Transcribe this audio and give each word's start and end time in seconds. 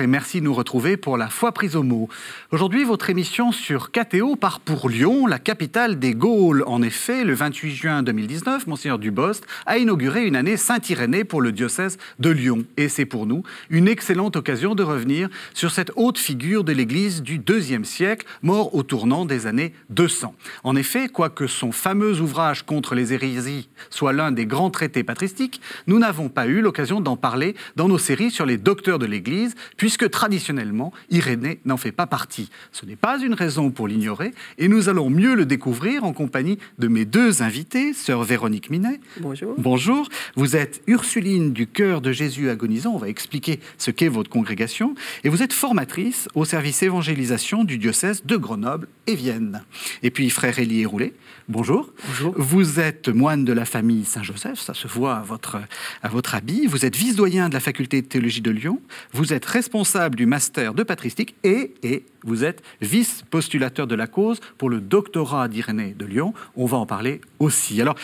Et 0.00 0.06
merci 0.06 0.40
de 0.40 0.44
nous 0.44 0.54
retrouver 0.54 0.96
pour 0.96 1.16
la 1.16 1.28
foi 1.28 1.52
prise 1.52 1.76
au 1.76 1.82
mot. 1.82 2.08
Aujourd'hui, 2.50 2.84
votre 2.84 3.10
émission 3.10 3.52
sur 3.52 3.90
KTO 3.92 4.36
part 4.36 4.60
pour 4.60 4.88
Lyon, 4.88 5.26
la 5.26 5.38
capitale 5.38 5.98
des 5.98 6.14
Gaules. 6.14 6.64
En 6.66 6.82
effet, 6.82 7.24
le 7.24 7.34
28 7.34 7.70
juin 7.74 8.02
2019, 8.02 8.66
Monseigneur 8.66 8.98
Dubost 8.98 9.46
a 9.66 9.78
inauguré 9.78 10.26
une 10.26 10.36
année 10.36 10.56
Saint-Irénée 10.56 11.24
pour 11.24 11.42
le 11.42 11.52
diocèse 11.52 11.98
de 12.18 12.30
Lyon. 12.30 12.64
Et 12.76 12.88
c'est 12.88 13.06
pour 13.06 13.26
nous 13.26 13.42
une 13.70 13.88
excellente 13.88 14.36
occasion 14.36 14.74
de 14.74 14.82
revenir 14.82 15.28
sur 15.52 15.70
cette 15.70 15.92
haute 15.96 16.18
figure 16.18 16.64
de 16.64 16.72
l'Église 16.72 17.22
du 17.22 17.40
IIe 17.48 17.84
siècle, 17.84 18.26
mort 18.42 18.74
au 18.74 18.82
tournant 18.82 19.24
des 19.24 19.46
années 19.46 19.74
200. 19.90 20.34
En 20.64 20.76
effet, 20.76 21.08
quoique 21.08 21.46
son 21.46 21.72
fameux 21.72 22.20
ouvrage 22.20 22.64
contre 22.64 22.94
les 22.94 23.12
hérésies 23.12 23.68
soit 23.90 24.12
l'un 24.12 24.32
des 24.32 24.46
grands 24.46 24.70
traités 24.70 25.04
patristiques, 25.04 25.60
nous 25.86 25.98
n'avons 25.98 26.28
pas 26.28 26.46
eu 26.46 26.60
l'occasion 26.60 27.00
d'en 27.00 27.16
parler 27.16 27.54
dans 27.76 27.88
nos 27.88 27.98
séries 27.98 28.30
sur 28.30 28.46
les 28.46 28.58
docteurs 28.58 28.98
de 28.98 29.06
l'Église 29.06 29.54
puisque 29.84 30.08
traditionnellement, 30.08 30.94
Irénée 31.10 31.60
n'en 31.66 31.76
fait 31.76 31.92
pas 31.92 32.06
partie. 32.06 32.48
Ce 32.72 32.86
n'est 32.86 32.96
pas 32.96 33.20
une 33.20 33.34
raison 33.34 33.70
pour 33.70 33.86
l'ignorer, 33.86 34.32
et 34.56 34.66
nous 34.66 34.88
allons 34.88 35.10
mieux 35.10 35.34
le 35.34 35.44
découvrir 35.44 36.04
en 36.04 36.14
compagnie 36.14 36.58
de 36.78 36.88
mes 36.88 37.04
deux 37.04 37.42
invités, 37.42 37.92
sœur 37.92 38.22
Véronique 38.24 38.70
Minet. 38.70 38.98
Bonjour. 39.20 39.54
Bonjour. 39.58 40.08
Vous 40.36 40.56
êtes 40.56 40.80
Ursuline 40.86 41.52
du 41.52 41.66
cœur 41.66 42.00
de 42.00 42.12
Jésus 42.12 42.48
agonisant. 42.48 42.94
On 42.94 42.98
va 42.98 43.10
expliquer 43.10 43.60
ce 43.76 43.90
qu'est 43.90 44.08
votre 44.08 44.30
congrégation. 44.30 44.94
Et 45.22 45.28
vous 45.28 45.42
êtes 45.42 45.52
formatrice 45.52 46.30
au 46.34 46.46
service 46.46 46.82
évangélisation 46.82 47.62
du 47.62 47.76
diocèse 47.76 48.24
de 48.24 48.38
Grenoble 48.38 48.88
et 49.06 49.16
Vienne. 49.16 49.64
Et 50.02 50.10
puis, 50.10 50.30
frère 50.30 50.58
Élie 50.58 50.86
Roulet. 50.86 51.12
Bonjour. 51.48 51.92
Bonjour. 52.06 52.34
Vous 52.38 52.80
êtes 52.80 53.08
moine 53.10 53.44
de 53.44 53.52
la 53.52 53.66
famille 53.66 54.06
Saint-Joseph, 54.06 54.58
ça 54.58 54.72
se 54.72 54.88
voit 54.88 55.16
à 55.16 55.22
votre, 55.22 55.60
à 56.02 56.08
votre 56.08 56.34
habit. 56.34 56.66
Vous 56.66 56.86
êtes 56.86 56.96
vice-doyen 56.96 57.50
de 57.50 57.54
la 57.54 57.60
faculté 57.60 58.00
de 58.00 58.06
théologie 58.06 58.40
de 58.40 58.50
Lyon. 58.50 58.80
Vous 59.12 59.34
êtes 59.34 59.44
responsable 59.44 60.16
du 60.16 60.24
master 60.24 60.72
de 60.72 60.82
patristique 60.82 61.34
et, 61.44 61.74
et 61.82 62.06
vous 62.22 62.44
êtes 62.44 62.62
vice-postulateur 62.80 63.86
de 63.86 63.94
la 63.94 64.06
cause 64.06 64.40
pour 64.56 64.70
le 64.70 64.80
doctorat 64.80 65.48
d'Irénée 65.48 65.94
de 65.98 66.06
Lyon. 66.06 66.32
On 66.56 66.64
va 66.64 66.78
en 66.78 66.86
parler 66.86 67.20
aussi. 67.40 67.78
Alors, 67.82 67.96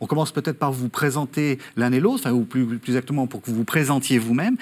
on 0.00 0.06
commence 0.06 0.32
peut-être 0.32 0.58
par 0.58 0.72
vous 0.72 0.88
présenter 0.88 1.58
l'un 1.76 1.92
et 1.92 2.00
l'autre, 2.00 2.30
ou 2.30 2.44
plus, 2.44 2.64
plus 2.64 2.92
exactement 2.92 3.26
pour 3.26 3.42
que 3.42 3.50
vous 3.50 3.56
vous 3.56 3.64
présentiez 3.64 4.18
vous-même. 4.18 4.56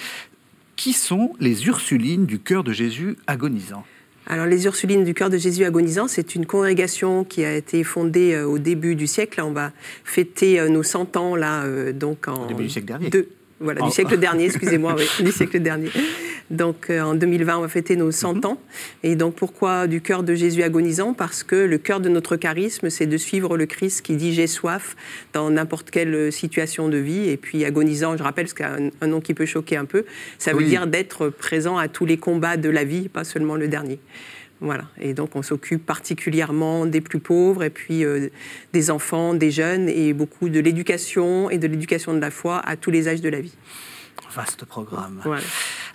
Qui 0.75 0.93
sont 0.93 1.35
les 1.39 1.69
Ursulines 1.69 2.27
du 2.27 2.41
cœur 2.41 2.65
de 2.65 2.73
Jésus 2.73 3.17
agonisant? 3.29 3.85
Alors, 4.27 4.47
les 4.47 4.65
Ursulines 4.65 5.05
du 5.05 5.13
cœur 5.13 5.29
de 5.29 5.37
Jésus 5.37 5.65
agonisant, 5.65 6.09
c'est 6.09 6.35
une 6.35 6.47
congrégation 6.47 7.25
qui 7.25 7.45
a 7.45 7.55
été 7.55 7.85
fondée 7.85 8.35
euh, 8.35 8.47
au 8.47 8.59
début 8.59 8.95
du 8.95 9.07
siècle. 9.07 9.41
on 9.43 9.53
va 9.53 9.73
fêter 10.05 10.59
euh, 10.59 10.69
nos 10.69 10.83
100 10.83 11.17
ans, 11.17 11.37
là, 11.37 11.65
euh, 11.65 11.93
donc 11.93 12.27
en. 12.27 12.45
Au 12.45 12.47
début 12.47 12.65
du 12.65 12.71
siècle 12.71 12.87
dernier. 12.87 13.11
voilà, 13.61 13.83
du 13.83 13.91
siècle 13.91 14.17
dernier, 14.17 14.47
excusez-moi, 14.47 14.97
oui, 14.97 15.25
du 15.25 15.31
siècle 15.31 15.61
dernier. 15.61 15.91
Donc 16.51 16.91
en 16.91 17.15
2020, 17.15 17.59
on 17.59 17.61
va 17.63 17.69
fêter 17.69 17.97
nos 17.97 18.11
100 18.11 18.35
mhm. 18.35 18.45
ans. 18.45 18.59
Et 19.03 19.17
donc 19.17 19.35
pourquoi 19.35 19.87
du 19.87 20.01
cœur 20.01 20.23
de 20.23 20.35
Jésus 20.35 20.63
agonisant? 20.63 21.15
Parce 21.15 21.43
que 21.43 21.57
le 21.57 21.79
cœur 21.79 22.01
de 22.01 22.09
notre 22.09 22.37
charisme, 22.37 22.91
c'est 22.91 23.07
de 23.07 23.17
suivre 23.17 23.57
le 23.57 23.67
Christ 23.67 24.03
qui 24.03 24.17
dit 24.17 24.35
j'ai 24.35 24.47
soif 24.47 24.97
dans 25.33 25.51
n'importe 25.51 25.91
quelle 25.91 26.33
situation 26.33 26.89
de 26.89 26.99
vie. 26.99 27.29
Et 27.29 27.37
puis 27.37 27.65
agonisant, 27.65 28.17
je 28.17 28.23
rappelle, 28.23 28.49
c'est 28.49 28.63
un, 28.63 28.91
un 29.01 29.07
nom 29.07 29.21
qui 29.21 29.35
peut 29.35 29.47
choquer 29.47 29.77
un 29.77 29.85
peu, 29.85 30.05
ça 30.39 30.53
veut 30.53 30.65
dire 30.65 30.87
d'être 30.87 31.29
présent 31.29 31.79
à 31.79 31.89
tous 31.89 32.07
les 32.07 32.17
combats 32.17 32.57
de 32.57 32.69
la 32.69 32.85
vie, 32.85 33.09
pas 33.09 33.25
seulement 33.25 33.57
le 33.57 33.69
dernier. 33.69 33.99
Voilà. 34.61 34.85
Et 35.01 35.15
donc, 35.15 35.37
on 35.37 35.43
s'occupe 35.43 35.85
particulièrement 35.85 36.87
des 36.87 37.01
plus 37.01 37.19
pauvres 37.19 37.65
et 37.65 37.71
puis 37.71 38.05
euh, 38.05 38.29
des 38.73 38.91
enfants, 38.91 39.35
des 39.35 39.51
jeunes 39.51 39.89
et 39.89 40.13
beaucoup 40.13 40.49
de 40.49 40.61
l'éducation 40.61 41.51
et 41.51 41.59
de 41.59 41.67
l'éducation 41.67 42.15
de 42.15 42.21
la 42.21 42.31
foi 42.31 42.61
à 42.65 42.77
tous 42.77 42.91
les 42.91 43.09
âges 43.09 43.21
de 43.21 43.29
la 43.29 43.41
vie. 43.41 43.55
Vaste 44.35 44.65
programme. 44.65 45.21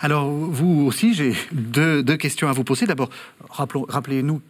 Alors, 0.00 0.30
vous 0.30 0.86
aussi, 0.86 1.14
j'ai 1.14 1.34
deux, 1.52 2.02
questions 2.16 2.48
à 2.48 2.52
vous 2.52 2.64
poser. 2.64 2.86
D'abord, 2.86 3.10
rappelez-nous 3.50 4.40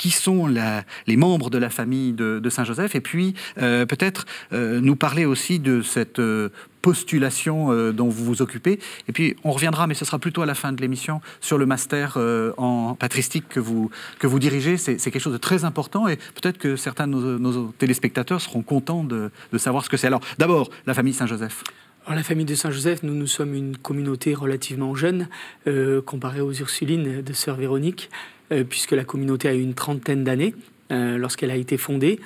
qui 0.00 0.10
sont 0.10 0.46
les 0.46 1.16
membres 1.16 1.50
de 1.50 1.58
la 1.58 1.68
famille 1.68 2.14
de, 2.14 2.48
Saint-Joseph, 2.48 2.94
et 2.94 3.02
puis 3.02 3.34
euh, 3.58 3.84
peut-être 3.84 4.24
euh, 4.52 4.80
nous 4.80 4.96
parler 4.96 5.26
aussi 5.26 5.58
de 5.58 5.82
cette 5.82 6.20
euh, 6.20 6.48
postulation 6.80 7.92
dont 7.92 8.08
vous 8.08 8.24
vous 8.24 8.40
occupez. 8.40 8.78
Et 9.08 9.12
puis 9.12 9.36
on 9.44 9.50
reviendra, 9.50 9.86
mais 9.86 9.92
ce 9.92 10.06
sera 10.06 10.18
plutôt 10.18 10.40
à 10.40 10.46
la 10.46 10.54
fin 10.54 10.72
de 10.72 10.80
l'émission, 10.80 11.20
sur 11.42 11.58
le 11.58 11.66
master 11.66 12.16
en 12.56 12.94
patristique 12.94 13.46
que 13.50 13.60
vous, 13.60 13.90
que 14.18 14.26
vous 14.26 14.38
dirigez. 14.38 14.78
C'est 14.78 14.96
quelque 14.96 15.20
chose 15.20 15.34
de 15.34 15.38
très 15.38 15.66
important, 15.66 16.08
et 16.08 16.16
peut-être 16.16 16.56
que 16.56 16.76
certains 16.76 17.06
de 17.06 17.36
nos, 17.36 17.66
téléspectateurs 17.76 18.40
seront 18.40 18.62
contents 18.62 19.04
de, 19.04 19.30
de 19.52 19.58
savoir 19.58 19.84
ce 19.84 19.90
que 19.90 19.98
c'est. 19.98 20.06
Alors 20.06 20.22
d'abord, 20.38 20.70
la 20.86 20.94
famille 20.94 21.12
Saint-Joseph. 21.12 21.62
La 22.08 22.24
famille 22.24 22.46
de 22.46 22.54
Saint-Joseph, 22.54 23.02
nous, 23.02 23.14
nous 23.14 23.26
sommes 23.26 23.54
une 23.54 23.76
communauté 23.76 24.34
relativement 24.34 24.94
jeune, 24.96 25.28
euh, 25.68 26.02
comparée 26.02 26.40
aux 26.40 26.52
Ursulines 26.52 27.22
de 27.22 27.32
Sœur 27.32 27.56
Véronique, 27.56 28.10
euh, 28.50 28.64
puisque 28.64 28.92
la 28.92 29.04
communauté 29.04 29.48
a 29.48 29.52
une 29.52 29.74
trentaine 29.74 30.24
d'années 30.24 30.54
euh, 30.90 31.18
lorsqu'elle 31.18 31.52
a 31.52 31.56
été 31.56 31.76
fondée. 31.76 32.18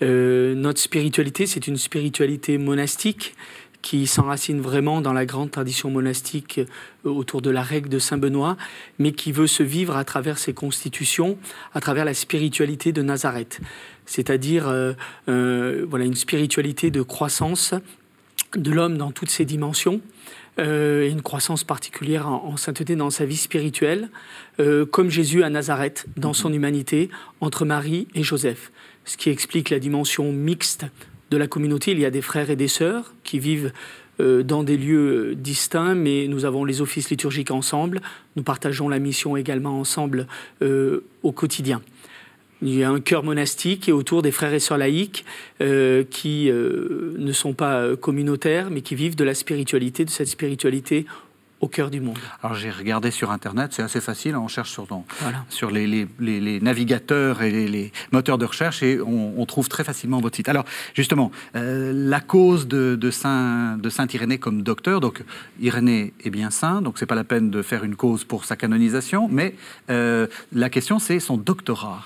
notre 0.00 0.80
spiritualité, 0.80 1.46
c'est 1.46 1.66
une 1.66 1.78
spiritualité 1.78 2.58
monastique 2.58 3.34
qui 3.80 4.06
s'enracine 4.06 4.60
vraiment 4.60 5.00
dans 5.00 5.12
la 5.12 5.24
grande 5.24 5.50
tradition 5.50 5.90
monastique 5.90 6.60
autour 7.04 7.40
de 7.40 7.50
la 7.50 7.62
règle 7.62 7.88
de 7.88 7.98
Saint 7.98 8.18
Benoît, 8.18 8.56
mais 8.98 9.12
qui 9.12 9.32
veut 9.32 9.46
se 9.46 9.62
vivre 9.62 9.96
à 9.96 10.04
travers 10.04 10.38
ses 10.38 10.54
constitutions, 10.54 11.38
à 11.72 11.80
travers 11.80 12.04
la 12.04 12.14
spiritualité 12.14 12.92
de 12.92 13.02
Nazareth, 13.02 13.60
c'est-à-dire 14.06 14.64
voilà 15.26 16.04
une 16.04 16.16
spiritualité 16.16 16.90
de 16.90 17.02
croissance 17.02 17.74
de 18.56 18.70
l'homme 18.70 18.96
dans 18.96 19.10
toutes 19.10 19.30
ses 19.30 19.44
dimensions, 19.44 20.00
euh, 20.58 21.04
et 21.04 21.08
une 21.08 21.22
croissance 21.22 21.64
particulière 21.64 22.28
en, 22.28 22.58
sainteté 22.58 22.94
dans 22.94 23.08
sa 23.08 23.24
vie 23.24 23.38
spirituelle, 23.38 24.10
euh, 24.60 24.84
comme 24.84 25.08
Jésus 25.08 25.42
à 25.42 25.48
Nazareth, 25.48 26.06
dans 26.16 26.34
son 26.34 26.52
humanité, 26.52 27.08
entre 27.40 27.64
Marie 27.64 28.06
et 28.14 28.22
Joseph. 28.22 28.70
Ce 29.06 29.16
qui 29.16 29.30
explique 29.30 29.70
la 29.70 29.78
dimension 29.78 30.30
mixte 30.30 30.84
de 31.30 31.38
la 31.38 31.46
communauté. 31.46 31.92
Il 31.92 32.00
y 32.00 32.04
a 32.04 32.10
des 32.10 32.20
frères 32.20 32.50
et 32.50 32.56
des 32.56 32.68
sœurs 32.68 33.14
qui 33.24 33.38
vivent 33.38 33.72
euh, 34.20 34.42
dans 34.42 34.62
des 34.62 34.76
lieux 34.76 35.34
distincts, 35.34 35.94
mais 35.94 36.26
nous 36.28 36.44
avons 36.44 36.66
les 36.66 36.82
offices 36.82 37.08
liturgiques 37.08 37.50
ensemble, 37.50 38.02
nous 38.36 38.42
partageons 38.42 38.90
la 38.90 38.98
mission 38.98 39.38
également 39.38 39.80
ensemble 39.80 40.26
au 40.60 41.32
quotidien. 41.32 41.80
Il 42.62 42.74
y 42.76 42.84
a 42.84 42.90
un 42.90 43.00
cœur 43.00 43.24
monastique 43.24 43.88
et 43.88 43.92
autour 43.92 44.22
des 44.22 44.30
frères 44.30 44.54
et 44.54 44.60
sœurs 44.60 44.78
laïcs 44.78 45.24
euh, 45.60 46.04
qui 46.08 46.48
euh, 46.48 47.14
ne 47.18 47.32
sont 47.32 47.54
pas 47.54 47.78
euh, 47.78 47.96
communautaires, 47.96 48.70
mais 48.70 48.82
qui 48.82 48.94
vivent 48.94 49.16
de 49.16 49.24
la 49.24 49.34
spiritualité, 49.34 50.04
de 50.04 50.10
cette 50.10 50.28
spiritualité 50.28 51.06
au 51.60 51.66
cœur 51.66 51.90
du 51.90 52.00
monde. 52.00 52.18
Alors 52.42 52.56
j'ai 52.56 52.70
regardé 52.70 53.10
sur 53.10 53.32
Internet, 53.32 53.72
c'est 53.72 53.82
assez 53.82 54.00
facile, 54.00 54.36
on 54.36 54.48
cherche 54.48 54.70
sur, 54.70 54.86
sur 55.48 55.70
les, 55.70 56.08
navigateurs 56.60 57.42
et 57.42 57.50
les, 57.50 57.92
moteurs 58.10 58.38
de 58.38 58.44
recherche 58.44 58.82
et 58.82 59.00
on, 59.00 59.46
trouve 59.46 59.68
très 59.68 59.84
facilement 59.84 60.20
votre 60.20 60.34
site. 60.34 60.48
Alors 60.48 60.64
justement, 60.94 61.30
la 61.54 62.18
cause 62.18 62.66
de, 62.66 63.10
Saint, 63.12 63.76
de 63.76 63.90
Saint 63.90 64.08
Irénée 64.12 64.38
comme 64.38 64.62
docteur, 64.62 65.00
donc 65.00 65.22
Irénée 65.60 66.14
est 66.24 66.30
bien 66.30 66.50
saint, 66.50 66.82
donc 66.82 66.98
c'est 66.98 67.06
pas 67.06 67.14
la 67.14 67.22
peine 67.22 67.48
de 67.50 67.62
faire 67.62 67.84
une 67.84 67.94
cause 67.94 68.24
pour 68.24 68.44
sa 68.44 68.56
canonisation, 68.56 69.28
mais 69.30 69.54
la 69.88 70.68
question 70.68 70.98
c'est 70.98 71.20
son 71.20 71.36
doctorat. 71.36 72.02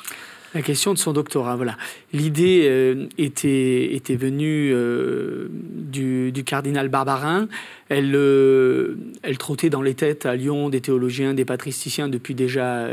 La 0.56 0.62
question 0.62 0.94
de 0.94 0.98
son 0.98 1.12
doctorat, 1.12 1.54
voilà. 1.54 1.76
L'idée 2.14 2.62
euh, 2.64 3.08
était, 3.18 3.94
était 3.94 4.16
venue 4.16 4.70
euh, 4.72 5.48
du, 5.50 6.32
cardinal 6.46 6.88
Barbarin. 6.88 7.46
Elle, 7.90 8.14
euh, 8.14 8.96
elle 9.22 9.36
trottait 9.36 9.68
dans 9.68 9.82
les 9.82 9.92
têtes 9.92 10.24
à 10.24 10.34
Lyon 10.34 10.70
des 10.70 10.80
théologiens, 10.80 11.34
des 11.34 11.44
patristiciens 11.44 12.08
depuis 12.08 12.34
déjà 12.34 12.88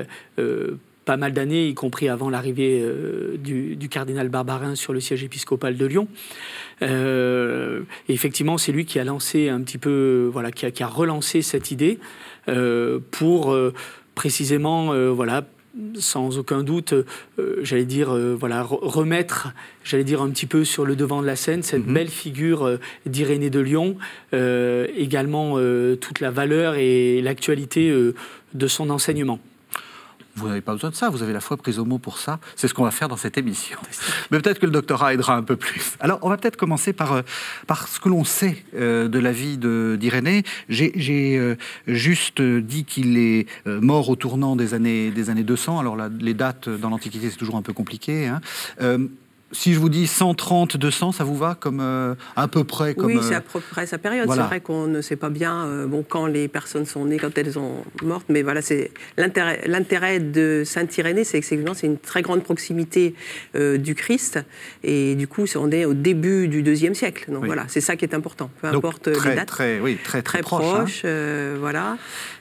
pas 1.06 1.16
mal 1.16 1.32
d'années, 1.32 1.70
y 1.70 1.74
compris 1.74 2.10
avant 2.10 2.30
l'arrivée 2.30 2.86
du, 3.38 3.88
cardinal 3.90 4.28
Barbarin 4.28 4.76
sur 4.76 4.92
le 4.92 5.00
siège 5.00 5.24
épiscopal 5.24 5.78
de 5.78 5.86
Lyon. 5.86 6.10
et 6.82 7.86
effectivement, 8.10 8.58
c'est 8.58 8.74
lui 8.74 8.84
qui 8.84 9.00
a 9.00 9.06
lancé 9.06 9.48
un 9.48 9.62
petit 9.62 9.78
peu, 9.78 10.30
voilà, 10.34 10.52
qui 10.52 10.84
a, 10.84 10.88
relancé 10.88 11.42
cette 11.42 11.72
idée 11.72 11.98
pour 13.12 13.56
précisément, 14.16 15.14
voilà, 15.14 15.46
sans 15.96 16.38
aucun 16.38 16.64
doute, 16.64 16.94
euh, 16.94 17.56
j'allais 17.64 17.86
dire, 17.86 18.14
euh, 18.14 18.36
voilà, 18.40 18.62
remettre, 18.64 19.54
j'allais 19.84 20.04
dire 20.04 20.22
un 20.22 20.30
petit 20.30 20.46
peu 20.46 20.64
sur 20.66 20.86
le 20.86 20.96
devant 20.96 21.22
de 21.22 21.28
la 21.28 21.36
scène 21.36 21.64
cette 21.64 21.88
mhm. 21.88 21.94
belle 21.94 22.10
figure 22.10 22.64
euh, 22.64 22.80
d'Irénée 23.06 23.50
de 23.50 23.60
Lyon, 23.60 23.98
également 24.32 25.58
toute 26.00 26.20
la 26.20 26.32
valeur 26.32 26.76
et 26.76 27.22
l'actualité 27.22 27.94
de 28.54 28.68
son 28.68 28.90
enseignement. 28.90 29.40
Vous 30.36 30.48
n'avez 30.48 30.62
pas 30.62 30.74
besoin 30.74 30.90
de 30.90 30.96
ça, 30.96 31.10
vous 31.10 31.22
avez 31.22 31.34
la 31.34 31.40
foi 31.40 31.58
prise 31.58 31.78
au 31.78 31.86
mot 31.86 32.00
pour 32.00 32.18
ça. 32.18 32.40
C'est 32.56 32.68
ce 32.68 32.74
qu'on 32.74 32.84
va 32.84 32.92
faire 32.92 33.08
dans 33.08 33.18
cette 33.18 33.38
émission. 33.38 33.78
Mais 34.32 34.40
peut-être 34.40 34.60
que 34.60 34.66
le 34.66 34.72
doctorat 34.72 35.14
aidera 35.14 35.36
un 35.36 35.44
peu 35.44 35.56
plus. 35.56 35.96
Alors, 36.00 36.18
on 36.24 36.30
va 36.30 36.38
peut-être 36.38 36.58
commencer 36.58 36.92
par, 36.92 37.14
euh, 37.14 37.22
par 37.68 37.88
ce 37.88 38.00
que 38.00 38.10
l'on 38.10 38.24
sait 38.24 38.64
euh, 38.76 39.08
de 39.08 39.20
la 39.20 39.32
vie 39.32 39.58
d'Irénée. 39.58 40.44
J'ai 40.70 41.38
euh, 41.38 41.56
juste 41.88 42.42
dit 42.42 42.84
qu'il 42.84 43.18
est 43.18 43.48
mort 43.66 44.10
au 44.10 44.16
tournant 44.16 44.56
des 44.56 44.74
années, 44.74 45.12
des 45.12 45.30
années 45.30 45.44
200. 45.44 45.80
Alors, 45.80 45.98
les 46.20 46.34
dates 46.34 46.68
dans 46.68 46.90
l'Antiquité, 46.90 47.30
c'est 47.30 47.38
toujours 47.38 47.56
un 47.56 47.62
peu 47.62 47.74
compliqué. 47.74 48.28
Hein. 48.28 48.42
Si 49.54 49.74
je 49.74 49.80
vous 49.80 49.90
dis 49.90 50.08
130, 50.08 50.78
200, 50.78 51.14
ça 51.14 51.24
vous 51.24 51.38
va 51.38 51.56
comme 51.56 51.80
euh, 51.80 52.16
à 52.36 52.48
peu 52.48 52.64
près 52.64 52.96
comme, 52.96 53.06
Oui, 53.06 53.20
c'est 53.22 53.36
à 53.36 53.42
peu 53.42 53.60
près 53.60 53.86
sa 53.86 53.98
période. 53.98 54.30
C'est 54.30 54.40
vrai 54.40 54.60
qu'on 54.60 54.88
ne 54.88 55.02
sait 55.02 55.16
pas 55.16 55.30
bien 55.30 55.66
euh, 55.66 55.86
bon, 55.86 56.04
quand 56.08 56.26
les 56.26 56.48
personnes 56.48 56.86
sont 56.86 57.06
nées, 57.06 57.18
quand 57.18 57.38
elles 57.38 57.54
sont 57.54 57.84
mortes, 58.02 58.26
mais 58.30 58.42
voilà, 58.42 58.62
c'est 58.62 58.92
l'intérêt 59.18 60.20
de 60.20 60.64
Saint 60.66 60.88
Irénée, 60.98 61.24
c'est 61.24 61.40
que 61.40 61.46
c'est 61.46 61.86
une 61.86 61.98
très 61.98 62.22
grande 62.22 62.44
proximité 62.44 63.16
euh, 63.56 63.78
du 63.78 63.96
Christ, 63.96 64.40
et 64.84 65.16
du 65.16 65.28
coup, 65.28 65.46
on 65.56 65.72
est 65.72 65.86
au 65.86 65.94
début 65.94 66.48
du 66.48 66.64
deuxième 66.64 66.96
siècle. 66.96 67.32
Donc 67.32 67.46
voilà, 67.46 67.66
c'est 67.68 67.82
ça 67.82 67.96
qui 67.96 68.06
est 68.06 68.16
important, 68.16 68.50
peu 68.62 68.68
importe 68.68 69.08
les 69.08 69.36
dates. 69.36 69.48
Très, 69.48 69.80
oui, 69.80 69.98
très, 70.04 70.22
très, 70.22 70.42
proche. 70.42 71.06
Hein. 71.06 71.56
voilà. 71.60 71.98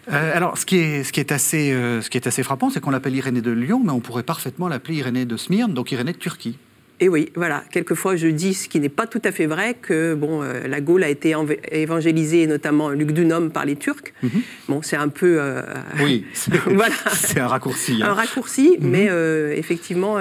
alors, 0.08 0.56
ce 0.56 0.64
qui 0.64 0.78
est, 0.78 1.04
ce 1.04 1.12
qui 1.12 1.20
est 1.20 1.30
assez, 1.30 1.72
ce 1.72 2.08
qui 2.08 2.16
est 2.16 2.26
assez 2.26 2.42
frappant, 2.42 2.70
c'est 2.70 2.80
qu'on 2.80 2.90
l'appelle 2.90 3.14
Irénée 3.14 3.42
de 3.42 3.50
Lyon, 3.50 3.82
mais 3.84 3.92
on 3.92 4.00
pourrait 4.00 4.22
parfaitement 4.22 4.68
l'appeler 4.68 4.96
Irénée 4.96 5.24
de 5.24 5.36
Smyrne, 5.36 5.74
donc 5.74 5.92
Irénée 5.92 6.12
de 6.12 6.18
Turquie. 6.18 6.58
Et 7.02 7.08
oui, 7.08 7.32
voilà. 7.34 7.64
Quelquefois, 7.72 8.14
je 8.14 8.28
dis 8.28 8.54
ce 8.54 8.68
qui 8.68 8.78
n'est 8.78 8.88
pas 8.88 9.08
tout 9.08 9.20
à 9.24 9.32
fait 9.32 9.46
vrai 9.46 9.74
que 9.74 10.14
bon, 10.14 10.40
euh, 10.40 10.68
la 10.68 10.80
Gaule 10.80 11.02
a 11.02 11.08
été 11.08 11.34
évangélisée, 11.72 12.46
notamment 12.46 12.90
Lugdunum, 12.90 13.50
par 13.50 13.64
les 13.64 13.74
Turcs. 13.74 14.14
Mhm. 14.22 14.30
Bon, 14.68 14.82
c'est 14.82 14.94
un 14.94 15.08
peu. 15.08 15.38
Euh, 15.40 15.62
oui, 16.00 16.24
c'est 16.32 17.40
un 17.40 17.48
raccourci. 17.48 17.98
Hein. 18.00 18.10
Un 18.10 18.14
raccourci, 18.14 18.76
mhm. 18.78 18.88
mais 18.88 19.08
euh, 19.10 19.52
effectivement, 19.52 20.18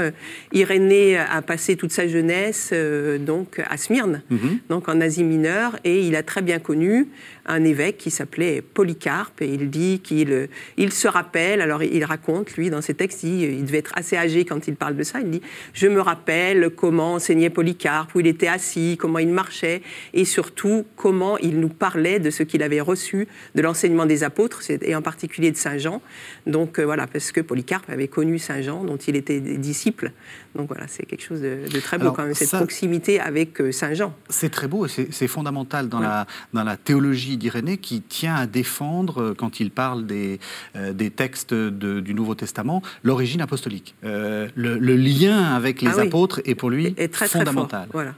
Irénée 0.53 1.19
a 1.19 1.43
passé 1.43 1.75
toute 1.75 1.91
sa 1.91 2.07
jeunesse 2.07 2.73
donc 3.19 3.61
à 3.69 3.77
Smyrne, 3.77 4.23
mhm. 4.31 4.57
donc 4.69 4.89
en 4.89 5.01
Asie 5.01 5.23
mineure, 5.23 5.77
et 5.83 6.01
il 6.01 6.15
a 6.15 6.23
très 6.23 6.41
bien 6.41 6.57
connu 6.57 7.09
un 7.45 7.63
évêque 7.63 7.97
qui 7.97 8.11
s'appelait 8.11 8.61
Polycarpe, 8.61 9.41
et 9.41 9.53
il 9.53 9.69
dit 9.69 9.99
qu'il 10.03 10.49
il 10.77 10.91
se 10.91 11.07
rappelle, 11.07 11.61
alors 11.61 11.83
il 11.83 12.03
raconte, 12.05 12.55
lui, 12.55 12.69
dans 12.69 12.81
ses 12.81 12.93
textes, 12.93 13.23
il, 13.23 13.43
il, 13.43 13.65
devait 13.65 13.79
être 13.79 13.93
assez 13.95 14.17
âgé 14.17 14.45
quand 14.45 14.67
il 14.67 14.75
parle 14.75 14.95
de 14.95 15.03
ça, 15.03 15.19
il 15.19 15.29
dit 15.29 15.41
«Je 15.73 15.87
me 15.87 16.01
rappelle 16.01 16.69
comment 16.69 17.15
enseignait 17.15 17.49
Polycarpe, 17.49 18.15
où 18.15 18.19
il 18.19 18.27
était 18.27 18.47
assis, 18.47 18.97
comment 18.99 19.19
il 19.19 19.29
marchait, 19.29 19.81
et 20.13 20.25
surtout 20.25 20.85
comment 20.95 21.37
il 21.37 21.59
nous 21.59 21.69
parlait 21.69 22.19
de 22.19 22.29
ce 22.29 22.43
qu'il 22.43 22.63
avait 22.63 22.81
reçu 22.81 23.27
de 23.55 23.61
l'enseignement 23.61 24.05
des 24.05 24.23
apôtres, 24.23 24.61
et 24.69 24.95
en 24.95 25.01
particulier 25.01 25.51
de 25.51 25.57
Saint 25.57 25.77
Jean. 25.77 26.01
Donc 26.47 26.79
euh, 26.79 26.83
voilà, 26.83 27.07
parce 27.07 27.31
que 27.31 27.41
Polycarpe 27.41 27.89
avait 27.89 28.07
connu 28.07 28.39
Saint 28.39 28.61
Jean, 28.61 28.83
dont 28.83 28.97
il 28.97 29.15
était 29.15 29.39
disciple. 29.39 30.11
Donc 30.55 30.67
voilà, 30.67 30.85
c'est 30.87 31.05
quelque 31.05 31.23
chose 31.23 31.41
de, 31.41 31.79
très 31.79 31.97
beau 31.97 32.11
quand 32.11 32.25
même, 32.25 32.33
cette 32.33 32.51
proximité 32.51 33.19
avec 33.19 33.61
euh, 33.61 33.71
Saint 33.71 33.93
Jean. 33.93 34.13
C'est 34.29 34.49
très 34.49 34.67
beau 34.67 34.85
et 34.85 34.89
c'est 34.89 35.27
fondamental 35.27 35.87
dans, 35.87 35.99
la, 35.99 36.27
dans 36.53 36.63
la 36.63 36.77
théologie 36.77 37.30
d'Irénée 37.37 37.77
qui 37.77 38.01
tient 38.01 38.35
à 38.35 38.47
défendre, 38.47 39.21
euh, 39.21 39.33
quand 39.35 39.59
il 39.59 39.71
parle 39.71 40.05
des, 40.05 40.39
des 40.75 41.09
textes 41.09 41.53
du 41.53 42.13
Nouveau 42.13 42.35
Testament, 42.35 42.81
l'origine 43.03 43.41
apostolique. 43.41 43.95
le, 44.03 44.95
lien 44.95 45.43
avec 45.55 45.81
les 45.81 45.99
ah 45.99 46.03
apôtres 46.03 46.41
est 46.45 46.55
pour 46.55 46.69
lui 46.69 46.93
est 46.97 47.13
très, 47.13 47.27
fondamental. 47.27 47.83
Très 47.83 47.91
voilà. 47.91 48.13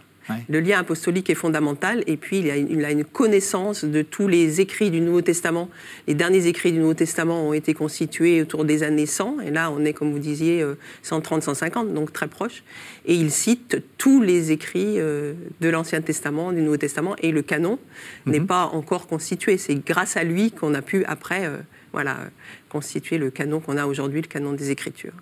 Le 0.50 0.60
lien 0.60 0.80
apostolique 0.80 1.30
est 1.30 1.36
fondamental 1.36 2.04
et 2.08 2.18
puis 2.18 2.40
il 2.40 2.50
a, 2.50 2.56
une, 2.56 2.84
a, 2.86 2.92
une, 2.92 3.04
connaissance 3.04 3.84
de 3.84 4.02
tous 4.02 4.28
les 4.28 4.62
écrits 4.62 4.90
du 4.90 5.02
Nouveau 5.02 5.22
Testament. 5.22 5.70
Les 6.08 6.14
derniers 6.14 6.48
écrits 6.48 6.72
du 6.72 6.80
Nouveau 6.80 6.94
Testament 6.94 7.50
ont 7.50 7.54
été 7.54 7.74
constitués 7.74 8.42
autour 8.42 8.66
des 8.66 8.84
années 8.84 9.06
100 9.06 9.42
et 9.42 9.52
là 9.52 9.72
on 9.72 9.84
est 9.84 9.94
comme 9.94 10.12
vous 10.12 10.20
disiez 10.20 10.66
130, 11.04 11.40
euh, 11.40 11.46
150 11.46 11.94
donc 11.94 12.14
très 12.14 12.28
proche. 12.28 12.64
Et 13.06 13.16
il 13.16 13.32
cite 13.32 13.82
tous 13.98 14.22
les 14.22 14.52
écrits 14.52 15.00
euh, 15.00 15.34
de 15.60 15.70
l'Ancien 15.70 16.02
Testament, 16.02 16.52
du 16.52 16.62
Nouveau 16.62 16.78
Testament 16.78 17.16
et 17.22 17.32
le 17.32 17.42
canon 17.42 17.80
n'est 18.26 18.40
mhm. 18.40 18.48
pas 18.48 18.66
encore 18.66 19.08
constitué. 19.08 19.58
C'est 19.58 19.76
grâce 19.76 20.16
à 20.18 20.24
lui 20.24 20.52
qu'on 20.52 20.74
a 20.74 20.82
pu 20.82 21.04
après 21.06 21.46
euh, 21.46 21.58
voilà, 21.94 22.18
constituer 22.70 23.20
le 23.20 23.30
canon 23.30 23.60
qu'on 23.60 23.78
a 23.78 23.86
aujourd'hui, 23.86 24.22
le 24.22 24.28
canon 24.28 24.54
des 24.54 24.72
Écritures. 24.72 25.14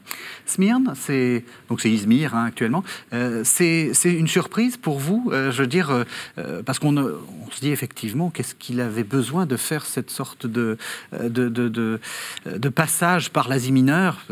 Smyrne, 0.45 0.93
c'est 0.95 1.43
donc 1.69 1.81
c'est 1.81 1.91
Izmir 1.91 2.33
hein, 2.33 2.45
actuellement. 2.45 2.83
Euh, 3.13 3.41
c'est 3.43 3.91
une 4.05 4.29
surprise 4.29 4.77
pour 4.77 4.97
vous, 4.97 5.29
euh, 5.31 5.51
je 5.51 5.61
veux 5.61 5.67
dire, 5.67 5.91
euh, 6.37 6.63
parce 6.63 6.79
qu'on 6.79 6.95
on 6.97 7.51
se 7.51 7.59
dit 7.59 7.71
effectivement 7.71 8.29
qu'est-ce 8.29 8.55
qu'il 8.55 8.79
avait 8.79 9.03
besoin 9.03 9.45
de 9.45 9.57
faire 9.57 9.85
cette 9.85 10.09
sorte 10.09 10.47
de, 10.47 10.77
de, 11.21 11.49
de, 11.49 12.69
passage 12.69 13.29
par 13.31 13.49
l'Asie 13.49 13.73
mineure? 13.73 14.25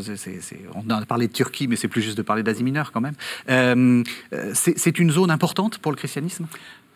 on 0.75 0.89
a 0.89 1.05
parlé 1.05 1.27
de 1.27 1.33
Turquie, 1.33 1.67
mais 1.67 1.75
c'est 1.75 1.89
plus 1.89 2.01
juste 2.01 2.17
de 2.17 2.21
parler 2.21 2.41
d'Asie 2.41 2.63
mineure 2.63 2.93
quand 2.93 3.01
même. 3.01 4.03
c'est 4.53 4.99
une 4.99 5.11
zone 5.11 5.29
importante 5.29 5.79
pour 5.79 5.91
le 5.91 5.97
christianisme? 5.97 6.47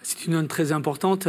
C'est 0.04 0.26
une 0.26 0.34
zone 0.34 0.48
très 0.48 0.72
importante. 0.72 1.28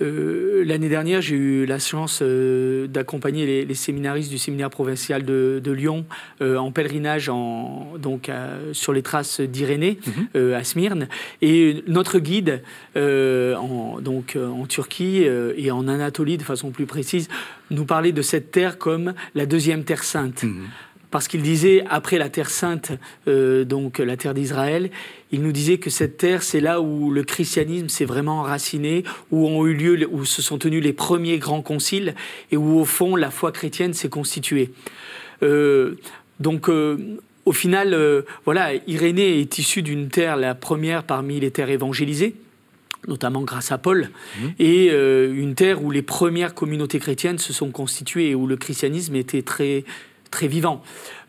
Euh, 0.00 0.64
l'année 0.64 0.88
dernière, 0.88 1.20
j'ai 1.20 1.36
eu 1.36 1.66
la 1.66 1.78
chance 1.78 2.20
euh, 2.22 2.86
d'accompagner 2.86 3.64
les, 3.64 3.74
séminaristes 3.74 4.30
du 4.30 4.38
séminaire 4.38 4.70
provincial 4.70 5.24
de, 5.24 5.62
Lyon 5.70 6.06
euh, 6.40 6.56
en 6.56 6.72
pèlerinage 6.72 7.28
en, 7.28 7.92
donc, 7.98 8.30
sur 8.72 8.92
les 8.92 9.02
traces 9.02 9.40
d'Irénée 9.40 9.98
mhm. 10.34 10.54
à 10.54 10.64
Smyrne. 10.64 11.08
Et 11.42 11.84
notre 11.86 12.18
guide 12.18 12.62
en, 12.96 14.00
donc, 14.00 14.36
en 14.36 14.66
Turquie 14.66 15.24
et 15.56 15.70
en 15.70 15.86
Anatolie, 15.88 16.38
de 16.38 16.42
façon 16.42 16.70
plus 16.70 16.86
précise, 16.86 17.28
nous 17.70 17.84
parlait 17.84 18.12
de 18.12 18.22
cette 18.22 18.50
terre 18.50 18.78
comme 18.78 19.12
la 19.34 19.44
deuxième 19.46 19.84
terre 19.84 20.04
sainte. 20.04 20.44
Mhm 20.44 20.68
parce 21.10 21.26
qu'il 21.26 21.42
disait, 21.42 21.84
après 21.88 22.18
la 22.18 22.28
terre 22.28 22.50
sainte, 22.50 22.92
euh, 23.28 23.64
donc 23.64 23.98
la 23.98 24.16
terre 24.16 24.34
d'Israël, 24.34 24.90
il 25.32 25.42
nous 25.42 25.52
disait 25.52 25.78
que 25.78 25.90
cette 25.90 26.18
terre, 26.18 26.42
c'est 26.42 26.60
là 26.60 26.80
où 26.80 27.10
le 27.10 27.22
christianisme 27.22 27.88
s'est 27.88 28.04
vraiment 28.04 28.40
enraciné, 28.40 29.04
où 29.30 29.46
ont 29.46 29.66
eu 29.66 29.74
lieu, 29.74 30.06
où 30.10 30.24
se 30.24 30.42
sont 30.42 30.58
tenus 30.58 30.82
les 30.82 30.92
premiers 30.92 31.38
grands 31.38 31.62
conciles, 31.62 32.14
et 32.50 32.56
où 32.56 32.78
au 32.78 32.84
fond 32.84 33.16
la 33.16 33.30
foi 33.30 33.52
chrétienne 33.52 33.94
s'est 33.94 34.10
constituée. 34.10 34.70
Euh, 35.42 35.94
donc, 36.40 36.68
euh, 36.68 37.18
au 37.46 37.52
final, 37.52 37.96
voilà, 38.44 38.74
Irénée 38.86 39.40
est 39.40 39.58
issue 39.58 39.80
d'une 39.80 40.08
terre, 40.08 40.36
la 40.36 40.54
première 40.54 41.04
parmi 41.04 41.40
les 41.40 41.50
terres 41.50 41.70
évangélisées 41.70 42.34
notamment 43.06 43.42
grâce 43.42 43.70
à 43.72 43.78
Paul, 43.78 44.10
mmh. 44.10 44.46
et 44.58 44.88
une 44.90 45.54
terre 45.54 45.82
où 45.82 45.90
les 45.90 46.02
premières 46.02 46.52
communautés 46.52 46.98
chrétiennes 46.98 47.38
se 47.38 47.54
sont 47.54 47.70
constituées 47.70 48.30
et 48.30 48.34
où 48.34 48.46
le 48.46 48.56
christianisme 48.56 49.14
était 49.14 49.40
très 49.40 49.84
très 50.30 50.48
vivant. 50.48 50.82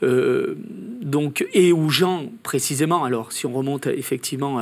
Euh, 0.03 0.55
donc, 1.01 1.45
et 1.53 1.71
où 1.71 1.89
Jean, 1.89 2.25
précisément, 2.43 3.03
alors 3.03 3.31
si 3.31 3.45
on 3.45 3.53
remonte 3.53 3.87
effectivement 3.87 4.59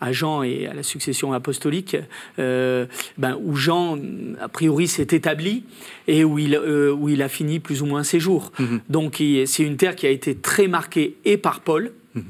à, 0.00 0.12
Jean 0.12 0.42
et 0.42 0.66
à 0.66 0.74
la 0.74 0.82
succession 0.82 1.32
apostolique, 1.32 1.96
euh, 2.38 2.86
ben, 3.16 3.38
où 3.42 3.54
Jean, 3.54 3.98
a 4.40 4.48
priori, 4.48 4.88
s'est 4.88 5.08
établi 5.10 5.64
et 6.06 6.24
où 6.24 6.38
il, 6.38 6.54
euh, 6.54 6.92
où 6.92 7.08
il 7.08 7.22
a 7.22 7.28
fini 7.28 7.60
plus 7.60 7.82
ou 7.82 7.86
moins 7.86 8.02
ses 8.02 8.20
jours. 8.20 8.52
Mhm. 8.58 8.80
Donc 8.88 9.22
c'est 9.46 9.62
une 9.62 9.76
terre 9.76 9.96
qui 9.96 10.06
a 10.06 10.10
été 10.10 10.34
très 10.34 10.68
marquée 10.68 11.16
et 11.24 11.36
par 11.36 11.60
Paul. 11.60 11.92
Mhm. 12.14 12.24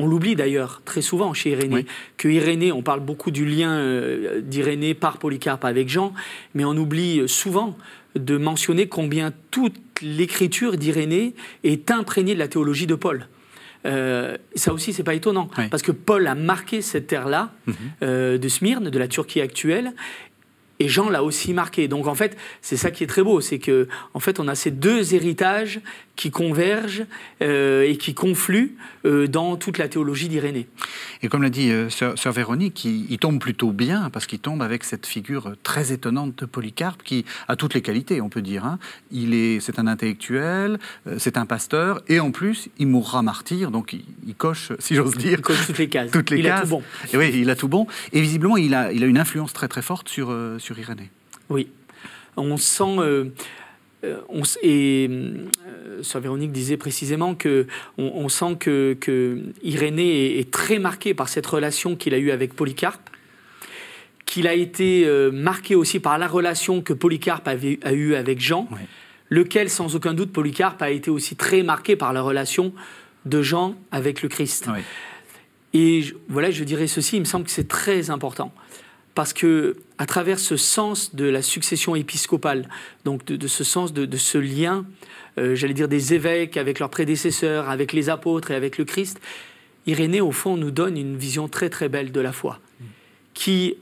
On 0.00 0.08
l'oublie 0.08 0.34
d'ailleurs 0.34 0.82
très 0.84 1.02
souvent 1.02 1.34
chez 1.34 1.50
Irénée, 1.50 1.86
que 2.16 2.26
Irénée, 2.26 2.72
on 2.72 2.82
parle 2.82 2.98
beaucoup 2.98 3.30
du 3.30 3.46
lien 3.46 3.80
d'Irénée 4.42 4.92
par 4.92 5.18
Polycarpe 5.18 5.64
avec 5.64 5.88
Jean, 5.88 6.12
mais 6.52 6.64
on 6.64 6.76
oublie 6.76 7.28
souvent 7.28 7.76
de 8.14 8.36
mentionner 8.36 8.88
combien 8.88 9.32
toute 9.50 9.74
l'écriture 10.02 10.76
d'Irénée 10.76 11.34
est 11.62 11.90
imprégnée 11.90 12.34
de 12.34 12.38
la 12.38 12.48
théologie 12.48 12.86
de 12.86 12.94
Paul. 12.94 13.28
Euh, 13.86 14.36
ça 14.54 14.72
aussi, 14.72 14.92
c'est 14.92 15.02
pas 15.02 15.14
étonnant, 15.14 15.50
parce 15.70 15.82
que 15.82 15.92
Paul 15.92 16.26
a 16.26 16.34
marqué 16.34 16.80
cette 16.80 17.06
terre-là 17.06 17.52
mhm. 17.66 17.74
euh, 18.02 18.38
de 18.38 18.48
Smyrne, 18.48 18.88
de 18.88 18.98
la 18.98 19.08
Turquie 19.08 19.40
actuelle, 19.40 19.92
et 20.80 20.88
Jean 20.88 21.08
l'a 21.08 21.22
aussi 21.22 21.52
marqué. 21.52 21.86
Donc 21.86 22.06
en 22.06 22.14
fait, 22.14 22.36
c'est 22.60 22.76
ça 22.76 22.90
qui 22.90 23.04
est 23.04 23.06
très 23.06 23.22
beau, 23.22 23.40
c'est 23.40 23.58
que 23.58 23.88
en 24.14 24.20
fait, 24.20 24.40
on 24.40 24.48
a 24.48 24.54
ces 24.54 24.70
deux 24.70 25.14
héritages 25.14 25.80
qui 26.16 26.30
convergent 26.30 27.04
euh, 27.42 27.82
et 27.82 27.96
qui 27.96 28.14
confluent 28.14 28.76
euh, 29.04 29.26
dans 29.26 29.56
toute 29.56 29.78
la 29.78 29.88
théologie 29.88 30.28
d'Irénée. 30.28 30.68
Et 31.22 31.28
comme 31.28 31.42
l'a 31.42 31.50
dit 31.50 31.70
euh, 31.70 31.90
sœur, 31.90 32.32
Véronique, 32.32 32.84
il, 32.84 33.18
tombe 33.18 33.38
plutôt 33.38 33.72
bien 33.72 34.10
parce 34.10 34.26
qu'il 34.26 34.38
tombe 34.38 34.62
avec 34.62 34.84
cette 34.84 35.06
figure 35.06 35.54
très 35.62 35.92
étonnante 35.92 36.38
de 36.38 36.46
Polycarpe 36.46 37.02
qui 37.02 37.24
a 37.48 37.56
toutes 37.56 37.74
les 37.74 37.82
qualités, 37.82 38.20
on 38.20 38.28
peut 38.28 38.42
dire. 38.42 38.64
Hein. 38.64 38.78
Il 39.10 39.34
est, 39.34 39.60
c'est 39.60 39.78
un 39.78 39.86
intellectuel, 39.86 40.78
c'est 41.18 41.36
un 41.36 41.46
pasteur, 41.46 42.02
et 42.08 42.20
en 42.20 42.30
plus, 42.30 42.68
il 42.78 42.88
mourra 42.88 43.22
martyr, 43.22 43.70
donc 43.70 43.92
il, 43.92 44.34
coche, 44.34 44.72
si 44.78 44.94
j'ose 44.94 45.16
dire, 45.16 45.38
il 45.38 45.42
coche 45.42 45.66
toutes 45.66 45.78
les 45.78 45.88
cases. 45.88 46.10
Toutes 46.10 46.30
les 46.30 46.38
il 46.38 46.44
cases. 46.44 46.60
a 46.60 46.62
tout 46.62 46.68
bon. 46.68 46.82
Et 47.12 47.16
oui, 47.16 47.30
il 47.34 47.50
a 47.50 47.56
tout 47.56 47.68
bon. 47.68 47.86
Et 48.12 48.20
visiblement, 48.20 48.56
il 48.56 48.74
a, 48.74 48.92
il 48.92 49.02
a 49.02 49.06
une 49.06 49.18
influence 49.18 49.52
très 49.52 49.68
très 49.68 49.82
forte 49.82 50.08
sur 50.08 50.36
sur 50.58 50.78
Irénée. 50.78 51.10
Oui, 51.48 51.68
on 52.36 52.56
sent 52.56 52.98
euh, 52.98 53.24
on, 54.28 54.42
et 54.62 55.08
euh, 55.10 56.02
Sœur 56.02 56.20
Véronique 56.20 56.52
disait 56.52 56.76
précisément 56.76 57.34
que 57.34 57.66
on, 57.98 58.28
sent 58.28 58.56
que, 58.58 59.42
Irénée 59.62 60.38
est, 60.38 60.50
très 60.50 60.78
marqué 60.78 61.14
par 61.14 61.28
cette 61.28 61.46
relation 61.46 61.96
qu'il 61.96 62.14
a 62.14 62.18
eue 62.18 62.30
avec 62.30 62.54
Polycarpe, 62.54 63.10
qu'il 64.26 64.46
a 64.46 64.54
été 64.54 65.04
euh, 65.06 65.30
marqué 65.30 65.74
aussi 65.74 66.00
par 66.00 66.18
la 66.18 66.26
relation 66.26 66.82
que 66.82 66.92
Polycarpe 66.92 67.46
avait, 67.48 67.78
a 67.82 67.92
eue 67.92 68.14
avec 68.14 68.40
Jean, 68.40 68.68
lequel, 69.30 69.70
sans 69.70 69.94
aucun 69.94 70.14
doute, 70.14 70.32
Polycarpe 70.32 70.82
a 70.82 70.90
été 70.90 71.10
aussi 71.10 71.36
très 71.36 71.62
marqué 71.62 71.96
par 71.96 72.12
la 72.12 72.22
relation 72.22 72.72
de 73.24 73.42
Jean 73.42 73.76
avec 73.90 74.22
le 74.22 74.28
Christ. 74.28 74.68
Et 75.72 76.04
voilà, 76.28 76.50
je 76.50 76.62
dirais 76.64 76.86
ceci, 76.86 77.16
il 77.16 77.20
me 77.20 77.24
semble 77.24 77.44
que 77.44 77.50
c'est 77.50 77.68
très 77.68 78.10
important 78.10 78.52
parce 79.14 79.32
que 79.32 79.76
à 79.98 80.06
travers 80.06 80.38
ce 80.38 80.56
sens 80.56 81.14
de 81.14 81.24
la 81.24 81.42
succession 81.42 81.94
épiscopale, 81.94 82.68
donc 83.04 83.24
de, 83.24 83.46
ce 83.46 83.62
sens 83.62 83.92
de, 83.92 84.16
ce 84.16 84.38
lien, 84.38 84.84
euh, 85.38 85.54
j'allais 85.54 85.74
dire 85.74 85.88
des 85.88 86.14
évêques 86.14 86.56
avec 86.56 86.80
leurs 86.80 86.90
prédécesseurs, 86.90 87.68
avec 87.70 87.92
les 87.92 88.08
apôtres 88.08 88.50
et 88.50 88.54
avec 88.54 88.76
le 88.76 88.84
Christ, 88.84 89.20
Irénée, 89.86 90.20
au 90.20 90.32
fond, 90.32 90.56
nous 90.56 90.70
donne 90.70 90.96
une 90.96 91.16
vision 91.16 91.46
très 91.48 91.68
très 91.68 91.88
belle 91.88 92.10
de 92.10 92.20
la 92.20 92.32
foi, 92.32 92.58
qui, 93.34 93.76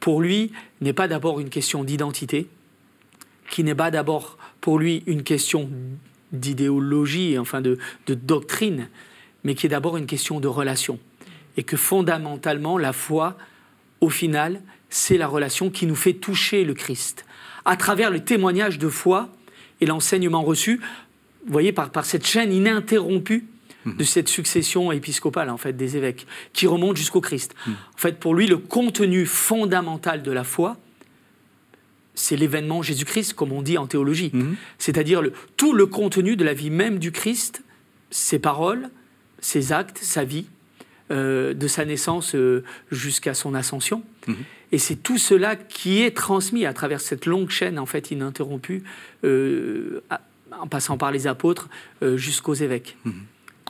pour 0.00 0.20
lui, 0.20 0.50
n'est 0.80 0.94
pas 0.94 1.08
d'abord 1.08 1.40
une 1.40 1.50
question 1.50 1.84
d'identité, 1.84 2.48
qui 3.50 3.62
n'est 3.62 3.74
pas 3.74 3.90
d'abord 3.90 4.38
pour 4.60 4.78
lui 4.78 5.02
une 5.06 5.22
question 5.22 5.70
d'idéologie, 6.32 7.38
enfin 7.38 7.60
de, 7.60 7.78
de 8.06 8.14
doctrine, 8.14 8.88
mais 9.44 9.54
qui 9.54 9.66
est 9.66 9.68
d'abord 9.68 9.98
une 9.98 10.06
question 10.06 10.40
de 10.40 10.48
relation. 10.48 10.98
Et 11.58 11.62
que 11.62 11.76
fondamentalement, 11.76 12.78
la 12.78 12.94
foi, 12.94 13.36
au 14.00 14.08
final, 14.08 14.62
c'est 14.92 15.16
la 15.16 15.26
relation 15.26 15.70
qui 15.70 15.86
nous 15.86 15.96
fait 15.96 16.12
toucher 16.12 16.64
le 16.64 16.74
Christ. 16.74 17.24
À 17.64 17.76
travers 17.76 18.10
le 18.10 18.20
témoignage 18.20 18.78
de 18.78 18.90
foi 18.90 19.30
et 19.80 19.86
l'enseignement 19.86 20.42
reçu, 20.42 20.80
vous 21.46 21.52
voyez, 21.52 21.72
par, 21.72 21.90
par 21.90 22.04
cette 22.04 22.26
chaîne 22.26 22.52
ininterrompue 22.52 23.46
mhm. 23.86 23.96
de 23.96 24.04
cette 24.04 24.28
succession 24.28 24.92
épiscopale 24.92 25.48
en 25.48 25.56
fait 25.56 25.72
des 25.72 25.96
évêques 25.96 26.26
qui 26.52 26.66
remonte 26.66 26.98
jusqu'au 26.98 27.22
Christ. 27.22 27.54
Mhm. 27.66 27.72
En 27.72 27.98
fait, 27.98 28.20
pour 28.20 28.34
lui, 28.34 28.46
le 28.46 28.58
contenu 28.58 29.24
fondamental 29.24 30.22
de 30.22 30.30
la 30.30 30.44
foi, 30.44 30.76
c'est 32.14 32.36
l'événement 32.36 32.82
Jésus-Christ, 32.82 33.32
comme 33.32 33.52
on 33.52 33.62
dit 33.62 33.78
en 33.78 33.86
théologie. 33.86 34.30
Mhm. 34.34 34.56
C'est-à-dire 34.76 35.22
tout 35.56 35.72
le 35.72 35.86
contenu 35.86 36.36
de 36.36 36.44
la 36.44 36.52
vie 36.52 36.68
même 36.68 36.98
du 36.98 37.12
Christ, 37.12 37.62
ses 38.10 38.38
paroles, 38.38 38.90
ses 39.40 39.72
actes, 39.72 39.98
sa 40.02 40.24
vie, 40.24 40.44
euh, 41.10 41.54
de 41.54 41.66
sa 41.66 41.86
naissance 41.86 42.34
euh, 42.34 42.62
jusqu'à 42.90 43.32
son 43.32 43.54
ascension. 43.54 44.02
Et 44.72 44.78
c'est 44.78 44.96
tout 44.96 45.18
cela 45.18 45.54
qui 45.54 46.02
est 46.02 46.16
transmis 46.16 46.66
à 46.66 46.72
travers 46.72 47.00
cette 47.00 47.26
longue 47.26 47.50
chaîne 47.50 47.78
en 47.78 47.86
fait 47.86 48.10
ininterrompue, 48.10 48.82
euh, 49.24 50.02
en 50.50 50.66
passant 50.66 50.96
par 50.96 51.12
les 51.12 51.26
apôtres 51.26 51.68
jusqu'aux 52.16 52.54
évêques. 52.54 52.96
Mhm. 53.04 53.12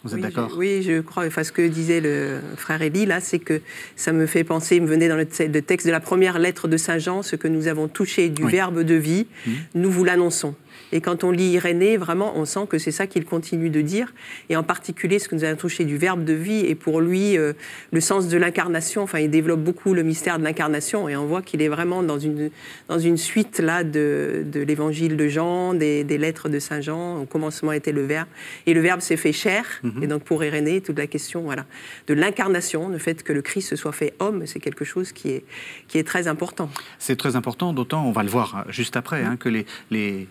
Vous 0.05 0.11
êtes 0.11 0.17
oui, 0.17 0.23
d'accord? 0.23 0.53
Oui, 0.57 0.83
je 0.83 1.01
crois. 1.01 1.27
Enfin, 1.27 1.45
ce 1.45 1.53
que 1.53 1.67
disait 1.67 2.01
le 2.01 2.41
frère 2.57 2.83
Élie, 2.83 3.07
là, 3.07 3.21
c'est 3.21 3.39
que 3.39 3.61
ça 3.97 4.13
me 4.13 4.27
fait 4.27 4.45
penser, 4.45 4.77
il 4.77 4.83
me 4.83 4.89
venait 4.89 5.09
dans 5.09 5.17
le, 5.17 5.25
texte 5.25 5.87
de 5.87 5.93
la 5.93 6.01
première 6.01 6.39
lettre 6.39 6.67
de 6.67 6.77
Saint 6.77 6.99
Jean, 6.99 7.23
ce 7.23 7.37
que 7.37 7.49
nous 7.49 7.69
avons 7.69 7.89
touché 7.89 8.29
du 8.29 8.47
Verbe 8.47 8.83
de 8.83 8.95
vie, 8.95 9.27
mhm. 9.47 9.55
nous 9.75 9.91
vous 9.91 10.05
l'annonçons. 10.05 10.55
Et 10.93 11.01
quand 11.01 11.25
on 11.25 11.31
lit 11.31 11.53
Irénée, 11.53 11.97
vraiment, 11.97 12.37
on 12.37 12.45
sent 12.45 12.67
que 12.69 12.79
c'est 12.79 12.91
ça 12.91 13.07
qu'il 13.07 13.25
continue 13.25 13.71
de 13.71 13.81
dire. 13.81 14.13
Et 14.49 14.57
en 14.57 14.63
particulier, 14.63 15.19
ce 15.19 15.29
que 15.29 15.35
nous 15.35 15.45
avons 15.45 15.57
touché 15.57 15.85
du 15.85 15.97
verbe 15.97 16.25
de 16.25 16.33
vie. 16.33 16.65
Et 16.67 16.75
pour 16.75 17.01
lui, 17.01 17.37
euh, 17.39 17.53
le 17.91 18.01
sens 18.01 18.29
de 18.29 18.37
l'incarnation. 18.37 19.03
Enfin, 19.03 19.19
il 19.19 19.31
développe 19.31 19.61
beaucoup 19.61 19.95
le 19.95 20.03
mystère 20.03 20.39
de 20.39 20.45
l'incarnation. 20.45 21.09
Et 21.09 21.17
on 21.17 21.27
voit 21.27 21.43
qu'il 21.43 21.63
est 21.63 21.69
vraiment 21.69 22.03
dans 22.03 22.19
une, 22.19 22.51
dans 22.89 22.99
une 22.99 23.17
suite 23.17 23.59
là 23.59 23.85
de, 23.85 24.45
de 24.47 24.61
l'évangile 24.61 25.17
de 25.17 25.29
Jean, 25.29 25.75
des, 25.75 26.05
des, 26.05 26.19
lettres 26.19 26.49
de 26.49 26.59
Saint 26.59 26.81
Jean. 26.81 27.21
Au 27.21 27.27
commencement 27.27 27.73
était 27.73 27.93
le 27.93 28.05
verbe. 28.05 28.29
Et 28.67 28.75
le 28.75 28.81
verbe 28.81 29.01
s'est 29.01 29.17
fait 29.17 29.33
chair. 29.33 29.65
Mhm. 29.83 30.03
Et 30.03 30.07
donc, 30.07 30.25
pour 30.25 30.45
Irénée, 30.45 30.81
toute 30.81 30.99
la 30.99 31.07
question 31.07 31.43
voilà, 31.43 31.67
de 32.07 32.15
l'incarnation, 32.15 32.89
le 32.89 32.99
fait 32.99 33.23
que 33.23 33.33
le 33.33 33.43
Christ 33.43 33.69
se 33.69 33.77
soit 33.77 33.93
fait 33.93 34.15
homme, 34.19 34.47
c'est 34.47 34.61
quelque 34.61 34.85
chose 34.85 35.13
qui 35.13 35.31
est, 35.31 35.45
qui 35.89 35.99
est 35.99 36.07
très 36.07 36.29
important. 36.29 36.71
C'est 36.99 37.17
très 37.17 37.37
important, 37.37 37.73
d'autant, 37.73 38.05
on 38.05 38.13
va 38.13 38.23
le 38.23 38.29
voir 38.29 38.57
hein, 38.57 38.65
juste 38.69 38.97
après, 38.97 39.23
hein, 39.23 39.37
que 39.37 39.49
les, 39.49 39.67
les 39.91 40.29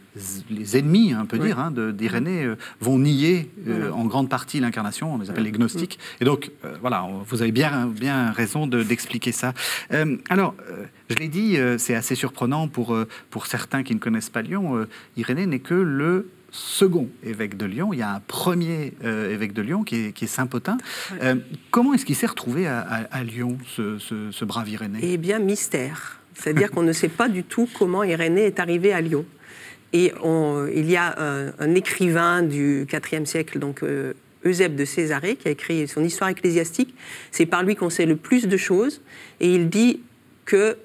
les 0.50 0.78
ennemis, 0.78 1.14
hein, 1.14 1.22
on 1.24 1.26
peut 1.26 1.40
dire, 1.40 1.60
hein, 1.60 1.72
d'Irénée 1.72 2.44
euh, 2.44 2.56
vont 2.80 3.00
nier 3.00 3.50
euh, 3.68 3.92
en 3.92 4.06
grande 4.06 4.30
partie 4.30 4.60
l'incarnation, 4.60 5.16
on 5.16 5.18
les 5.18 5.30
appelle 5.30 5.44
les 5.44 5.52
gnostiques. 5.52 6.00
Et 6.20 6.26
donc, 6.26 6.52
euh, 6.66 6.76
voilà, 6.82 7.08
vous 7.26 7.42
avez 7.42 7.52
bien, 7.52 7.88
bien 7.88 8.32
raison 8.32 8.68
d'expliquer 8.68 9.32
ça. 9.32 9.54
alors, 10.30 10.56
je 11.10 11.16
l'ai 11.16 11.28
dit, 11.28 11.58
c'est 11.78 11.96
assez 11.96 12.16
surprenant 12.16 12.68
pour, 12.68 12.98
pour 13.30 13.48
certains 13.48 13.84
qui 13.84 13.94
ne 13.94 14.00
connaissent 14.00 14.30
pas 14.30 14.42
Lyon. 14.42 14.86
Irénée 15.18 15.46
n'est 15.46 15.60
que 15.60 15.74
le 15.74 16.30
second 16.52 17.10
évêque 17.24 17.58
de 17.58 17.66
Lyon. 17.66 17.94
Il 17.94 18.00
y 18.00 18.02
a 18.02 18.14
un 18.16 18.20
premier 18.20 18.94
évêque 19.04 19.54
de 19.54 19.62
Lyon 19.62 19.84
qui 19.84 19.96
est, 19.96 20.26
Saint-Potin. 20.26 20.78
comment 21.70 21.94
est-ce 21.94 22.06
qu'il 22.06 22.16
s'est 22.16 22.28
retrouvé 22.28 22.68
à, 22.68 23.24
Lyon, 23.24 23.58
ce, 23.68 23.98
ce, 24.00 24.46
brave 24.46 24.70
Irénée? 24.70 25.00
Eh 25.02 25.18
bien, 25.18 25.40
mystère. 25.40 26.20
C'est-à-dire 26.34 26.72
qu'on 26.72 26.84
ne 26.84 26.94
sait 26.94 27.10
pas 27.10 27.30
du 27.30 27.44
tout 27.44 27.68
comment 27.78 28.04
Irénée 28.04 28.46
est 28.46 28.60
arrivé 28.60 28.94
à 28.94 29.02
Lyon. 29.02 29.26
Et 29.94 30.14
il 30.74 30.90
y 30.90 30.96
a 30.96 31.16
un, 31.60 31.76
écrivain 31.76 32.44
du 32.44 32.88
IVe 32.92 33.26
siècle, 33.26 33.60
donc 33.60 33.84
euh, 33.84 34.14
Eusèbe 34.46 34.76
de 34.76 34.86
Césarée, 34.86 35.36
qui 35.36 35.48
a 35.48 35.52
écrit 35.52 35.88
son 35.88 36.04
histoire 36.04 36.30
ecclésiastique. 36.30 36.96
C'est 37.32 37.46
par 37.46 37.64
lui 37.64 37.76
qu'on 37.76 37.90
sait 37.90 38.06
le 38.06 38.16
plus 38.16 38.48
de 38.48 38.58
choses. 38.58 39.02
Et 39.40 39.54
il 39.54 39.70
dit 39.70 40.02
que 40.46 40.78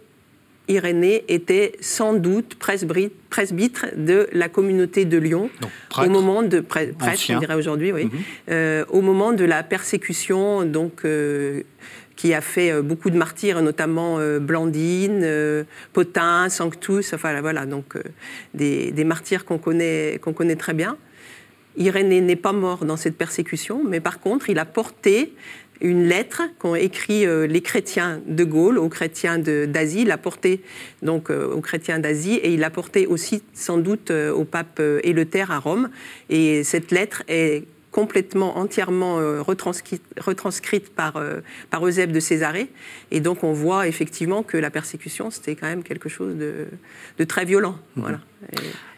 Irénée 0.69 1.25
était 1.29 1.73
sans 1.81 2.15
doute 2.15 2.57
presbytre 2.57 3.87
de 3.97 4.29
la 4.33 4.49
communauté 4.49 5.05
de 5.05 5.17
Lyon 5.17 5.51
au 5.97 6.09
moment 6.09 6.43
de 6.43 6.61
prêtre, 6.61 6.95
on 7.31 7.39
dirait 7.39 7.55
aujourd'hui, 7.55 7.93
oui, 7.93 8.05
mhm. 8.07 8.11
euh, 8.51 8.85
au 8.89 9.01
moment 9.01 9.33
de 9.33 9.45
la 9.45 9.63
persécution 9.63 10.65
donc 10.65 11.05
euh, 11.05 11.63
qui 12.17 12.35
a 12.35 12.41
fait 12.41 12.73
euh, 12.73 12.83
beaucoup 12.83 13.11
de 13.11 13.17
martyrs, 13.17 13.63
notamment 13.63 14.19
Blandine, 14.41 15.65
Potin, 15.93 16.49
Sanctus, 16.49 17.13
enfin 17.13 17.41
voilà, 17.41 17.67
donc 17.67 17.95
des, 18.55 19.05
martyrs 19.05 19.45
qu'on 19.45 19.59
connaît, 19.59 20.19
qu'on 20.23 20.33
connaît 20.33 20.57
très 20.57 20.75
bien. 20.75 20.97
Irénée 21.77 22.23
n'est 22.23 22.37
pas 22.37 22.53
mort 22.53 22.87
dans 22.87 22.97
cette 22.97 23.19
persécution, 23.19 23.83
mais 23.87 24.01
par 24.01 24.21
contre, 24.21 24.49
il 24.49 24.59
a 24.59 24.65
porté 24.65 25.35
une 25.81 26.09
lettre 26.09 26.43
qu'ont 26.59 26.75
écrit 26.75 27.27
les 27.27 27.61
chrétiens 27.61 28.21
de 28.27 28.45
Gaulle 28.45 28.79
aux 28.79 28.89
chrétiens 28.89 29.39
d'Asie. 29.39 30.03
Il 30.03 30.09
l'a 30.09 30.19
porté 30.19 30.63
donc 31.03 31.31
aux 31.31 31.61
chrétiens 31.61 31.99
d'Asie 31.99 32.35
et 32.35 32.53
il 32.53 32.61
l'a 32.61 32.71
porté 32.71 33.07
aussi 33.07 33.43
sans 33.53 33.79
doute 33.79 34.11
au 34.11 34.45
pape 34.45 34.81
Éleuther 35.03 35.51
à 35.51 35.59
Rome. 35.59 35.91
Et 36.31 36.65
cette 36.65 36.91
lettre 36.91 37.23
est 37.29 37.65
complètement, 37.97 38.59
entièrement 38.59 39.19
euh, 39.21 39.41
retranscrite, 39.41 40.03
retranscrite, 40.19 40.95
par, 40.95 41.17
euh, 41.17 41.41
par 41.71 41.87
Eusèbe 41.87 42.13
de 42.13 42.21
Césarée. 42.21 42.69
Et 43.11 43.21
donc 43.21 43.43
on 43.43 43.55
voit 43.55 43.89
effectivement 43.89 44.43
que 44.43 44.59
la 44.59 44.69
persécution, 44.69 45.31
c'était 45.31 45.55
quand 45.57 45.67
même 45.67 45.83
quelque 45.83 46.11
chose 46.11 46.37
de, 46.37 46.67
de 47.19 47.25
très 47.25 47.47
violent. 47.47 47.79
Mhm. 47.97 48.03
Voilà. 48.03 48.21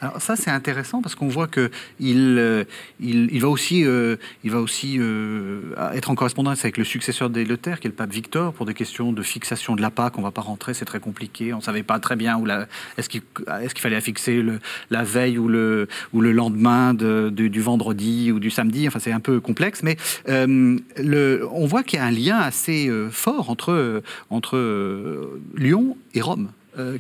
Alors 0.00 0.21
ça 0.21 0.37
c'est 0.37 0.50
intéressant 0.50 1.00
parce 1.00 1.14
qu'on 1.14 1.28
voit 1.28 1.47
que 1.47 1.71
il, 2.00 2.37
euh, 2.38 2.64
il, 3.00 3.40
va 3.40 3.49
aussi, 3.49 3.85
euh, 3.85 4.16
il 4.45 4.50
va 4.50 4.59
aussi 4.59 4.97
euh, 4.99 5.75
être 5.95 6.11
en 6.11 6.14
correspondance 6.14 6.64
avec 6.64 6.76
le 6.76 6.85
successeur 6.85 7.30
d'Éleuther, 7.30 7.80
qui 7.80 7.87
est 7.87 7.90
le 7.90 7.95
pape 7.97 8.11
Victor, 8.11 8.52
pour 8.52 8.66
des 8.66 8.75
questions 8.75 9.12
de 9.12 9.23
fixation 9.23 9.76
de 9.76 9.83
la 9.83 9.90
Pâque. 9.90 10.18
On 10.18 10.23
va 10.23 10.30
pas 10.30 10.40
rentrer, 10.40 10.75
c'est 10.75 10.85
très 10.85 11.00
compliqué. 11.00 11.52
On 11.52 11.61
savait 11.61 11.83
pas 11.83 11.99
très 11.99 12.16
bien 12.16 12.37
où 12.37 12.45
la, 12.45 12.66
est-ce 12.97 13.09
qu'il, 13.09 13.23
est-ce 13.61 13.75
qu'il 13.75 13.83
fallait 13.83 13.97
la 13.97 14.00
fixer 14.00 14.45
la 14.90 15.02
veille 15.04 15.38
ou 15.38 15.49
le, 15.49 15.88
ou 16.12 16.21
le 16.21 16.33
lendemain 16.33 16.95
de, 16.95 17.30
du 17.30 17.61
vendredi 17.61 18.33
ou 18.33 18.40
du 18.40 18.50
samedi. 18.50 18.88
Enfin 18.88 18.99
c'est 18.99 19.12
un 19.12 19.21
peu 19.21 19.40
complexe, 19.40 19.83
mais 19.83 19.97
on 20.26 21.66
voit 21.66 21.83
qu'il 21.83 21.99
y 21.99 22.02
a 22.02 22.04
un 22.04 22.11
lien 22.11 22.38
assez 22.38 22.90
fort 23.11 23.50
entre, 23.50 24.02
entre 24.30 25.38
Lyon 25.57 25.97
et 26.14 26.21
Rome. 26.21 26.50
Euh, 26.79 26.99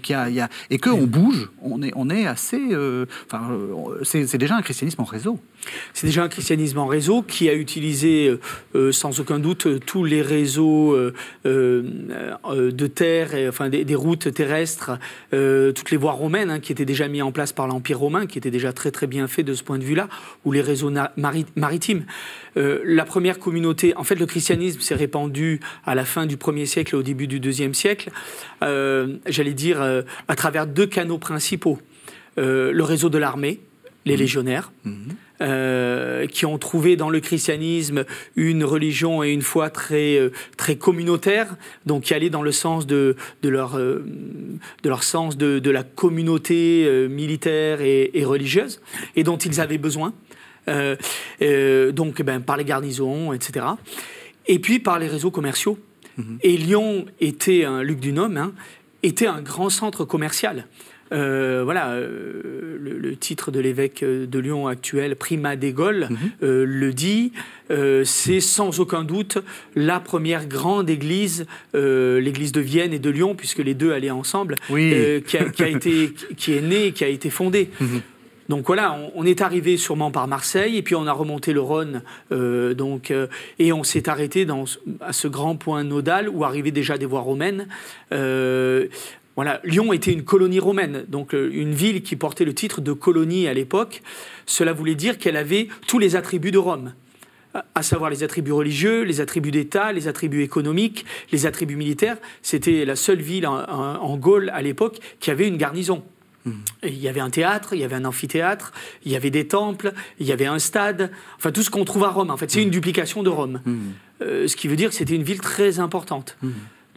et 0.70 0.78
qu'on 0.78 1.06
bouge, 1.06 1.50
on 1.62 1.82
est, 1.82 1.92
on 1.94 2.10
est 2.10 2.26
assez. 2.26 2.60
Euh, 2.72 3.06
enfin, 3.26 3.50
euh, 3.50 4.04
c'est 4.04 4.38
déjà 4.38 4.56
un 4.56 4.62
christianisme 4.62 5.02
en 5.02 5.04
réseau. 5.04 5.38
C'est 5.92 6.06
déjà 6.06 6.22
un 6.22 6.28
christianisme 6.28 6.78
en 6.78 6.86
réseau 6.86 7.22
qui 7.22 7.48
a 7.48 7.54
utilisé 7.54 8.32
sans 8.92 9.20
aucun 9.20 9.38
doute 9.38 9.84
tous 9.84 10.04
les 10.04 10.22
réseaux 10.22 10.96
de 11.44 12.86
terre, 12.86 13.34
et, 13.34 13.48
enfin 13.48 13.68
des, 13.68 13.94
routes 13.94 14.32
terrestres, 14.32 14.98
toutes 15.30 15.90
les 15.90 15.96
voies 15.96 16.12
romaines 16.12 16.50
hein, 16.50 16.60
qui 16.60 16.72
étaient 16.72 16.84
déjà 16.84 17.08
mis 17.08 17.22
en 17.22 17.32
place 17.32 17.52
par 17.52 17.66
l'Empire 17.66 17.98
romain, 17.98 18.26
qui 18.26 18.38
étaient 18.38 18.50
déjà 18.50 18.72
très 18.72 18.90
très 18.90 19.06
bien 19.06 19.26
faits 19.26 19.44
de 19.44 19.54
ce 19.54 19.62
point 19.62 19.78
de 19.78 19.84
vue-là, 19.84 20.08
ou 20.44 20.52
les 20.52 20.62
réseaux 20.62 20.92
maritimes. 21.56 22.04
la 22.56 23.04
première 23.04 23.38
communauté, 23.38 23.94
en 23.96 24.04
fait, 24.04 24.14
le 24.14 24.26
christianisme 24.26 24.80
s'est 24.80 24.94
répandu 24.94 25.60
à 25.84 25.94
la 25.94 26.04
fin 26.04 26.26
du 26.26 26.36
1er 26.36 26.66
siècle 26.66 26.94
et 26.94 26.98
au 26.98 27.02
début 27.02 27.26
du 27.26 27.40
2e 27.40 27.74
siècle. 27.74 28.10
J'allais 28.60 29.54
dire 29.54 29.82
euh, 29.82 30.02
à 30.28 30.34
travers 30.34 30.66
deux 30.66 30.86
canaux 30.86 31.18
principaux. 31.18 31.78
Euh, 32.38 32.72
le 32.72 32.84
réseau 32.84 33.08
de 33.08 33.18
l'armée, 33.18 33.60
les 34.04 34.14
mmh. 34.14 34.18
légionnaires, 34.18 34.72
mmh. 34.84 34.92
Euh, 35.40 36.26
qui 36.26 36.46
ont 36.46 36.58
trouvé 36.58 36.96
dans 36.96 37.10
le 37.10 37.20
christianisme 37.20 38.04
une 38.34 38.64
religion 38.64 39.22
et 39.22 39.30
une 39.30 39.42
foi 39.42 39.70
très, 39.70 40.18
très 40.56 40.74
communautaire, 40.74 41.54
donc 41.86 42.02
qui 42.02 42.14
allait 42.14 42.28
dans 42.28 42.42
le 42.42 42.50
sens 42.50 42.88
de, 42.88 43.14
de, 43.42 43.48
leur, 43.48 43.78
de 43.78 44.08
leur 44.82 45.04
sens 45.04 45.36
de, 45.36 45.60
de 45.60 45.70
la 45.70 45.84
communauté 45.84 47.06
militaire 47.08 47.82
et, 47.82 48.24
religieuse, 48.24 48.80
et 49.14 49.22
dont 49.22 49.36
ils 49.36 49.60
avaient 49.60 49.78
besoin, 49.78 50.12
donc 50.66 52.20
ben, 52.22 52.40
par 52.40 52.56
les 52.56 52.64
garnisons, 52.64 53.32
etc. 53.32 53.64
Et 54.48 54.58
puis 54.58 54.80
par 54.80 54.98
les 54.98 55.06
réseaux 55.06 55.30
commerciaux. 55.30 55.78
Mmh. 56.16 56.36
Et 56.42 56.56
Lyon 56.56 57.06
était 57.20 57.64
un 57.64 57.84
Luc 57.84 58.00
du 58.00 58.12
Nôme, 58.12 58.38
hein, 58.38 58.52
était 59.02 59.26
un 59.26 59.40
grand 59.40 59.70
centre 59.70 60.04
commercial. 60.04 60.66
Euh, 61.12 61.62
voilà, 61.64 61.90
euh, 61.90 62.78
le, 62.80 63.16
titre 63.16 63.50
de 63.50 63.60
l'évêque 63.60 64.04
de 64.04 64.38
Lyon 64.38 64.66
actuel, 64.66 65.16
Prima 65.16 65.56
des 65.56 65.72
Gaules, 65.72 66.08
mhm. 66.10 66.16
euh, 66.42 66.64
le 66.66 66.92
dit. 66.92 67.32
c'est 68.04 68.40
sans 68.40 68.80
aucun 68.80 69.04
doute 69.04 69.38
la 69.74 70.00
première 70.00 70.46
grande 70.46 70.88
église, 70.88 71.46
l'église 71.74 72.52
de 72.52 72.60
Vienne 72.60 72.92
et 72.92 72.98
de 72.98 73.10
Lyon, 73.10 73.34
puisque 73.34 73.58
les 73.58 73.74
deux 73.74 73.92
allaient 73.92 74.10
ensemble, 74.10 74.54
qui, 74.66 75.36
a, 75.36 75.68
été, 75.68 76.12
qui 76.36 76.52
est 76.54 76.62
née, 76.62 76.92
qui 76.92 77.04
a 77.04 77.08
été 77.08 77.30
fondée. 77.30 77.70
Mhm. 77.80 78.02
Donc 78.48 78.66
voilà, 78.66 78.98
on, 79.14 79.24
est 79.26 79.42
arrivé 79.42 79.76
sûrement 79.76 80.10
par 80.10 80.26
Marseille, 80.26 80.78
et 80.78 80.82
puis 80.82 80.94
on 80.94 81.06
a 81.06 81.12
remonté 81.12 81.52
le 81.52 81.60
Rhône, 81.60 82.02
euh, 82.32 82.72
donc, 82.72 83.10
euh, 83.10 83.26
et 83.58 83.74
on 83.74 83.84
s'est 83.84 84.08
arrêté 84.08 84.46
dans, 84.46 84.64
à 85.02 85.12
ce 85.12 85.28
grand 85.28 85.56
point 85.56 85.84
nodal 85.84 86.30
où 86.30 86.44
arrivaient 86.44 86.70
déjà 86.70 86.96
des 86.96 87.04
voies 87.04 87.20
romaines. 87.20 87.68
Voilà, 89.38 89.60
Lyon 89.62 89.92
était 89.92 90.12
une 90.12 90.24
colonie 90.24 90.58
romaine, 90.58 91.04
donc 91.06 91.32
une 91.32 91.72
ville 91.72 92.02
qui 92.02 92.16
portait 92.16 92.44
le 92.44 92.52
titre 92.54 92.80
de 92.80 92.92
colonie 92.92 93.46
à 93.46 93.54
l'époque. 93.54 94.02
Cela 94.46 94.72
voulait 94.72 94.96
dire 94.96 95.16
qu'elle 95.16 95.36
avait 95.36 95.68
tous 95.86 96.00
les 96.00 96.16
attributs 96.16 96.50
de 96.50 96.58
Rome 96.58 96.92
à 97.76 97.84
savoir 97.84 98.10
les 98.10 98.24
attributs 98.24 98.50
religieux, 98.50 99.02
les 99.02 99.20
attributs 99.20 99.52
d'État, 99.52 99.92
les 99.92 100.08
attributs 100.08 100.42
économiques, 100.42 101.06
les 101.30 101.46
attributs 101.46 101.76
militaires. 101.76 102.16
C'était 102.42 102.84
la 102.84 102.96
seule 102.96 103.20
ville 103.20 103.46
en, 103.46 104.16
Gaule 104.16 104.50
à 104.50 104.60
l'époque 104.60 104.98
qui 105.20 105.30
avait 105.30 105.46
une 105.46 105.56
garnison. 105.56 106.02
Mmh. 106.44 106.52
il 106.82 106.98
y 106.98 107.06
avait 107.06 107.20
un 107.20 107.30
théâtre, 107.30 107.74
il 107.74 107.78
y 107.78 107.84
avait 107.84 107.94
un 107.94 108.06
amphithéâtre, 108.06 108.72
il 109.04 109.12
y 109.12 109.16
avait 109.16 109.30
des 109.30 109.46
temples, 109.46 109.92
il 110.18 110.26
y 110.26 110.32
avait 110.32 110.46
un 110.46 110.58
stade, 110.58 111.12
enfin 111.36 111.52
tout 111.52 111.62
ce 111.62 111.70
qu'on 111.70 111.84
trouve 111.84 112.02
à 112.02 112.10
Rome. 112.10 112.30
En 112.30 112.36
fait, 112.36 112.50
c'est 112.50 112.60
une 112.60 112.70
mmh. 112.70 112.72
duplication 112.72 113.22
de 113.22 113.28
Rome. 113.28 113.60
Mmh. 113.64 113.76
Euh, 114.22 114.48
ce 114.48 114.56
qui 114.56 114.66
veut 114.66 114.74
dire 114.74 114.90
que 114.90 114.96
c'était 114.96 115.14
une 115.14 115.22
ville 115.22 115.40
très 115.40 115.78
importante. 115.78 116.36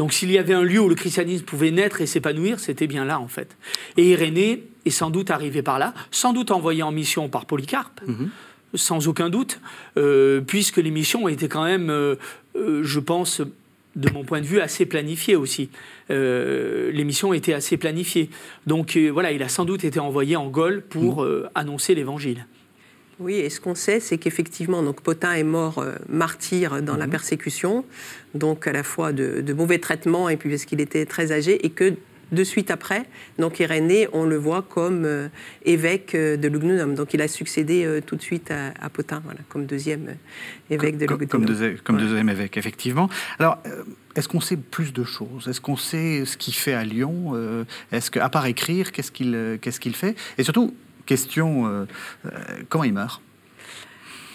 Donc 0.01 0.13
s'il 0.13 0.31
y 0.31 0.39
avait 0.39 0.55
un 0.55 0.63
lieu 0.63 0.79
où 0.79 0.89
le 0.89 0.96
christianisme 0.96 1.46
pouvait 1.46 1.70
naître 1.70 2.01
et 2.01 2.08
s'épanouir, 2.08 2.60
c'était 2.60 2.88
bien 2.88 3.05
là 3.05 3.20
en 3.20 3.27
fait. 3.27 3.55
Et 3.98 4.10
Irénée 4.10 4.63
est 4.84 4.89
sans 4.89 5.12
doute 5.12 5.29
arrivé 5.29 5.62
par 5.62 5.77
là, 5.77 5.93
sans 6.10 6.34
doute 6.34 6.50
envoyé 6.50 6.81
en 6.81 6.91
mission 6.91 7.29
par 7.29 7.46
Polycarpe 7.46 8.01
sans 8.74 9.08
aucun 9.08 9.29
doute, 9.29 9.60
euh, 9.98 10.41
puisque 10.41 10.77
l'émission 10.77 11.27
était 11.27 11.48
quand 11.48 11.65
même, 11.65 11.91
euh, 11.91 12.15
euh, 12.55 12.81
je 12.84 13.00
pense, 13.00 13.43
de 13.96 14.10
mon 14.10 14.24
point 14.24 14.41
de 14.41 14.48
vue, 14.48 14.60
assez 14.60 14.88
planifiée 14.88 15.36
aussi. 15.36 15.70
l'émission 16.10 17.31
était 17.31 17.53
assez 17.53 17.77
planifiée. 17.77 18.31
Donc 18.65 18.98
voilà, 18.98 19.31
il 19.31 19.43
a 19.43 19.50
sans 19.50 19.65
doute 19.65 19.84
été 19.84 20.00
envoyé 20.00 20.36
en 20.36 20.48
Gaule 20.48 20.81
pour 20.81 21.24
mmh. 21.24 21.50
annoncer 21.53 21.93
l'évangile. 21.93 22.48
Oui, 23.22 23.36
et 23.36 23.50
ce 23.50 23.60
qu'on 23.60 23.75
sait, 23.75 24.00
c'est 24.00 24.18
qu'effectivement, 24.18 24.84
donc 24.84 25.01
Potin 25.01 25.34
est 25.34 25.44
mort 25.44 25.86
martyr 26.10 26.82
dans 26.82 26.98
la 26.98 27.08
mmh. 27.08 27.12
persécution, 27.12 27.86
donc 28.34 28.68
à 28.68 28.72
la 28.72 28.84
fois 28.84 29.13
de, 29.13 29.42
de 29.42 29.54
mauvais 29.54 29.80
traitements 29.80 30.28
et 30.28 30.38
puis 30.38 30.50
parce 30.50 30.66
qu'il 30.66 30.82
était 30.82 31.06
très 31.06 31.32
âgé, 31.32 31.66
et 31.66 31.70
que 31.70 31.94
de 32.32 32.44
suite 32.44 32.72
après, 32.72 33.06
donc 33.40 33.60
Irénée, 33.60 34.08
on 34.13 34.25
le 34.25 34.38
voit 34.38 34.62
comme 34.62 35.04
euh, 35.06 35.28
évêque 35.66 36.16
euh, 36.16 36.38
de 36.38 36.48
Lugnunum. 36.48 36.96
Donc 36.96 37.13
il 37.13 37.22
a 37.22 37.28
succédé 37.28 37.84
euh, 37.84 38.00
tout 38.01 38.16
de 38.16 38.22
suite 38.22 38.51
à, 38.51 38.90
Potin, 38.90 39.22
voilà, 39.24 39.40
comme 39.50 39.66
deuxième 39.66 40.16
évêque 40.70 40.98
de 40.98 41.06
Lugnunum. 41.06 41.28
Comme, 41.84 41.98
deuxième, 41.98 42.30
évêque, 42.30 42.58
effectivement. 42.58 43.10
Alors, 43.40 43.62
est-ce 44.16 44.28
qu'on 44.28 44.42
sait 44.42 44.58
plus 44.58 44.94
de 44.94 45.04
choses? 45.04 45.48
Est-ce 45.48 45.62
qu'on 45.62 45.75
sait 45.75 46.25
ce 46.25 46.38
qu'il 46.38 46.54
fait 46.54 46.74
à 46.74 46.84
Lyon? 46.84 47.66
Est-ce 47.92 48.12
qu'à 48.12 48.30
part 48.30 48.46
écrire, 48.46 48.92
qu'est-ce 48.92 49.12
qu'il 49.12 49.58
qu'est-ce 49.62 49.80
qu'il 49.80 49.96
fait? 49.96 50.16
Et 50.38 50.44
surtout, 50.44 50.74
question, 51.12 51.88
comment 52.70 52.84
il 52.84 52.94
meurt? 52.94 53.22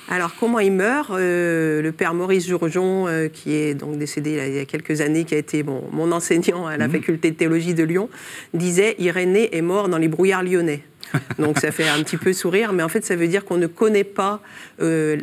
Alors, 0.09 0.37
comment 0.39 0.61
il 0.61 0.73
meurt 0.73 1.11
euh, 1.11 1.83
Le 1.83 1.91
père 1.91 2.15
Maurice 2.15 2.47
Jourjon, 2.47 3.09
euh, 3.09 3.29
qui 3.29 3.55
est 3.55 3.75
donc 3.75 3.99
décédé 3.99 4.41
il 4.47 4.55
y 4.55 4.59
a 4.61 4.65
quelques 4.65 5.01
années, 5.01 5.25
qui 5.25 5.35
a 5.35 5.39
été 5.39 5.65
mon 5.65 6.13
enseignant 6.13 6.67
à 6.67 6.77
la 6.77 6.87
mhm. 6.87 6.93
faculté 6.93 7.31
de 7.33 7.37
théologie 7.37 7.75
de 7.75 7.83
Lyon, 7.83 8.09
disait 8.55 8.95
Irénée 8.99 9.57
est 9.57 9.63
mort 9.63 9.89
dans 9.89 9.99
les 9.99 10.09
brouillards 10.09 10.45
lyonnais. 10.45 10.85
Donc 11.39 11.59
ça 11.59 11.73
fait 11.73 11.89
un 11.89 12.03
petit 12.03 12.17
peu 12.17 12.33
sourire, 12.33 12.73
mais 12.73 12.83
en 12.83 12.89
fait 12.89 13.05
ça 13.05 13.17
veut 13.17 13.29
dire 13.29 13.45
qu'on 13.45 13.57
ne 13.57 13.67
connaît 13.67 14.05
pas 14.05 14.41
euh, 14.81 15.17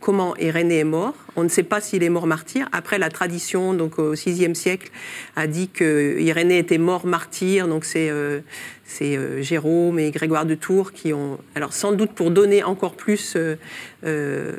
comment 0.00 0.36
Irénée 0.36 0.78
est 0.78 0.84
mort. 0.84 1.14
On 1.36 1.44
ne 1.44 1.48
sait 1.48 1.62
pas 1.62 1.80
s'il 1.80 2.02
est 2.02 2.08
mort 2.08 2.26
martyr. 2.26 2.68
Après 2.72 2.98
la 2.98 3.08
tradition, 3.08 3.74
donc 3.74 3.98
au 3.98 4.12
VIe 4.12 4.54
siècle, 4.54 4.90
a 5.36 5.46
dit 5.46 5.68
que 5.68 6.18
Irénée 6.18 6.58
était 6.58 6.78
mort 6.78 7.06
martyr. 7.06 7.68
Donc 7.68 7.84
c'est 7.84 8.10
c'est 8.90 9.16
euh, 9.16 9.40
Jérôme 9.40 10.00
et 10.00 10.10
Grégoire 10.10 10.44
de 10.44 10.56
Tours 10.56 10.92
qui 10.92 11.12
ont, 11.12 11.38
alors 11.54 11.72
sans 11.72 11.92
doute 11.92 12.10
pour 12.10 12.32
donner 12.32 12.64
encore 12.64 12.96
plus 12.96 13.34
euh, 13.36 13.56
euh, 14.04 14.52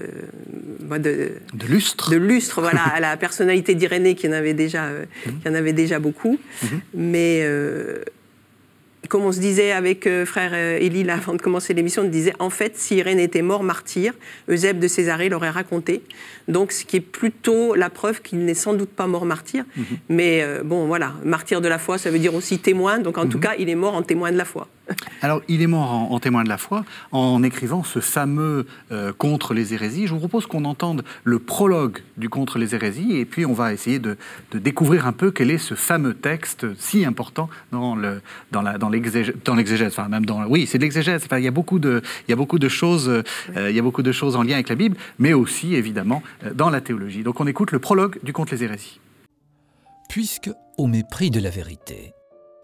bah, 0.80 1.00
de, 1.00 1.34
de, 1.54 1.68
lustre, 1.68 2.12
de 2.12 2.16
lustre 2.16 2.62
voilà, 2.62 2.82
à 2.96 3.00
la 3.02 3.18
personnalité 3.18 3.76
d'Irénée 3.76 4.16
qui 4.16 4.30
en 4.30 4.32
avait 4.32 4.54
déjà, 4.54 4.88
mmh. 4.88 5.42
qui 5.42 5.50
en 5.50 5.54
avait 5.54 5.74
déjà 5.74 6.00
beaucoup, 6.00 6.40
mmh. 6.64 6.68
mais 6.94 7.46
comme 9.10 9.24
on 9.24 9.32
se 9.32 9.40
disait 9.40 9.72
avec 9.72 10.06
euh, 10.06 10.26
frère 10.26 10.54
Élie 10.54 11.08
euh, 11.08 11.14
avant 11.14 11.34
de 11.34 11.42
commencer 11.42 11.74
l'émission, 11.74 12.04
on 12.04 12.08
disait 12.08 12.34
en 12.40 12.50
fait, 12.50 12.78
si 12.78 12.98
Irène 12.98 13.20
était 13.20 13.42
mort 13.42 13.64
martyr, 13.64 14.14
Eusèbe 14.50 14.80
de 14.80 14.88
Césarée 14.88 15.30
l'aurait 15.30 15.50
raconté. 15.50 16.04
Donc, 16.48 16.72
ce 16.72 16.86
qui 16.86 16.98
est 16.98 17.02
plutôt 17.02 17.76
la 17.76 17.90
preuve 17.90 18.22
qu'il 18.22 18.40
n'est 18.46 18.54
sans 18.54 18.74
doute 18.74 18.90
pas 18.90 19.08
mort 19.08 19.26
martyr. 19.26 19.64
Mhm. 19.76 19.86
Mais 20.10 20.42
euh, 20.44 20.62
bon, 20.64 20.86
voilà, 20.86 21.14
martyr 21.24 21.62
de 21.62 21.68
la 21.68 21.80
foi, 21.80 21.98
ça 21.98 22.12
veut 22.12 22.20
dire 22.20 22.36
aussi 22.36 22.60
témoin. 22.60 23.00
Donc, 23.00 23.18
en 23.18 23.28
tout 23.28 23.38
mhm. 23.38 23.44
cas, 23.44 23.54
il 23.58 23.70
est 23.70 23.76
mort 23.76 23.96
en 23.96 24.04
témoin 24.04 24.32
de 24.32 24.38
la 24.38 24.46
foi. 24.46 24.68
Alors, 25.22 25.42
il 25.48 25.62
est 25.62 25.68
mort 25.68 26.12
en, 26.12 26.20
témoin 26.20 26.44
de 26.44 26.50
la 26.50 26.58
foi 26.58 26.86
en 27.12 27.44
écrivant 27.44 27.84
ce 27.84 28.00
fameux 28.00 28.66
Contre 29.18 29.54
les 29.54 29.74
hérésies. 29.74 30.08
Je 30.08 30.14
vous 30.14 30.20
propose 30.20 30.46
qu'on 30.46 30.66
entende 30.66 31.04
le 31.24 31.40
prologue 31.40 32.00
du 32.18 32.30
Contre 32.30 32.58
les 32.58 32.76
hérésies 32.76 33.18
et 33.18 33.26
puis 33.26 33.46
on 33.46 33.54
va 33.54 33.74
essayer 33.74 34.00
de, 34.00 34.18
découvrir 34.54 35.08
un 35.08 35.14
peu 35.14 35.32
quel 35.32 35.52
est 35.52 35.58
ce 35.58 35.76
fameux 35.76 36.14
texte 36.14 36.68
si 36.78 37.06
important 37.06 37.50
dans, 37.72 37.96
l'exégèse, 38.90 39.94
enfin 39.98 40.10
oui, 40.48 40.68
c'est 40.68 40.78
de 40.78 40.84
l'exégèse. 40.84 41.28
Il 41.32 41.44
y 41.44 41.48
a 41.48 41.52
beaucoup 41.52 41.80
de, 41.80 42.02
choses, 42.68 43.10
euh, 43.10 43.24
il 43.70 43.76
y 43.76 43.80
a 43.80 43.82
beaucoup 43.82 44.04
de 44.04 44.12
choses 44.12 44.36
en 44.36 44.44
lien 44.44 44.56
avec 44.56 44.70
la 44.70 44.76
Bible, 44.76 44.98
mais 45.20 45.34
aussi 45.34 45.76
évidemment 45.76 46.24
euh, 46.44 46.54
dans 46.54 46.70
la 46.70 46.82
théologie. 46.82 47.24
Donc 47.24 47.40
on 47.40 47.48
écoute 47.48 47.72
le 47.72 47.80
prologue 47.80 48.20
du 48.24 48.34
Conte 48.34 48.52
les 48.52 48.64
hérésies. 48.64 49.00
Puisque, 50.10 50.50
au 50.78 50.88
mépris 50.88 51.32
de 51.32 51.40
la 51.40 51.50
vérité, 51.50 52.14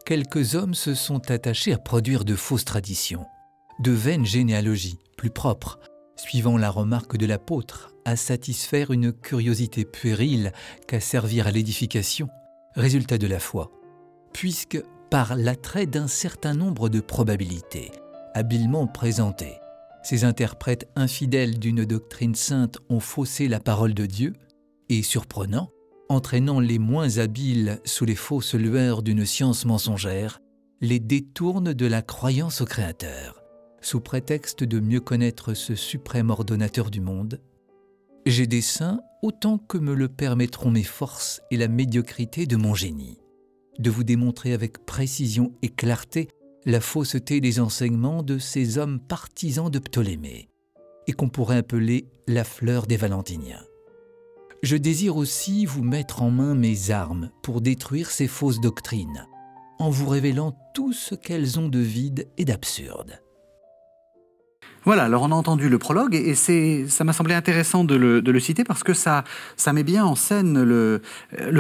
quelques 0.08 0.56
hommes 0.56 0.74
se 0.74 0.94
sont 0.94 1.32
attachés 1.32 1.74
à 1.74 1.78
produire 1.78 2.24
de 2.24 2.34
fausses 2.34 2.64
traditions, 2.64 3.26
de 3.80 3.92
vaines 3.92 4.26
généalogies, 4.26 5.00
plus 5.18 5.32
propres, 5.32 5.80
suivant 6.16 6.58
la 6.58 6.70
remarque 6.70 7.18
de 7.18 7.26
l'apôtre, 7.26 7.94
à 8.06 8.16
satisfaire 8.16 8.92
une 8.92 9.12
curiosité 9.12 9.84
puérile 9.84 10.54
qu'à 10.88 11.02
servir 11.02 11.46
à 11.46 11.52
l'édification, 11.52 12.30
résultat 12.74 13.18
de 13.18 13.28
la 13.28 13.40
foi, 13.40 13.70
puisque 14.32 14.82
par 15.10 15.36
l'attrait 15.36 15.88
d'un 15.88 16.08
certain 16.08 16.54
nombre 16.54 16.88
de 16.88 17.02
probabilités, 17.02 17.92
habilement 18.34 18.88
présentées. 18.88 19.60
Ces 20.04 20.24
interprètes 20.24 20.88
infidèles 20.96 21.60
d'une 21.60 21.84
doctrine 21.84 22.36
sainte 22.36 22.78
ont 22.88 23.02
faussé 23.02 23.50
la 23.50 23.60
parole 23.60 23.94
de 23.94 24.06
Dieu, 24.06 24.36
et 24.88 25.04
surprenant, 25.04 25.70
entraînant 26.10 26.60
les 26.60 26.80
moins 26.80 27.18
habiles 27.18 27.80
sous 27.86 28.06
les 28.06 28.16
fausses 28.16 28.56
lueurs 28.56 29.04
d'une 29.04 29.26
science 29.26 29.66
mensongère, 29.66 30.40
les 30.82 31.00
détournent 31.00 31.74
de 31.74 31.86
la 31.86 32.02
croyance 32.02 32.62
au 32.62 32.66
Créateur, 32.66 33.42
sous 33.82 34.00
prétexte 34.00 34.64
de 34.64 34.80
mieux 34.80 35.02
connaître 35.02 35.54
ce 35.54 35.76
suprême 35.76 36.30
ordonnateur 36.30 36.92
du 36.92 37.02
monde. 37.02 37.42
J'ai 38.26 38.48
des 38.48 38.62
saints 38.62 39.00
autant 39.22 39.58
que 39.58 39.78
me 39.78 39.94
le 39.94 40.08
permettront 40.08 40.72
mes 40.72 40.84
forces 40.84 41.42
et 41.52 41.58
la 41.58 41.68
médiocrité 41.68 42.46
de 42.46 42.56
mon 42.56 42.74
génie 42.74 43.20
de 43.80 43.90
vous 43.90 44.04
démontrer 44.04 44.54
avec 44.54 44.86
précision 44.86 45.54
et 45.62 45.70
clarté 45.70 46.30
la 46.66 46.82
fausseté 46.82 47.40
des 47.40 47.60
enseignements 47.60 48.24
de 48.24 48.38
ces 48.38 48.78
hommes 48.78 49.00
partisans 49.00 49.70
de 49.70 49.80
Ptolémée, 49.80 50.50
et 51.08 51.14
qu'on 51.14 51.30
pourrait 51.30 51.58
appeler 51.58 52.10
la 52.28 52.44
fleur 52.44 52.88
des 52.88 52.98
Valentiniens. 52.98 53.64
Je 54.64 54.76
désire 54.76 55.18
aussi 55.18 55.66
vous 55.66 55.84
mettre 55.84 56.24
en 56.24 56.32
main 56.32 56.56
mes 56.56 56.90
armes 56.90 57.30
pour 57.44 57.62
détruire 57.62 58.10
ces 58.10 58.28
fausses 58.28 58.60
doctrines, 58.60 59.28
en 59.78 59.90
vous 59.90 60.10
révélant 60.10 60.58
tout 60.74 60.94
ce 60.94 61.14
qu'elles 61.14 61.60
ont 61.60 61.70
de 61.70 61.80
vide 61.80 62.28
et 62.38 62.46
d'absurde. 62.46 63.22
Voilà, 64.88 65.04
alors 65.04 65.24
on 65.24 65.34
a 65.34 65.36
entendu 65.36 65.68
le 65.68 65.80
prologue 65.80 66.16
et, 66.16 66.34
ça 66.34 67.04
m'a 67.04 67.12
semblé 67.12 67.34
intéressant 67.34 67.84
de 67.84 67.96
le, 67.96 68.40
citer 68.40 68.64
parce 68.64 68.84
que 68.84 68.94
ça, 68.94 69.26
ça 69.58 69.74
met 69.74 69.84
bien 69.84 70.06
en 70.06 70.16
scène 70.16 70.64
le, 70.64 71.02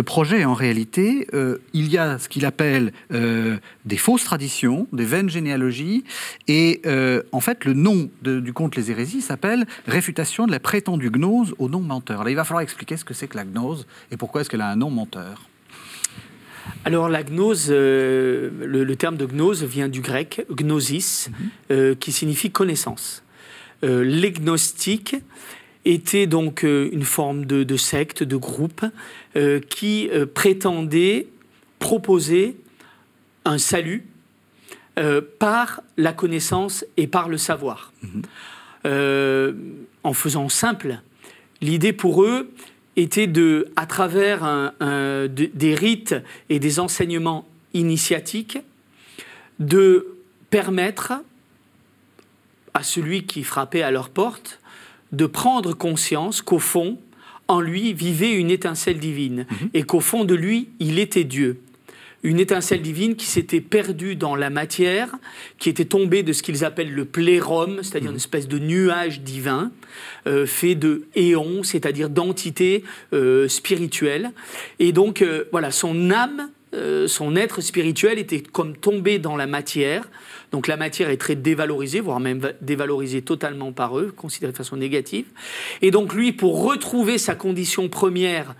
projet 0.03 0.45
en 0.45 0.53
réalité. 0.53 1.27
Euh, 1.33 1.57
il 1.73 1.91
y 1.91 1.97
a 1.97 2.19
ce 2.19 2.29
qu'il 2.29 2.45
appelle 2.45 2.93
euh, 3.11 3.57
des 3.83 3.97
fausses 3.97 4.23
traditions, 4.23 4.87
des 4.93 5.03
vaines 5.03 5.29
généalogies 5.29 6.05
et 6.47 6.79
euh, 6.85 7.21
en 7.33 7.41
fait 7.41 7.65
le 7.65 7.73
nom 7.73 8.09
du 8.21 8.53
conte 8.53 8.77
Les 8.77 8.91
hérésies 8.91 9.21
s'appelle 9.21 9.65
Réfutation 9.87 10.45
de 10.45 10.51
la 10.53 10.61
prétendue 10.61 11.11
gnose 11.11 11.53
au 11.59 11.67
nom 11.67 11.81
menteur. 11.81 12.23
Là, 12.23 12.29
il 12.29 12.37
va 12.37 12.45
falloir 12.45 12.61
expliquer 12.61 12.95
ce 12.95 13.03
que 13.03 13.13
c'est 13.13 13.27
que 13.27 13.35
la 13.35 13.43
gnose 13.43 13.87
et 14.09 14.15
pourquoi 14.15 14.39
est-ce 14.39 14.49
qu'elle 14.49 14.61
a 14.61 14.69
un 14.69 14.77
nom 14.77 14.89
menteur. 14.89 15.49
Alors 16.85 17.09
la 17.09 17.23
gnose, 17.23 17.67
euh, 17.69 18.49
le, 18.65 18.95
terme 18.95 19.17
de 19.17 19.25
gnose 19.25 19.63
vient 19.63 19.87
du 19.87 20.01
grec 20.01 20.45
gnosis, 20.49 21.29
mhm. 21.29 21.49
euh, 21.71 21.95
qui 21.95 22.11
signifie 22.11 22.51
connaissance. 22.51 23.23
Euh, 23.83 24.03
les 24.03 24.31
gnostiques 24.31 25.15
étaient 25.85 26.27
donc 26.27 26.63
une 26.63 27.03
forme 27.03 27.45
de, 27.45 27.77
secte, 27.77 28.21
de 28.21 28.35
groupe, 28.35 28.85
qui 29.69 30.09
prétendait 30.33 31.27
proposer 31.79 32.57
un 33.45 33.57
salut 33.57 34.05
par 35.39 35.81
la 35.95 36.11
connaissance 36.11 36.83
et 36.97 37.07
par 37.07 37.29
le 37.29 37.37
savoir. 37.37 37.93
Mhm. 38.01 39.55
en 40.03 40.13
faisant 40.13 40.49
simple, 40.49 40.99
l'idée 41.61 41.93
pour 41.93 42.21
eux 42.21 42.51
était 42.97 43.27
de, 43.27 43.71
à 43.77 43.85
travers 43.85 44.73
des 44.81 45.75
rites 45.75 46.15
et 46.49 46.59
des 46.59 46.79
enseignements 46.79 47.47
initiatiques, 47.73 48.57
de 49.59 50.07
permettre 50.49 51.13
à 52.73 52.83
celui 52.83 53.25
qui 53.25 53.43
frappait 53.43 53.81
à 53.83 53.91
leur 53.91 54.09
porte 54.09 54.59
de 55.11 55.25
prendre 55.25 55.73
conscience 55.73 56.41
qu'au 56.41 56.59
fond, 56.59 56.99
en 57.47 57.61
lui 57.61 57.93
vivait 57.93 58.33
une 58.33 58.51
étincelle 58.51 58.99
divine 58.99 59.45
Mhm. 59.49 59.69
et 59.73 59.83
qu'au 59.83 60.01
fond 60.01 60.25
de 60.25 60.35
lui, 60.35 60.67
il 60.79 60.99
était 60.99 61.23
Dieu. 61.23 61.61
Une 62.27 62.41
étincelle 62.41 62.81
divine 62.81 63.15
qui 63.15 63.25
s'était 63.25 63.61
perdue 63.61 64.17
dans 64.17 64.35
la 64.35 64.49
matière, 64.49 65.15
qui 65.59 65.69
était 65.69 65.85
tombée 65.85 66.23
de 66.23 66.33
ce 66.33 66.43
qu'ils 66.43 66.65
appellent 66.65 66.93
le 66.93 67.05
plérum, 67.05 67.79
c'est-à-dire 67.83 68.09
une 68.11 68.17
espèce 68.17 68.49
de 68.49 68.59
nuage 68.59 69.21
divin, 69.21 69.71
euh, 70.27 70.45
fait 70.45 70.75
de 70.75 71.07
éons, 71.15 71.63
c'est-à-dire 71.63 72.09
d'entités 72.09 72.83
euh, 73.13 73.47
spirituelles. 73.47 74.31
Et 74.79 74.91
donc, 74.91 75.21
euh, 75.21 75.45
voilà, 75.53 75.71
son 75.71 76.11
âme, 76.11 76.49
son 77.07 77.37
être 77.37 77.61
spirituel 77.61 78.19
était 78.19 78.41
comme 78.41 78.75
tombé 78.75 79.19
dans 79.19 79.37
la 79.37 79.47
matière. 79.47 80.07
Donc 80.51 80.67
la 80.67 80.75
matière 80.75 81.09
est 81.09 81.17
très 81.17 81.35
dévalorisée, 81.35 82.01
voire 82.01 82.19
même 82.19 82.39
va- 82.39 82.51
dévalorisée 82.61 83.21
totalement 83.21 83.71
par 83.71 83.97
eux, 83.97 84.13
considérée 84.15 84.51
de 84.51 84.57
façon 84.57 84.75
négative. 84.75 85.25
Et 85.81 85.91
donc 85.91 86.13
lui, 86.13 86.33
pour 86.33 86.63
retrouver 86.65 87.17
sa 87.17 87.35
condition 87.35 87.87
première 87.89 88.53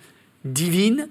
divine, 0.46 1.10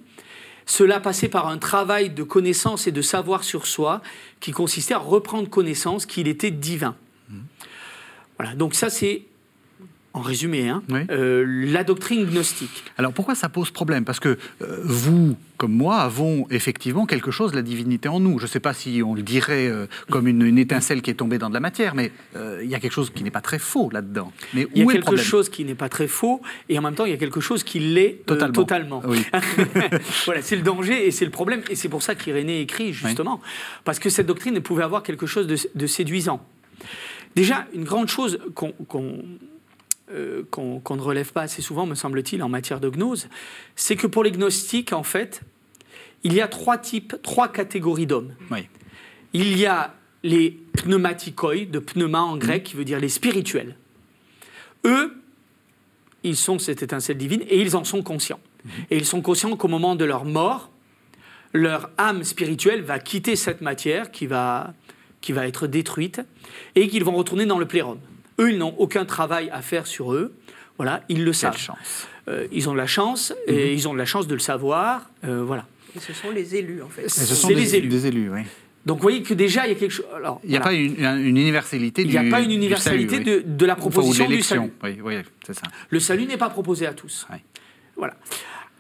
cela 0.67 0.99
passait 1.01 1.29
par 1.29 1.47
un 1.47 1.59
travail 1.59 2.11
de 2.11 2.25
connaissance 2.25 2.87
et 2.87 2.93
de 2.93 3.03
savoir 3.03 3.45
sur 3.45 3.67
soi 3.67 4.03
qui 4.41 4.51
consistait 4.51 4.95
à 4.95 4.99
reprendre 4.99 5.49
connaissance 5.49 6.05
qu'il 6.07 6.29
était 6.29 6.51
divin. 6.51 6.97
Voilà, 8.39 8.55
donc 8.55 8.75
ça 8.75 8.91
c'est, 8.91 9.23
en 10.17 10.23
résumé, 10.23 10.69
hein, 10.69 10.83
Oui. 10.91 11.01
euh, 11.11 11.45
la 11.71 11.85
doctrine 11.85 12.25
gnostique. 12.25 12.85
Alors 12.97 13.13
pourquoi 13.13 13.35
ça 13.35 13.51
pose 13.51 13.71
problème? 13.71 14.05
Parce 14.07 14.19
que 14.19 14.39
euh, 14.63 14.81
vous, 14.83 15.37
comme 15.59 15.73
moi, 15.73 15.97
avons 15.99 16.47
effectivement 16.51 17.05
quelque 17.05 17.31
chose 17.31 17.51
de 17.51 17.57
la 17.57 17.63
divinité 17.63 18.09
en 18.09 18.19
nous. 18.19 18.39
Je 18.39 18.45
ne 18.45 18.49
sais 18.49 18.59
pas 18.61 18.73
si 18.73 19.03
on 19.05 19.15
le 19.15 19.21
dirait 19.21 19.69
euh, 19.69 19.87
comme 20.11 20.27
une, 20.27 20.41
une 20.41 20.57
étincelle 20.59 21.03
qui 21.03 21.11
est 21.11 21.15
tombée 21.15 21.37
dans 21.37 21.51
de 21.51 21.55
la 21.55 21.61
matière, 21.61 21.95
mais 21.95 22.13
il 22.63 22.69
y 22.69 22.75
a 22.75 22.81
quelque 22.81 22.93
chose 22.93 23.11
qui 23.15 23.23
n'est 23.25 23.31
pas 23.31 23.43
très 23.43 23.59
faux 23.59 23.91
là-dedans. 23.93 24.33
Mais 24.55 24.67
Il 24.75 24.83
y 24.83 24.85
où 24.87 24.91
a 24.91 24.95
est 24.95 24.97
quelque 25.01 25.17
chose 25.17 25.51
qui 25.51 25.65
n'est 25.67 25.75
pas 25.75 25.91
très 25.91 26.09
faux, 26.09 26.41
et 26.71 26.79
en 26.79 26.83
même 26.83 26.95
temps, 26.95 27.05
il 27.05 27.11
y 27.11 27.15
a 27.15 27.19
quelque 27.19 27.41
chose 27.41 27.63
qui 27.63 27.79
l'est 27.79 28.23
Totalement. 28.27 28.53
totalement. 28.55 29.03
Oui. 29.07 29.23
voilà, 30.25 30.41
c'est 30.41 30.57
le 30.57 30.63
danger 30.63 31.07
et 31.07 31.11
c'est 31.11 31.25
le 31.27 31.31
problème, 31.31 31.61
et 31.69 31.75
c'est 31.75 31.91
pour 31.91 32.03
ça 32.03 32.15
qu'Irénée 32.15 32.61
écrit, 32.63 32.93
justement, 32.95 33.41
parce 33.85 33.99
que 33.99 34.09
cette 34.09 34.27
doctrine 34.27 34.59
pouvait 34.61 34.83
avoir 34.85 35.03
quelque 35.03 35.27
chose 35.27 35.47
de, 35.47 35.57
de 35.75 35.87
séduisant. 35.87 36.41
Déjà, 37.35 37.67
une 37.75 37.85
grande 37.85 38.09
chose 38.09 38.39
qu'on 38.55 38.73
qu'on, 38.89 39.23
euh, 40.13 40.43
qu'on- 40.51 40.81
ne 40.97 41.01
relève 41.01 41.33
pas 41.33 41.43
assez 41.43 41.63
souvent, 41.63 41.87
me 41.87 41.95
semble-t-il, 41.95 42.43
en 42.43 42.49
matière 42.49 42.81
de 42.81 42.89
gnose, 42.89 43.29
c'est 43.75 43.97
que 43.97 44.07
pour 44.07 44.23
les 44.25 44.31
gnostiques, 44.33 44.93
en 44.93 45.03
fait, 45.03 45.41
il 46.23 46.33
y 46.33 46.41
a 46.41 46.49
trois 46.49 46.79
types, 46.79 47.17
trois 47.23 47.49
catégories 47.49 48.07
d'hommes. 48.07 48.35
Oui. 48.51 48.69
Il 49.33 49.59
y 49.59 49.67
a 49.67 49.95
les 50.23 50.51
pneumatikoi, 50.73 51.67
de 51.67 51.79
pneuma 51.79 52.21
en 52.21 52.37
grec, 52.37 52.65
qui 52.65 52.77
veut 52.77 52.85
dire 52.85 52.99
les 53.01 53.09
spirituels. 53.09 53.77
Eux, 54.85 55.15
ils 56.23 56.37
sont 56.37 56.59
cette 56.59 56.83
étincelle 56.83 57.19
divine 57.19 57.43
et 57.49 57.61
ils 57.61 57.77
en 57.77 57.85
sont 57.85 58.03
conscients. 58.03 58.41
Et 58.91 58.97
ils 58.97 59.05
sont 59.05 59.23
conscients 59.23 59.57
qu'au 59.57 59.69
moment 59.69 59.95
de 59.95 60.05
leur 60.05 60.25
mort, 60.25 60.71
leur 61.53 61.91
âme 61.99 62.25
spirituelle 62.25 62.83
va 62.83 62.99
quitter 62.99 63.37
cette 63.37 63.61
matière 63.61 64.11
qui 64.11 64.27
va, 64.27 64.75
qui 65.21 65.33
va 65.33 65.47
être 65.47 65.67
détruite 65.67 66.21
et 66.75 66.89
qu'ils 66.89 67.05
vont 67.05 67.15
retourner 67.15 67.47
dans 67.47 67.59
le 67.59 67.67
plérum. 67.67 67.99
Eux, 68.39 68.51
ils 68.53 68.59
n'ont 68.59 68.75
aucun 68.79 69.05
travail 69.05 69.49
à 69.51 69.63
faire 69.63 69.87
sur 69.87 70.13
eux. 70.13 70.35
Voilà, 70.77 71.03
ils 71.09 71.19
le 71.21 71.25
Quelle 71.27 71.35
savent. 71.35 71.57
chance. 71.59 72.07
Euh, 72.29 72.47
ils 72.53 72.69
ont 72.69 72.73
de 72.73 72.79
la 72.79 72.87
chance 72.87 73.33
et 73.47 73.73
ils 73.73 73.89
ont 73.89 73.95
de 73.95 73.99
la 73.99 74.05
chance 74.05 74.27
de 74.27 74.35
le 74.35 74.41
savoir. 74.41 75.09
euh, 75.25 75.43
voilà. 75.43 75.67
Et 75.97 76.01
ce 76.01 76.13
sont 76.13 76.31
les 76.31 76.55
élus, 76.57 76.83
en 76.83 76.89
fait. 76.89 77.05
Et 77.05 77.09
ce 77.09 77.21
C'est 77.25 77.35
sont 77.35 77.49
les 77.49 77.55
des, 77.55 77.77
élus. 77.77 77.89
des 77.89 78.07
élus, 78.07 78.31
oui. 78.31 78.41
Donc, 78.85 78.99
vous 78.99 79.03
voyez 79.03 79.23
que 79.23 79.33
déjà, 79.35 79.67
il 79.67 79.71
y 79.71 79.73
a 79.73 79.79
quelque 79.79 79.91
chose. 79.93 80.05
Alors, 80.15 80.41
Il 80.45 80.51
n'y 80.51 80.57
a 80.57 80.61
voilà. 80.61 80.77
pas 80.77 80.81
une, 80.81 81.27
une 81.27 81.37
universalité 81.39 82.03
Il 82.03 82.09
du 82.09 82.19
n'y 82.19 82.29
a 82.29 82.31
pas 82.31 82.41
une 82.41 82.51
universalité 82.53 83.17
salut, 83.17 83.31
oui. 83.39 83.43
de, 83.45 83.57
de 83.57 83.67
la 83.67 83.73
Enfin, 83.73 83.83
ou 83.83 83.89
de 83.89 83.93
proposition 83.95 84.29
du 84.29 84.43
salut. 84.43 84.71
Oui, 84.83 84.99
oui, 85.03 85.15
c'est 85.47 85.55
ça. 85.55 85.63
Le 85.89 85.99
salut 85.99 86.27
n'est 86.27 86.37
pas 86.37 86.51
proposé 86.51 86.87
à 86.87 86.93
tous. 86.93 87.27
Voilà. 87.97 88.15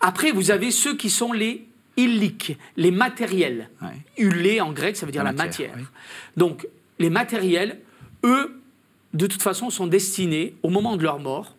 Après, 0.00 0.30
vous 0.32 0.50
avez 0.50 0.70
ceux 0.70 0.94
qui 0.96 1.08
sont 1.08 1.32
les 1.32 1.64
illiques, 1.96 2.58
les 2.76 2.90
matériels. 2.90 3.70
Ulé 4.18 4.60
en 4.60 4.72
grec, 4.72 4.96
ça 4.96 5.06
veut 5.06 5.12
dire 5.12 5.24
La 5.24 5.30
la, 5.32 5.36
matière, 5.36 5.70
matière. 5.70 5.86
oui. 5.88 5.96
Donc, 6.36 6.68
les 6.98 7.08
matériels, 7.10 7.78
eux, 8.24 8.60
de 9.16 9.26
toute 9.26 9.42
façon, 9.42 9.70
sont 9.70 9.86
destinés, 9.86 10.54
au 10.62 10.70
moment 10.70 10.96
de 10.96 11.02
leur 11.02 11.18
mort, 11.18 11.56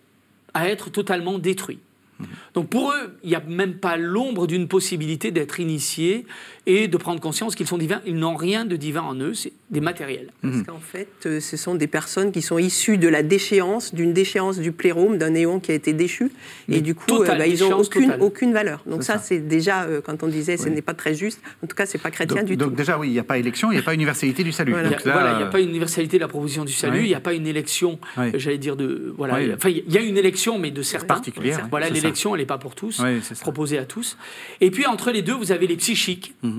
à 0.54 0.70
être 0.70 0.90
totalement 0.90 1.40
détruits. 1.40 1.80
Mhm. 2.20 2.28
Donc 2.54 2.70
pour 2.70 2.92
eux, 2.92 3.18
il 3.24 3.30
n'y 3.30 3.36
a 3.36 3.42
même 3.42 3.76
pas 3.76 3.98
l'ombre 3.98 4.48
d'une 4.48 4.68
possibilité 4.68 5.32
d'être 5.32 5.60
initiés 5.60 6.26
et 6.70 6.88
de 6.90 6.98
prendre 6.98 7.20
conscience 7.22 7.56
qu'ils 7.56 7.66
sont 7.66 7.78
divins. 7.78 8.02
Ils 8.06 8.16
n'ont 8.18 8.36
rien 8.36 8.66
de 8.66 8.76
divin 8.76 9.02
en 9.02 9.16
eux, 9.16 9.34
c'est 9.34 9.54
des 9.72 9.80
matériels. 9.80 10.32
Parce 10.42 10.64
qu'en 10.64 10.80
fait, 10.80 11.08
euh, 11.26 11.40
ce 11.40 11.56
sont 11.58 11.76
des 11.76 11.88
personnes 11.88 12.32
qui 12.34 12.42
sont 12.42 12.58
issues 12.58 12.98
de 12.98 13.08
la 13.08 13.24
déchéance, 13.24 13.96
d'une 13.96 14.12
déchéance 14.14 14.60
du 14.60 14.74
plérome, 14.74 15.18
d'un 15.18 15.30
néon 15.32 15.60
qui 15.62 15.72
a 15.72 15.76
été 15.76 15.94
déchu. 15.94 16.30
Mais 16.68 16.78
et 16.78 16.82
du 16.82 16.94
coup, 16.94 17.24
euh, 17.24 17.26
bah, 17.26 17.48
ils 17.48 17.52
n'ont 17.60 17.70
déchéance 17.70 17.88
aucune, 17.88 18.02
totale. 18.04 18.22
aucune 18.22 18.54
valeur. 18.54 18.84
Donc 18.86 19.04
ça, 19.04 19.14
ça. 19.14 19.20
c'est 19.20 19.40
déjà, 19.40 19.84
euh, 19.84 20.02
quand 20.02 20.24
on 20.24 20.28
disait, 20.28 20.58
ce 20.58 20.66
Oui. 20.66 20.72
n'est 20.72 20.82
pas 20.82 20.94
très 20.94 21.16
juste. 21.16 21.40
En 21.64 21.68
tout 21.68 21.76
cas, 21.76 21.86
c'est 21.86 21.98
pas 21.98 22.12
chrétien 22.12 22.38
Donc, 22.42 22.46
du 22.46 22.58
donc 22.58 22.70
tout. 22.72 22.76
déjà, 22.76 23.00
oui, 23.00 23.08
il 23.08 23.14
n'y 23.14 23.20
a 23.20 23.24
pas 23.24 23.38
élection, 23.38 23.72
il 23.72 23.76
n'y 23.76 23.80
a 23.82 23.84
pas 23.84 23.94
universalité 23.94 24.44
du 24.44 24.52
salut. 24.52 24.74
Voilà. 24.74 24.88
Il 24.88 24.90
n'y 24.90 24.96
a, 24.96 24.98
Donc 25.00 25.14
voilà, 25.14 25.46
pas 25.46 25.62
universalité 25.62 26.18
de 26.18 26.22
la 26.22 26.28
proposition 26.28 26.66
du 26.66 26.74
salut, 26.74 26.98
Oui. 27.00 27.06
il 27.06 27.10
n'y 27.10 27.16
a 27.16 27.22
pas 27.22 27.34
une 27.34 27.48
élection, 27.48 27.98
Oui. 28.18 28.32
j'allais 28.36 28.58
dire, 28.58 28.76
de. 28.76 29.14
Voilà, 29.18 29.36
Oui. 29.36 29.52
Enfin, 29.56 29.70
il 29.70 29.90
y 29.92 29.98
a 29.98 30.02
une 30.02 30.18
élection, 30.18 30.60
mais 30.60 30.72
de 30.72 30.82
certains. 30.82 31.08
particulière, 31.08 31.66
Voilà, 31.70 31.90
l'élection, 31.90 32.36
elle 32.36 32.42
n'est 32.42 32.46
pas 32.46 32.58
pour 32.58 32.76
tous, 32.76 33.02
proposée 33.40 33.78
à 33.78 33.86
tous. 33.86 34.18
Et 34.60 34.70
puis, 34.70 34.86
entre 34.86 35.12
les 35.12 35.22
deux, 35.22 35.34
vous 35.34 35.54
avez 35.54 35.66
les 35.68 35.78
psychiques, 35.78 36.34
Mhm. 36.44 36.57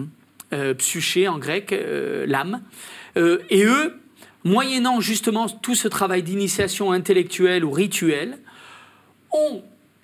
Psyché 0.75 1.29
en 1.29 1.39
grec, 1.39 1.73
euh, 1.73 2.27
l'âme. 2.27 2.63
Euh, 3.17 3.39
et 3.51 3.65
eux, 3.65 3.95
moyennant 4.45 5.01
justement 5.01 5.49
tout 5.49 5.75
ce 5.75 5.89
travail 5.89 6.23
d'initiation 6.23 6.93
intellectuelle 6.93 7.65
ou 7.65 7.71
rituelle, 7.71 8.39
ont 9.33 9.63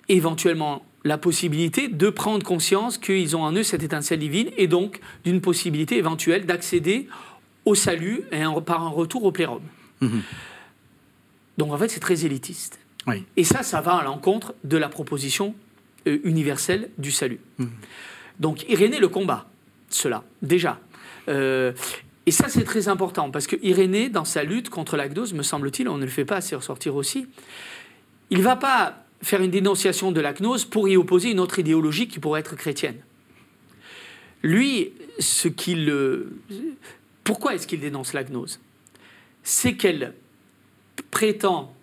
éventuellement 0.09 0.85
la 1.03 1.17
possibilité 1.17 1.87
de 1.87 2.09
prendre 2.09 2.43
conscience 2.43 2.97
qu'ils 2.97 3.35
ont 3.35 3.43
en 3.43 3.51
eux 3.53 3.63
cette 3.63 3.83
étincelle 3.83 4.19
divine 4.19 4.49
et 4.57 4.67
donc 4.67 4.99
d'une 5.23 5.39
possibilité 5.41 5.97
éventuelle 5.97 6.45
d'accéder 6.45 7.07
au 7.65 7.75
salut 7.75 8.23
et 8.31 8.41
un- 8.41 8.61
par 8.61 8.83
un 8.83 8.89
retour 8.89 9.23
au 9.23 9.31
plérum. 9.31 9.61
Mhm. 10.01 10.21
Donc 11.57 11.71
en 11.71 11.77
fait, 11.77 11.89
c'est 11.89 11.99
très 11.99 12.25
élitiste. 12.25 12.79
Oui. 13.07 13.23
Et 13.37 13.43
ça, 13.43 13.63
ça 13.63 13.81
va 13.81 13.95
à 13.97 14.03
l'encontre 14.03 14.53
de 14.63 14.77
la 14.77 14.89
proposition 14.89 15.55
euh, 16.07 16.19
universelle 16.23 16.89
du 16.97 17.11
salut. 17.11 17.39
Mhm. 17.59 17.69
Donc 18.39 18.67
Irénée 18.69 18.99
le 18.99 19.07
combat, 19.07 19.47
cela, 19.95 20.23
déjà. 20.41 20.79
Euh, 21.29 21.71
et 22.25 22.31
ça, 22.31 22.49
c'est 22.49 22.63
très 22.63 22.87
important, 22.87 23.29
parce 23.31 23.47
que 23.47 23.55
Irénée, 23.61 24.09
dans 24.09 24.25
sa 24.25 24.43
lutte 24.43 24.69
contre 24.69 24.97
la 24.97 25.07
gnose, 25.09 25.33
me 25.33 25.43
semble-t-il, 25.43 25.87
on 25.89 25.97
ne 25.97 26.05
le 26.05 26.09
fait 26.11 26.25
pas 26.25 26.37
assez 26.37 26.55
ressortir 26.55 26.95
aussi, 26.95 27.27
il 28.29 28.39
ne 28.39 28.43
va 28.43 28.55
pas 28.55 29.03
faire 29.21 29.41
une 29.41 29.51
dénonciation 29.51 30.11
de 30.11 30.21
la 30.21 30.33
gnose 30.33 30.65
pour 30.65 30.87
y 30.89 30.97
opposer 30.97 31.31
une 31.31 31.39
autre 31.39 31.59
idéologie 31.59 32.07
qui 32.07 32.19
pourrait 32.19 32.39
être 32.41 32.55
chrétienne. 32.55 32.97
Lui, 34.43 34.93
ce 35.19 35.47
qu'il... 35.47 35.89
euh, 35.89 36.29
Pourquoi 37.23 37.55
est-ce 37.55 37.65
qu'il 37.67 37.79
dénonce 37.79 38.13
la 38.13 38.23
gnose 38.23 38.59
C'est 39.43 39.73
qu'elle 39.75 40.13
prétend 41.11 41.73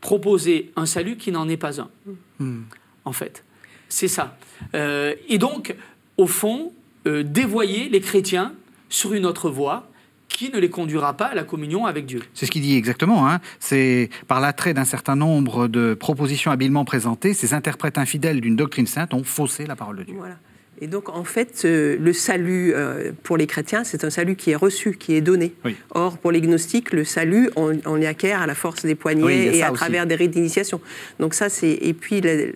proposer 0.00 0.72
un 0.76 0.86
salut 0.86 1.16
qui 1.16 1.30
n'en 1.32 1.48
est 1.48 1.56
pas 1.56 1.80
un, 1.80 1.90
Mhm. 2.38 2.64
en 3.04 3.12
fait. 3.12 3.44
C'est 3.88 4.08
ça. 4.08 4.36
Euh, 4.74 5.14
et 5.28 5.36
donc, 5.38 5.74
au 6.16 6.26
fond, 6.26 6.72
euh, 7.06 7.22
dévoyer 7.22 7.88
les 7.88 8.00
chrétiens 8.00 8.52
sur 8.88 9.12
une 9.14 9.26
autre 9.26 9.50
voie 9.50 9.86
qui 10.28 10.50
ne 10.50 10.58
les 10.58 10.70
conduira 10.70 11.16
pas 11.16 11.26
à 11.26 11.34
la 11.34 11.42
communion 11.42 11.86
avec 11.86 12.06
Dieu. 12.06 12.20
C'est 12.34 12.46
ce 12.46 12.50
qu'il 12.50 12.62
dit 12.62 12.76
exactement. 12.76 13.28
hein. 13.28 13.40
C'est 13.58 14.10
par 14.28 14.40
l'attrait 14.40 14.74
d'un 14.74 14.84
certain 14.84 15.16
nombre 15.16 15.66
de 15.68 15.94
propositions 15.94 16.50
habilement 16.52 16.84
présentées, 16.84 17.34
ces 17.34 17.52
interprètes 17.52 17.98
infidèles 17.98 18.40
d'une 18.40 18.56
doctrine 18.56 18.86
sainte 18.86 19.12
ont 19.12 19.24
faussé 19.24 19.66
la 19.66 19.74
parole 19.76 19.96
de 19.98 20.02
Dieu. 20.04 20.14
Voilà. 20.16 20.36
Et 20.82 20.86
donc, 20.86 21.10
en 21.10 21.24
fait, 21.24 21.62
euh, 21.66 21.98
le 22.00 22.12
salut 22.14 22.72
euh, 22.74 23.12
pour 23.22 23.36
les 23.36 23.46
chrétiens, 23.46 23.84
c'est 23.84 24.02
un 24.02 24.08
salut 24.08 24.34
qui 24.34 24.52
est 24.52 24.56
reçu, 24.56 24.96
qui 24.96 25.14
est 25.14 25.20
donné. 25.20 25.52
Oui. 25.64 25.76
Or, 25.90 26.16
pour 26.16 26.32
les 26.32 26.40
gnostiques, 26.40 26.92
le 26.94 27.04
salut, 27.04 27.50
on, 27.56 27.76
on 27.84 27.96
l'y 27.96 28.06
acquiert 28.06 28.40
à 28.40 28.46
la 28.46 28.54
force 28.54 28.86
des 28.86 28.94
poignets 28.94 29.22
Oui, 29.22 29.32
et 29.58 29.62
à 29.62 29.72
aussi. 29.72 29.78
travers 29.78 30.06
des 30.06 30.14
rites 30.14 30.30
d'initiation. 30.30 30.80
Donc 31.18 31.34
ça, 31.34 31.50
c'est... 31.50 31.72
Et 31.82 31.92
puis, 31.92 32.22
la- 32.22 32.46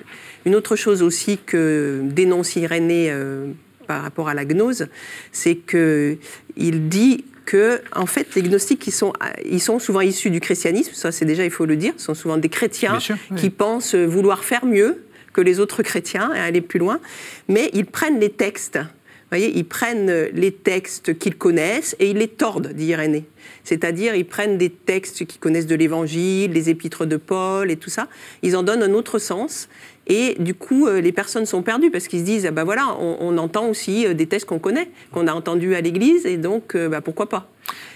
une 0.46 0.54
autre 0.54 0.74
chose 0.74 1.02
aussi 1.02 1.37
que 1.44 2.00
dénonce 2.04 2.57
Irénée 2.57 3.09
euh, 3.11 3.48
par 3.85 4.03
rapport 4.03 4.29
à 4.29 4.35
la 4.35 4.44
gnose, 4.44 4.87
c'est 5.33 5.57
que 5.57 6.16
il 6.57 6.88
dit 6.88 7.25
que, 7.44 7.81
en 7.94 8.07
fait, 8.07 8.35
les 8.35 8.42
gnostiques, 8.42 8.87
ils 8.87 8.92
sont, 8.92 9.12
ils 9.44 9.61
sont 9.61 9.79
souvent 9.79 10.01
issus 10.01 10.31
du 10.31 10.40
christianisme, 10.40 10.92
ça 10.94 11.12
c'est 11.12 11.25
déjà, 11.25 11.44
il 11.44 11.51
faut 11.51 11.66
le 11.66 11.77
dire, 11.77 11.92
ce 11.97 12.07
sont 12.07 12.14
souvent 12.14 12.38
des 12.38 12.49
chrétiens 12.49 12.92
Bien 12.92 13.01
sûr, 13.01 13.16
oui. 13.31 13.37
qui 13.37 13.51
pensent 13.51 13.94
vouloir 13.94 14.44
faire 14.44 14.64
mieux 14.64 15.05
que 15.35 15.40
les 15.40 15.61
autres 15.61 15.83
chrétiens 15.83 16.33
et 16.35 16.38
aller 16.38 16.62
plus 16.62 16.79
loin, 16.79 17.01
mais 17.49 17.70
ils 17.75 17.87
prennent 17.87 18.20
les 18.20 18.31
textes. 18.31 18.79
Vous 18.79 19.38
voyez, 19.38 19.59
ils 19.59 19.64
prennent 19.64 20.29
les 20.33 20.53
textes 20.53 21.18
qu'ils 21.18 21.37
connaissent 21.37 21.97
et 21.99 22.11
ils 22.11 22.16
les 22.16 22.29
tordent, 22.29 22.73
dit 22.73 22.87
Irénée. 22.87 23.25
C'est-à-dire, 23.64 24.14
ils 24.14 24.27
prennent 24.27 24.59
des 24.59 24.70
textes 24.70 25.27
qu'ils 25.27 25.40
connaissent 25.40 25.66
de 25.66 25.75
l'Évangile, 25.75 26.53
les 26.53 26.70
épîtres 26.70 27.05
de 27.05 27.16
Paul 27.16 27.70
et 27.70 27.77
tout 27.77 27.90
ça, 27.90 28.09
ils 28.42 28.57
en 28.57 28.62
donnent 28.62 28.83
un 28.83 28.92
autre 28.92 29.18
sens 29.18 29.68
Et 30.07 30.37
du 30.38 30.55
coup, 30.55 30.87
euh, 30.87 31.01
les 31.01 31.12
personnes 31.12 31.47
sont 31.47 31.62
perdues 31.62 31.90
parce 31.90 32.09
qu'ils 32.09 32.21
se 32.21 32.25
disent, 32.25 32.47
ah 32.47 32.51
bah 32.51 32.64
voilà, 32.64 32.97
on, 32.99 33.38
entend 33.38 33.69
aussi 33.69 34.07
euh, 34.07 34.14
des 34.14 34.27
textes 34.27 34.47
qu'on 34.47 34.59
connaît, 34.59 34.90
qu'on 35.12 35.27
a 35.27 35.33
entendus 35.33 35.75
à 35.75 35.81
l'église, 35.81 36.27
et 36.27 36.37
donc 36.37 36.77
bah, 36.77 37.01
pourquoi 37.01 37.29
pas 37.29 37.49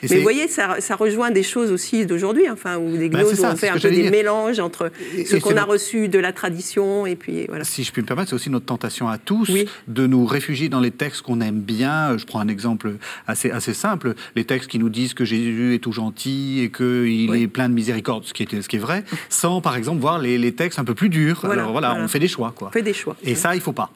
mais 0.03 0.17
vous 0.17 0.23
voyez, 0.23 0.49
ça, 0.49 0.77
rejoint 0.97 1.31
des 1.31 1.43
choses 1.43 1.73
aussi 1.73 2.07
d'aujourd'hui, 2.07 2.49
enfin, 2.49 2.79
où 2.79 2.97
les 2.97 3.09
bah, 3.09 3.21
gnoses 3.21 3.41
ont 3.45 3.57
fait 3.57 3.69
un 3.69 3.79
peu 3.79 3.91
des 3.91 4.11
mélanges 4.11 4.61
entre 4.61 4.91
ce 5.25 5.37
qu'on 5.37 5.57
a 5.57 5.65
reçu 5.65 6.09
de 6.09 6.19
la 6.19 6.33
tradition 6.33 7.07
et 7.07 7.17
puis 7.17 7.47
voilà. 7.49 7.65
Si 7.65 7.85
je 7.85 7.93
puis 7.93 8.03
me 8.03 8.07
permettre, 8.07 8.31
c'est 8.31 8.35
aussi 8.35 8.51
notre 8.51 8.67
tentation 8.67 9.09
à 9.09 9.19
tous 9.19 9.51
de 9.89 10.07
nous 10.07 10.25
réfugier 10.27 10.69
dans 10.69 10.81
les 10.81 10.91
textes 10.91 11.23
qu'on 11.23 11.41
aime 11.41 11.61
bien. 11.61 12.17
Je 12.17 12.25
prends 12.25 12.41
un 12.41 12.49
exemple 12.49 12.95
assez, 13.27 13.51
assez 13.51 13.75
simple. 13.75 14.15
Les 14.37 14.45
textes 14.45 14.71
qui 14.71 14.79
nous 14.79 14.89
disent 14.89 15.15
que 15.15 15.25
Jésus 15.25 15.75
est 15.75 15.79
tout 15.79 15.93
gentil 15.93 16.61
et 16.63 16.71
qu'il 16.71 17.35
est 17.35 17.49
plein 17.49 17.69
de 17.69 17.75
miséricorde, 17.75 18.25
ce 18.25 18.33
qui 18.33 18.45
est, 18.45 18.63
ce 18.63 18.69
qui 18.69 18.77
est 18.77 18.81
vrai, 18.81 19.05
sans 19.29 19.61
par 19.61 19.77
exemple 19.77 20.01
voir 20.01 20.19
les, 20.19 20.39
les 20.39 20.53
textes 20.53 20.79
un 20.79 20.85
peu 20.85 20.95
plus 20.95 21.09
durs. 21.09 21.45
Alors 21.45 21.73
voilà, 21.73 21.98
on 22.05 22.09
fait 22.09 22.19
des 22.19 22.29
choix. 22.29 22.53
Quoi. 22.55 22.69
On 22.69 22.73
fait 22.73 22.83
des 22.83 22.95
choix. 22.95 23.17
Et 23.23 23.35
ça, 23.35 23.55
il 23.55 23.59
ne 23.59 23.63
faut 23.63 23.73
pas. 23.73 23.91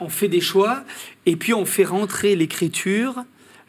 On 0.00 0.08
fait 0.08 0.28
des 0.28 0.40
choix 0.40 0.84
et 1.24 1.36
puis 1.36 1.54
on 1.54 1.64
fait 1.64 1.84
rentrer 1.84 2.36
l'écriture 2.36 3.24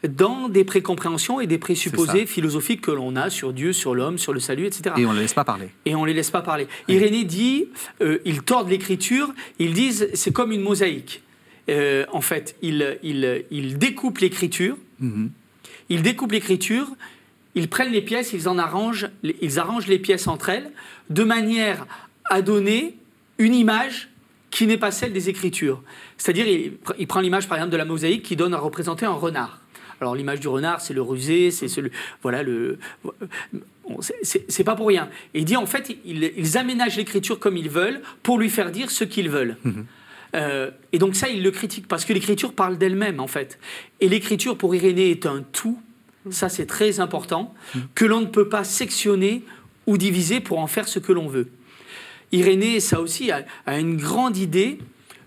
dans 0.06 0.48
des 0.48 0.64
précompréhensions 0.64 1.40
et 1.40 1.46
des 1.46 1.58
présupposés 1.58 2.26
philosophiques 2.26 2.82
que 2.82 2.90
l'on 2.90 3.16
a 3.16 3.30
sur 3.30 3.52
Dieu, 3.52 3.72
sur 3.72 3.94
l'homme, 3.94 4.18
sur 4.18 4.32
le 4.32 4.40
salut, 4.40 4.66
etc. 4.66 4.94
Et 4.98 5.06
on 5.06 5.10
ne 5.10 5.16
les 5.16 5.22
laisse 5.22 5.34
pas 5.34 5.44
parler. 5.44 5.68
Et 5.86 5.94
on 5.94 6.02
ne 6.02 6.06
les 6.06 6.12
laisse 6.12 6.30
pas 6.30 6.42
parler. 6.42 6.68
Irénée 6.88 7.24
dit, 7.24 7.66
euh, 8.02 8.18
ils 8.24 8.42
tordent 8.42 8.68
l'écriture, 8.68 9.32
ils 9.58 9.72
disent, 9.72 10.08
c'est 10.14 10.32
comme 10.32 10.52
une 10.52 10.60
mosaïque. 10.60 11.22
Euh, 11.70 12.04
en 12.12 12.20
fait, 12.20 12.56
ils, 12.60 12.98
ils, 13.02 13.78
découpent 13.78 14.18
l'écriture, 14.18 14.76
mhm. 15.00 15.30
ils 15.88 16.02
découpent 16.02 16.32
l'écriture, 16.32 16.88
ils 17.54 17.68
prennent 17.68 17.92
les 17.92 18.02
pièces, 18.02 18.34
ils 18.34 18.48
en 18.48 18.58
arrangent, 18.58 19.08
ils 19.22 19.58
arrangent 19.58 19.86
les 19.86 19.98
pièces 19.98 20.26
entre 20.26 20.50
elles, 20.50 20.70
de 21.08 21.24
manière 21.24 21.86
à 22.26 22.42
donner 22.42 22.96
une 23.38 23.54
image 23.54 24.08
qui 24.50 24.66
n'est 24.66 24.78
pas 24.78 24.92
celle 24.92 25.12
des 25.12 25.28
Écritures. 25.28 25.82
C'est-à-dire, 26.16 26.46
il, 26.46 26.74
il, 26.98 27.06
prend 27.06 27.20
l'image, 27.20 27.48
par 27.48 27.58
exemple, 27.58 27.72
de 27.72 27.76
la 27.76 27.84
mosaïque 27.84 28.22
qui 28.22 28.36
donne 28.36 28.54
à 28.54 28.58
représenter 28.58 29.04
un 29.04 29.12
renard. 29.12 29.60
Alors 30.00 30.14
l'image 30.14 30.40
du 30.40 30.48
renard, 30.48 30.80
c'est 30.80 30.94
le 30.94 31.02
rusé, 31.02 31.50
c'est 31.50 31.68
celui, 31.68 31.90
voilà 32.22 32.42
le, 32.42 32.78
c'est 34.22 34.64
pas 34.64 34.74
pour 34.74 34.88
rien. 34.88 35.08
Et 35.34 35.40
il 35.40 35.44
dit 35.44 35.56
en 35.56 35.66
fait, 35.66 35.96
ils, 36.04 36.58
aménagent 36.58 36.96
l'écriture 36.96 37.38
comme 37.38 37.56
ils 37.56 37.68
veulent 37.68 38.00
pour 38.22 38.38
lui 38.38 38.50
faire 38.50 38.70
dire 38.70 38.90
ce 38.90 39.04
qu'ils 39.04 39.30
veulent. 39.30 39.56
Mhm. 39.64 39.86
Euh, 40.34 40.70
et 40.92 40.98
donc 40.98 41.14
ça, 41.14 41.28
il 41.28 41.42
le 41.42 41.50
critique 41.52 41.86
parce 41.86 42.04
que 42.04 42.12
l'écriture 42.12 42.52
parle 42.52 42.76
d'elle-même 42.76 43.20
en 43.20 43.28
fait. 43.28 43.58
Et 44.00 44.08
l'écriture 44.08 44.58
pour 44.58 44.74
Irénée 44.74 45.10
est 45.10 45.26
un 45.26 45.44
tout. 45.52 45.80
Ça, 46.30 46.48
c'est 46.48 46.66
très 46.66 47.00
important 47.00 47.54
mhm. 47.74 47.82
que 47.94 48.04
l'on 48.04 48.20
ne 48.20 48.26
peut 48.26 48.48
pas 48.48 48.64
sectionner 48.64 49.42
ou 49.86 49.96
diviser 49.98 50.40
pour 50.40 50.58
en 50.58 50.66
faire 50.66 50.88
ce 50.88 50.98
que 50.98 51.12
l'on 51.12 51.28
veut. 51.28 51.48
Irénée, 52.34 52.80
ça 52.80 53.00
aussi, 53.00 53.30
a, 53.30 53.44
a 53.66 53.78
une 53.78 53.96
grande 53.96 54.36
idée 54.36 54.78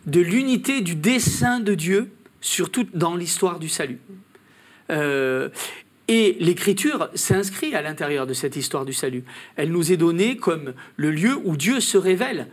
de 0.05 0.21
l'unité 0.21 0.81
du 0.81 0.95
dessein 0.95 1.59
de 1.59 1.73
Dieu, 1.73 2.09
surtout 2.41 2.85
dans 2.93 3.15
l'histoire 3.15 3.59
du 3.59 3.69
salut. 3.69 3.99
Euh, 4.89 5.49
et 6.07 6.37
l'écriture 6.39 7.09
s'inscrit 7.13 7.75
à 7.75 7.81
l'intérieur 7.81 8.25
de 8.25 8.33
cette 8.33 8.55
histoire 8.55 8.85
du 8.85 8.93
salut. 8.93 9.23
Elle 9.57 9.71
nous 9.71 9.91
est 9.91 9.97
donnée 9.97 10.37
comme 10.37 10.73
le 10.95 11.11
lieu 11.11 11.37
où 11.43 11.57
Dieu 11.57 11.81
se 11.81 11.97
révèle 11.97 12.47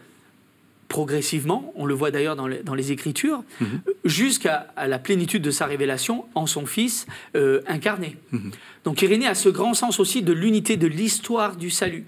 progressivement, 0.88 1.72
on 1.76 1.86
le 1.86 1.94
voit 1.94 2.10
d'ailleurs 2.10 2.36
dans, 2.36 2.46
les 2.46 2.92
Écritures, 2.92 3.42
mhm. 3.60 3.80
jusqu'à 4.04 4.68
la 4.76 4.98
plénitude 4.98 5.42
de 5.42 5.50
sa 5.50 5.66
révélation 5.66 6.26
en 6.34 6.46
son 6.46 6.66
Fils 6.66 7.06
euh, 7.34 7.62
incarné. 7.66 8.16
Mhm. 8.32 8.50
Donc 8.84 9.02
Irénée 9.02 9.26
a 9.26 9.34
ce 9.34 9.48
grand 9.48 9.74
sens 9.74 9.98
aussi 9.98 10.22
de 10.22 10.32
l'unité 10.32 10.76
de 10.76 10.86
l'histoire 10.86 11.56
du 11.56 11.70
salut. 11.70 12.04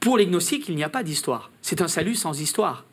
Pour 0.00 0.16
les 0.18 0.26
gnostiques, 0.26 0.68
il 0.68 0.76
n'y 0.76 0.84
a 0.84 0.88
pas 0.88 1.02
d'histoire. 1.02 1.50
C'est 1.62 1.82
un 1.82 1.88
salut 1.88 2.14
sans 2.14 2.40
histoire. 2.40 2.84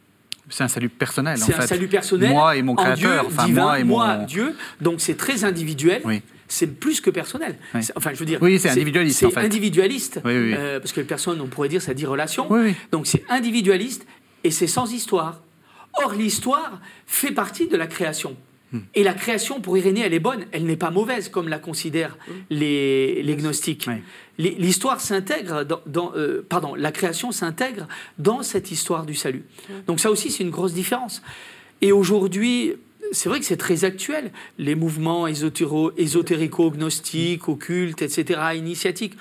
C'est 0.49 0.63
un 0.63 0.67
salut 0.67 0.89
personnel. 0.89 1.37
C'est 1.37 1.55
un 1.55 1.65
salut 1.65 1.87
personnel. 1.87 2.29
Moi 2.29 2.55
et 2.55 2.61
mon 2.61 2.75
créateur. 2.75 3.25
enfin, 3.27 3.47
moi 3.47 3.79
et 3.79 3.83
moi, 3.83 4.17
Dieu. 4.17 4.55
Donc 4.81 5.01
c'est 5.01 5.15
très 5.15 5.43
individuel. 5.43 6.01
C'est 6.47 6.67
plus 6.67 7.01
que 7.01 7.09
personnel. 7.09 7.57
Enfin, 7.95 8.11
je 8.13 8.19
veux 8.19 8.25
dire. 8.25 8.39
Oui, 8.41 8.59
c'est 8.59 8.69
individualiste. 8.69 9.19
C'est 9.19 9.37
individualiste. 9.37 10.21
Euh, 10.25 10.79
parce 10.79 10.91
que 10.91 11.01
personne, 11.01 11.41
on 11.41 11.47
pourrait 11.47 11.69
dire, 11.69 11.81
ça 11.81 11.93
dit 11.93 12.05
relation. 12.05 12.47
Donc 12.91 13.07
c'est 13.07 13.23
individualiste 13.29 14.05
et 14.43 14.51
c'est 14.51 14.67
sans 14.67 14.91
histoire. 14.93 15.41
Or, 16.03 16.13
l'histoire 16.13 16.81
fait 17.07 17.31
partie 17.31 17.67
de 17.67 17.77
la 17.77 17.87
création. 17.87 18.35
Et 18.93 19.03
la 19.03 19.13
création, 19.13 19.61
pour 19.61 19.77
Irénée, 19.77 20.01
elle 20.01 20.13
est 20.13 20.19
bonne. 20.19 20.45
Elle 20.51 20.65
n'est 20.65 20.75
pas 20.75 20.91
mauvaise, 20.91 21.29
comme 21.29 21.47
la 21.47 21.59
considèrent 21.59 22.17
hmm. 22.27 22.31
les, 22.49 23.23
les 23.23 23.35
gnostiques. 23.35 23.87
L'histoire 24.37 24.99
s'intègre 24.99 25.65
dans, 25.85 26.11
euh, 26.15 26.45
pardon, 26.47 26.75
la 26.75 26.91
création 26.91 27.31
s'intègre 27.31 27.87
dans 28.19 28.43
cette 28.43 28.69
histoire 28.71 29.05
du 29.05 29.15
salut. 29.15 29.45
Donc 29.87 30.01
ça 30.01 30.11
aussi, 30.11 30.29
c'est 30.29 30.43
une 30.43 30.49
grosse 30.49 30.73
différence. 30.73 31.21
Et 31.81 31.93
aujourd'hui, 31.93 32.73
c'est 33.11 33.29
vrai 33.29 33.39
que 33.39 33.45
c'est 33.45 33.57
très 33.57 33.85
actuel. 33.85 34.31
Les 34.57 34.73
mouvements 34.75 35.27
ésotérico-gnostiques, 35.27 37.47
occultes, 37.47 38.01
etc., 38.01 38.39
initiatiques, 38.55 39.13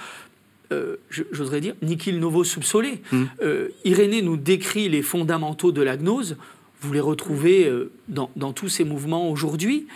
euh, 0.73 0.97
j'oserais 1.11 1.61
dire, 1.61 1.75
nihil 1.83 2.19
novo 2.19 2.43
subsole. 2.43 2.99
Mmh. 3.13 3.25
Euh, 3.43 3.69
Irénée 3.85 4.23
nous 4.23 4.37
décrit 4.37 4.89
les 4.89 5.03
fondamentaux 5.03 5.73
de 5.73 5.83
la 5.83 5.97
gnose 5.97 6.37
vous 6.85 6.93
les 6.93 7.01
retrouvez 7.01 7.67
euh, 7.67 7.91
dans, 8.09 8.31
dans 8.37 8.53
tous 8.53 8.69
ces 8.69 8.85
mouvements 8.85 9.31
aujourd'hui, 9.31 9.87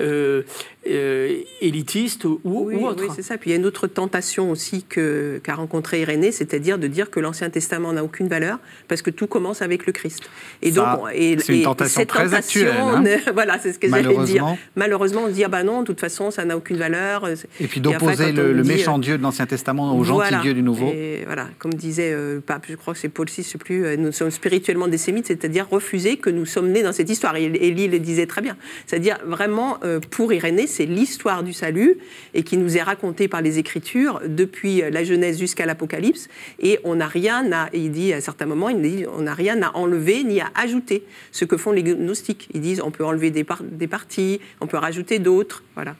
euh, 0.00 0.42
euh, 0.88 1.40
élitistes 1.60 2.24
ou, 2.24 2.40
oui, 2.44 2.76
autres. 2.76 3.04
Oui, 3.04 3.10
c'est 3.14 3.22
ça. 3.22 3.36
Puis 3.36 3.50
il 3.50 3.52
y 3.52 3.56
a 3.56 3.58
une 3.58 3.66
autre 3.66 3.86
tentation 3.86 4.50
aussi 4.50 4.84
qu'a 4.84 5.54
rencontrée 5.54 6.00
Irénée, 6.00 6.32
c'est-à-dire 6.32 6.78
de 6.78 6.86
dire 6.86 7.10
que 7.10 7.20
l'Ancien 7.20 7.50
Testament 7.50 7.92
n'a 7.92 8.04
aucune 8.04 8.28
valeur 8.28 8.58
parce 8.86 9.02
que 9.02 9.10
tout 9.10 9.26
commence 9.26 9.60
avec 9.60 9.86
le 9.86 9.92
Christ. 9.92 10.30
Et 10.62 10.70
donc, 10.70 10.86
c'est 11.12 11.56
une 11.56 11.62
tentation 11.62 12.04
très 12.06 12.32
actuelle. 12.32 12.74
Hein. 12.78 13.04
voilà, 13.34 13.58
c'est 13.58 13.72
ce 13.72 13.78
que 13.78 13.88
j'allais 13.88 14.24
dire. 14.24 14.56
Malheureusement, 14.76 15.22
on 15.24 15.28
se 15.28 15.32
dit 15.32 15.44
ah 15.44 15.48
ben 15.48 15.64
non, 15.64 15.80
de 15.82 15.86
toute 15.86 16.00
façon, 16.00 16.30
ça 16.30 16.44
n'a 16.44 16.56
aucune 16.56 16.76
valeur. 16.76 17.28
Et 17.60 17.66
puis 17.66 17.80
d'opposer 17.80 18.32
le, 18.32 18.62
méchant 18.62 18.98
Dieu 18.98 19.18
de 19.18 19.22
l'Ancien 19.22 19.46
Testament 19.46 19.96
au 19.96 20.04
gentil 20.04 20.34
Dieu 20.42 20.54
du 20.54 20.62
Nouveau. 20.62 20.90
Et 20.94 21.24
voilà, 21.26 21.48
comme 21.58 21.74
disait 21.74 22.12
le 22.12 22.40
pape, 22.40 22.66
je 22.68 22.76
crois 22.76 22.94
que 22.94 23.00
c'est 23.00 23.08
Paul 23.08 23.26
VI, 23.26 23.42
je 23.42 23.48
sais 23.48 23.58
plus, 23.58 23.96
nous 23.98 24.12
sommes 24.12 24.30
spirituellement 24.30 24.88
des 24.88 24.98
sémites, 24.98 25.26
c'est-à-dire 25.26 25.68
refuser 25.68 26.16
que 26.16 26.30
nous 26.30 26.46
sommes 26.46 26.70
nés 26.70 26.82
dans 26.82 26.92
cette 26.92 27.10
histoire. 27.10 27.36
Et 27.36 27.44
Élie 27.44 27.88
le 27.88 27.98
disait 27.98 28.26
très 28.26 28.42
bien. 28.42 28.56
C'est-à-dire, 28.86 29.18
vraiment, 29.24 29.78
euh, 29.87 29.87
pour 30.10 30.32
Irénée, 30.32 30.66
c'est 30.66 30.86
l'histoire 30.86 31.42
du 31.42 31.52
salut 31.52 31.98
et 32.34 32.42
qui 32.42 32.56
nous 32.56 32.76
est 32.76 32.82
racontée 32.82 33.28
par 33.28 33.42
les 33.42 33.58
Écritures 33.58 34.20
depuis 34.26 34.82
la 34.90 35.04
Genèse 35.04 35.38
jusqu'à 35.38 35.66
l'Apocalypse. 35.66 36.28
Et 36.60 36.78
on 36.84 36.96
n'a 36.96 37.06
rien 37.06 37.50
à, 37.52 37.68
il 37.72 37.90
dit 37.90 38.12
à 38.12 38.20
certains 38.20 38.46
moments, 38.46 38.68
il 38.68 38.80
dit, 38.80 39.04
on 39.12 39.22
n'a 39.22 39.34
rien 39.34 39.62
à 39.62 39.76
enlever 39.76 40.24
ni 40.24 40.40
à 40.40 40.50
ajouter. 40.54 41.04
Ce 41.32 41.44
que 41.44 41.56
font 41.56 41.72
les 41.72 41.82
gnostiques. 41.82 42.48
Ils 42.54 42.60
disent, 42.60 42.80
on 42.80 42.90
peut 42.90 43.04
enlever 43.04 43.30
des, 43.30 43.44
des 43.62 43.86
parties, 43.86 44.40
on 44.60 44.66
peut 44.66 44.76
rajouter 44.76 45.18
d'autres. 45.18 45.62
Voilà. 45.74 45.96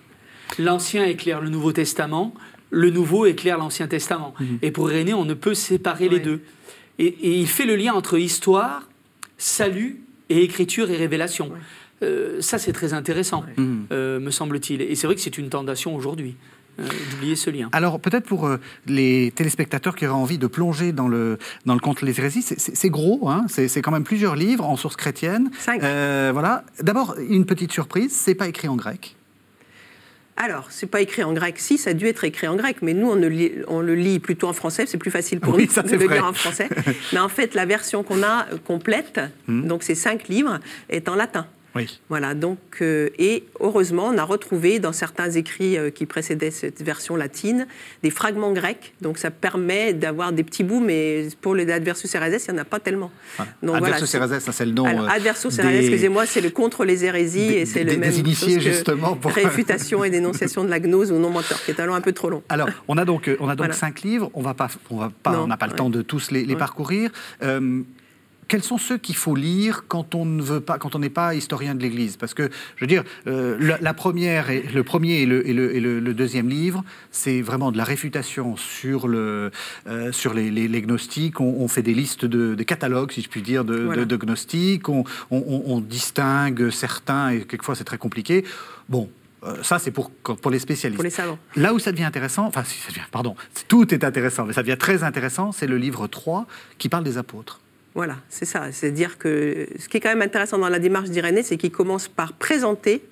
L'Ancien 0.59 1.05
éclaire 1.05 1.40
le 1.40 1.51
Nouveau 1.51 1.72
Testament, 1.72 2.35
le 2.70 2.90
Nouveau 2.90 3.27
éclaire 3.27 3.59
l'Ancien 3.59 3.87
Testament. 3.87 4.35
Mhm. 4.38 4.59
Et 4.62 4.70
pour 4.70 4.90
Irénée, 4.90 5.14
on 5.14 5.24
ne 5.24 5.35
peut 5.35 5.55
séparer 5.55 6.09
les 6.09 6.20
deux. 6.20 6.40
Et, 6.98 7.07
et, 7.07 7.38
il 7.38 7.46
fait 7.46 7.66
le 7.66 7.77
lien 7.77 7.94
entre 7.94 8.18
histoire, 8.18 8.88
salut 9.37 10.01
et 10.29 10.42
écriture 10.42 10.90
et 10.90 10.96
révélation. 10.96 11.53
Euh, 12.03 12.41
ça, 12.41 12.59
c'est 12.59 12.73
très 12.73 12.93
intéressant, 12.93 13.45
mmh. 13.57 13.77
euh, 13.93 14.21
me 14.21 14.31
semble-t-il. 14.31 14.83
Et 14.83 14.95
c'est 14.95 15.07
vrai 15.07 15.17
que 15.17 15.23
c'est 15.23 15.39
une 15.39 15.49
tentation 15.49 15.95
aujourd'hui. 15.95 16.37
Euh, 16.81 16.85
d'oublier 17.11 17.35
ce 17.35 17.51
lien. 17.51 17.69
Alors 17.73 17.99
peut-être 17.99 18.25
pour 18.25 18.49
les 18.87 19.33
téléspectateurs 19.35 19.97
qui 19.97 20.07
auraient 20.07 20.15
envie 20.15 20.39
de 20.39 20.47
plonger 20.47 20.93
dans 20.93 21.09
le, 21.09 21.37
dans 21.67 21.75
le 21.75 21.81
conte 21.81 22.03
Les 22.03 22.21
Hérésies, 22.21 22.43
c'est 22.43 22.89
gros, 22.89 23.29
hein 23.29 23.47
c'est 23.49 23.83
quand 23.83 23.91
même 23.91 24.05
plusieurs 24.05 24.37
livres 24.37 24.65
en 24.65 24.77
source 24.77 24.95
chrétienne. 24.95 25.51
Cinq. 25.59 25.81
voilà. 25.81 26.63
D'abord, 26.81 27.17
une 27.19 27.47
petite 27.47 27.73
surprise, 27.73 28.13
c'est 28.13 28.37
pas 28.37 28.47
écrit 28.47 28.69
en 28.69 28.77
grec. 28.77 29.17
Alors, 30.41 30.69
c'est 30.71 30.87
pas 30.87 31.01
écrit 31.01 31.25
en 31.25 31.33
grec. 31.33 31.59
Si, 31.59 31.79
ça 31.79 31.91
a 31.91 31.95
dû 31.95 32.07
être 32.07 32.23
écrit 32.23 32.47
en 32.47 32.55
grec, 32.55 32.77
mais 32.81 32.95
nous, 32.95 33.11
on, 33.11 33.81
le 33.81 33.95
lit 33.97 34.21
plutôt 34.21 34.47
en 34.47 34.53
français. 34.53 34.87
C'est 34.87 34.97
plus 34.97 35.11
facile 35.11 35.41
pour 35.41 35.59
nous 35.59 35.67
de 35.67 35.97
le 35.97 36.07
lire 36.07 36.25
en 36.25 36.33
français. 36.33 36.69
mais 37.13 37.19
en 37.19 37.29
fait, 37.29 37.55
la 37.55 37.67
version 37.67 38.05
qu'on 38.05 38.23
a 38.23 38.47
complète, 38.65 39.21
hmm. 39.49 39.67
donc 39.67 39.83
ces 39.83 39.97
cinq 39.97 40.29
livres, 40.29 40.61
est 40.91 41.09
en 41.09 41.17
latin. 41.17 41.49
Voilà, 42.09 42.35
donc, 42.35 42.59
euh, 42.81 43.09
et 43.19 43.45
heureusement, 43.61 44.07
on 44.07 44.19
a 44.19 44.25
retrouvé 44.25 44.79
dans 44.79 44.93
certains 44.93 45.31
écrits 45.31 45.77
euh, 45.77 45.91
qui 45.91 46.07
précédaient 46.07 46.51
cette 46.51 46.83
version 46.83 47.17
latine 47.17 47.67
des 48.03 48.11
fragments 48.11 48.53
grecs. 48.53 48.95
Donc, 49.01 49.19
ça 49.19 49.31
permet 49.31 49.93
d'avoir 49.93 50.33
des 50.33 50.45
petits 50.45 50.64
bouts, 50.64 50.81
mais 50.81 51.29
pour 51.41 51.55
le 51.55 51.71
Adversus 51.71 52.14
Hérésies, 52.14 52.47
il 52.49 52.55
n'y 52.55 52.61
en 52.61 52.62
a 52.62 52.64
pas 52.64 52.81
tellement. 52.81 53.11
Donc, 53.62 53.77
Adversus 53.77 54.14
voilà, 54.17 54.41
ça 54.41 54.53
c'est 54.53 54.67
le 54.67 54.73
nom. 54.73 54.85
Alors, 54.85 55.09
Adversus 55.09 55.57
des... 55.57 55.79
excusez-moi, 55.79 56.27
c'est 56.27 56.41
le 56.41 56.51
contre 56.51 56.85
les 56.85 57.05
hérésies 57.05 57.53
et 57.55 57.67
c'est 57.67 57.85
le 57.85 57.97
même. 57.97 58.11
Des 58.11 58.21
initiés, 58.21 58.61
justement. 58.61 59.17
Pour... 59.17 59.33
Réfutation 59.33 60.05
et 60.05 60.11
dénonciation 60.11 60.64
de 60.64 60.71
la 60.71 60.81
gnose 60.81 61.12
ou 61.12 61.19
non 61.19 61.31
menteur, 61.31 61.62
qui 61.64 61.71
est 61.71 61.81
un 61.81 61.88
un 61.88 62.01
peu 62.01 62.12
trop 62.12 62.29
long. 62.29 62.43
Alors, 62.49 62.69
on 62.87 62.99
a 62.99 63.05
donc, 63.05 63.31
on 63.41 63.49
a 63.49 63.57
donc 63.57 63.73
cinq 63.73 64.03
livres. 64.03 64.31
On 64.35 64.43
va 64.43 64.55
pas, 64.55 64.69
on 64.91 64.99
va 64.99 65.11
pas, 65.23 65.41
on 65.41 65.47
n'a 65.47 65.57
pas 65.57 65.67
le 65.67 65.73
temps 65.73 65.91
de 65.91 66.03
tous 66.03 66.31
les, 66.31 66.57
parcourir 66.57 67.11
quels 68.49 68.63
sont 68.63 68.79
ceux 68.79 68.97
qu'il 68.97 69.15
faut 69.15 69.37
lire 69.37 69.85
quand 69.87 70.15
on 70.15 70.25
ne 70.25 70.43
veut 70.43 70.61
pas, 70.61 70.79
quand 70.79 70.95
on 70.95 70.99
n'est 70.99 71.11
pas 71.11 71.35
historien 71.35 71.75
de 71.75 71.83
l'Église? 71.83 72.17
Parce 72.17 72.33
que, 72.33 72.51
je 72.77 72.81
veux 72.81 72.87
dire, 72.87 73.05
euh, 73.27 73.77
la, 73.81 73.95
première, 73.95 74.51
et, 74.51 74.63
le 74.63 74.83
premier 74.83 75.21
et 75.21 75.27
le, 75.27 75.47
et 75.47 75.53
le, 75.53 76.15
deuxième 76.15 76.49
livre, 76.49 76.83
c'est 77.11 77.43
vraiment 77.43 77.71
de 77.71 77.77
la 77.77 77.85
réfutation 77.85 78.57
sur, 78.57 79.07
le, 79.07 79.51
euh, 79.87 80.11
sur 80.13 80.33
les, 80.33 80.51
les, 80.51 80.83
gnostiques. 80.83 81.41
On, 81.41 81.69
fait 81.69 81.83
des 81.83 81.93
listes 81.93 82.25
de 82.25 82.55
des 82.55 82.65
catalogues, 82.65 83.13
si 83.13 83.21
je 83.21 83.29
puis 83.29 83.43
dire, 83.43 83.65
de, 83.65 84.05
de, 84.05 84.17
gnostiques. 84.17 84.89
On, 84.89 85.05
on, 85.31 85.81
distingue 85.81 86.71
certains, 86.71 87.31
et 87.31 87.41
quelquefois 87.43 87.75
c'est 87.75 87.85
très 87.85 87.99
compliqué. 87.99 88.45
Bon, 88.89 89.11
euh, 89.45 89.63
ça, 89.63 89.79
c'est 89.79 89.91
pour, 89.91 90.11
pour 90.11 90.51
les 90.51 90.59
spécialistes. 90.59 90.97
Pour 90.97 91.05
les 91.05 91.11
savants. 91.11 91.39
Là 91.55 91.75
où 91.75 91.79
ça 91.79 91.93
devient 91.93 92.05
intéressant, 92.05 92.47
enfin, 92.47 92.65
ça 92.65 92.89
devient, 92.89 93.07
pardon, 93.13 93.37
tout 93.69 93.93
est 93.95 94.03
intéressant, 94.03 94.47
mais 94.47 94.55
ça 94.55 94.63
devient 94.63 94.79
très 94.79 95.05
intéressant, 95.05 95.53
c'est 95.53 95.67
le 95.67 95.77
livre 95.77 96.07
3 96.07 96.47
qui 96.79 96.89
parle 96.89 97.05
des 97.05 97.19
apôtres. 97.19 97.61
Voilà, 97.99 98.19
c'est 98.29 98.45
ça. 98.45 98.71
C'est-à-dire 98.71 99.19
que 99.19 99.67
ce 99.77 99.89
qui 99.89 99.97
est 99.97 100.01
quand 100.01 100.11
même 100.11 100.23
intéressant 100.23 100.57
dans 100.57 100.69
la 100.69 100.79
démarche 100.79 101.11
d'Irénée, 101.11 101.43
c'est 101.43 101.57
qu'il 101.57 101.73
commence 101.73 102.07
par 102.07 102.33
présenter 102.33 103.03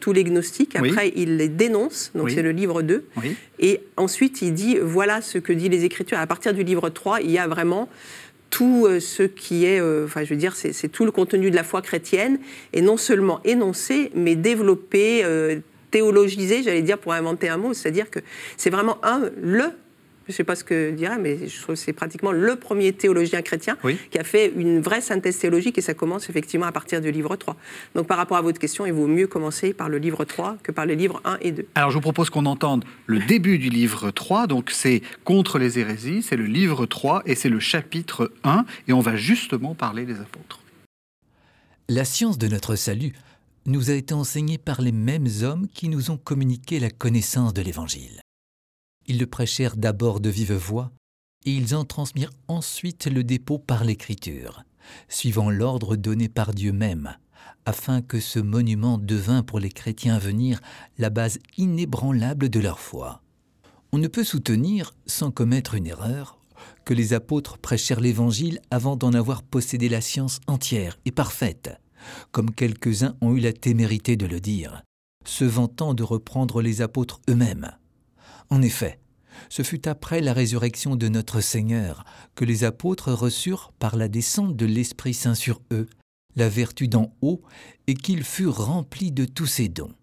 tous 0.00 0.12
les 0.12 0.24
gnostiques. 0.24 0.74
Après, 0.74 1.12
il 1.14 1.36
les 1.36 1.48
dénonce, 1.48 2.10
donc 2.16 2.28
c'est 2.32 2.42
le 2.42 2.50
livre 2.50 2.82
2. 2.82 3.04
Et 3.60 3.82
ensuite, 3.96 4.42
il 4.42 4.52
dit 4.52 4.78
voilà 4.82 5.22
ce 5.22 5.38
que 5.38 5.52
disent 5.52 5.68
les 5.68 5.84
Écritures. 5.84 6.18
À 6.18 6.26
partir 6.26 6.54
du 6.54 6.64
livre 6.64 6.88
3, 6.88 7.20
il 7.20 7.30
y 7.30 7.38
a 7.38 7.46
vraiment 7.46 7.88
tout 8.50 8.84
euh, 8.84 8.98
ce 8.98 9.22
qui 9.22 9.64
est, 9.64 9.80
euh, 9.80 10.06
enfin, 10.06 10.24
je 10.24 10.30
veux 10.30 10.40
dire, 10.40 10.56
c'est 10.56 10.88
tout 10.88 11.04
le 11.04 11.12
contenu 11.12 11.48
de 11.52 11.54
la 11.54 11.62
foi 11.62 11.80
chrétienne, 11.80 12.40
et 12.72 12.82
non 12.82 12.96
seulement 12.96 13.40
énoncé, 13.44 14.10
mais 14.16 14.34
développé, 14.34 15.22
euh, 15.22 15.60
théologisé, 15.92 16.64
j'allais 16.64 16.82
dire, 16.82 16.98
pour 16.98 17.12
inventer 17.12 17.48
un 17.48 17.58
mot. 17.58 17.74
C'est-à-dire 17.74 18.10
que 18.10 18.18
c'est 18.56 18.70
vraiment 18.70 18.98
un, 19.04 19.30
le 19.40 19.66
je 20.26 20.32
ne 20.32 20.36
sais 20.36 20.44
pas 20.44 20.54
ce 20.54 20.64
que 20.64 20.90
dirait, 20.90 21.18
mais 21.18 21.48
je 21.48 21.60
trouve 21.60 21.74
que 21.74 21.80
c'est 21.80 21.92
pratiquement 21.92 22.32
le 22.32 22.56
premier 22.56 22.92
théologien 22.92 23.42
chrétien 23.42 23.76
qui 24.10 24.18
a 24.18 24.24
fait 24.24 24.52
une 24.56 24.80
vraie 24.80 25.00
synthèse 25.00 25.38
théologique 25.38 25.78
et 25.78 25.80
ça 25.80 25.94
commence 25.94 26.30
effectivement 26.30 26.66
à 26.66 26.72
partir 26.72 27.00
du 27.00 27.10
livre 27.10 27.36
3. 27.36 27.56
Donc 27.94 28.06
par 28.06 28.16
rapport 28.16 28.36
à 28.36 28.42
votre 28.42 28.58
question, 28.58 28.86
il 28.86 28.92
vaut 28.92 29.06
mieux 29.06 29.26
commencer 29.26 29.72
par 29.72 29.88
le 29.88 29.98
livre 29.98 30.24
3 30.24 30.58
que 30.62 30.72
par 30.72 30.86
les 30.86 30.96
livres 30.96 31.20
1 31.24 31.38
et 31.40 31.52
2. 31.52 31.66
Alors 31.74 31.90
je 31.90 31.96
vous 31.96 32.00
propose 32.00 32.30
qu'on 32.30 32.46
entende 32.46 32.84
le 33.06 33.18
début 33.18 33.58
du 33.58 33.68
livre 33.68 34.10
3, 34.10 34.46
donc 34.46 34.70
c'est 34.70 35.02
contre 35.24 35.58
les 35.58 35.78
hérésies, 35.78 36.22
c'est 36.22 36.36
le 36.36 36.46
livre 36.46 36.86
3 36.86 37.22
et 37.26 37.34
c'est 37.34 37.48
le 37.48 37.60
chapitre 37.60 38.32
1 38.44 38.64
et 38.88 38.92
on 38.92 39.00
va 39.00 39.16
justement 39.16 39.74
parler 39.74 40.04
des 40.04 40.20
apôtres. 40.20 40.60
La 41.88 42.04
science 42.04 42.38
de 42.38 42.48
notre 42.48 42.76
salut 42.76 43.12
nous 43.66 43.90
a 43.90 43.94
été 43.94 44.14
enseignée 44.14 44.58
par 44.58 44.80
les 44.80 44.92
mêmes 44.92 45.28
hommes 45.42 45.68
qui 45.74 45.88
nous 45.88 46.10
ont 46.10 46.16
communiqué 46.16 46.80
la 46.80 46.90
connaissance 46.90 47.54
de 47.54 47.62
l'Évangile. 47.62 48.20
Ils 49.06 49.18
le 49.18 49.26
prêchèrent 49.26 49.76
d'abord 49.76 50.20
de 50.20 50.30
vive 50.30 50.52
voix, 50.52 50.92
et 51.44 51.52
ils 51.52 51.74
en 51.74 51.84
transmirent 51.84 52.32
ensuite 52.48 53.06
le 53.06 53.24
dépôt 53.24 53.58
par 53.58 53.84
l'Écriture, 53.84 54.64
suivant 55.08 55.50
l'ordre 55.50 55.96
donné 55.96 56.28
par 56.28 56.54
Dieu 56.54 56.72
même, 56.72 57.16
afin 57.64 58.02
que 58.02 58.20
ce 58.20 58.38
monument 58.38 58.98
devint 58.98 59.42
pour 59.42 59.58
les 59.58 59.70
chrétiens 59.70 60.16
à 60.16 60.18
venir 60.18 60.60
la 60.98 61.10
base 61.10 61.38
inébranlable 61.56 62.48
de 62.48 62.60
leur 62.60 62.78
foi. 62.78 63.22
On 63.92 63.98
ne 63.98 64.08
peut 64.08 64.24
soutenir, 64.24 64.94
sans 65.06 65.30
commettre 65.30 65.74
une 65.74 65.86
erreur, 65.86 66.38
que 66.84 66.94
les 66.94 67.12
apôtres 67.12 67.58
prêchèrent 67.58 68.00
l'Évangile 68.00 68.60
avant 68.70 68.96
d'en 68.96 69.12
avoir 69.12 69.42
possédé 69.42 69.88
la 69.88 70.00
science 70.00 70.40
entière 70.46 70.98
et 71.04 71.12
parfaite, 71.12 71.78
comme 72.30 72.52
quelques-uns 72.52 73.16
ont 73.20 73.34
eu 73.34 73.40
la 73.40 73.52
témérité 73.52 74.16
de 74.16 74.26
le 74.26 74.40
dire, 74.40 74.82
se 75.24 75.44
vantant 75.44 75.94
de 75.94 76.02
reprendre 76.02 76.62
les 76.62 76.82
apôtres 76.82 77.20
eux-mêmes. 77.28 77.72
En 78.52 78.60
effet, 78.60 78.98
ce 79.48 79.62
fut 79.62 79.88
après 79.88 80.20
la 80.20 80.34
résurrection 80.34 80.94
de 80.94 81.08
notre 81.08 81.40
Seigneur 81.40 82.04
que 82.34 82.44
les 82.44 82.64
apôtres 82.64 83.10
reçurent 83.10 83.72
par 83.78 83.96
la 83.96 84.08
descente 84.08 84.56
de 84.56 84.66
l'Esprit 84.66 85.14
Saint 85.14 85.34
sur 85.34 85.62
eux 85.72 85.88
la 86.36 86.50
vertu 86.50 86.86
d'en 86.86 87.14
haut 87.22 87.40
et 87.86 87.94
qu'ils 87.94 88.24
furent 88.24 88.62
remplis 88.66 89.10
de 89.10 89.24
tous 89.24 89.46
ses 89.46 89.70
dons. 89.70 89.94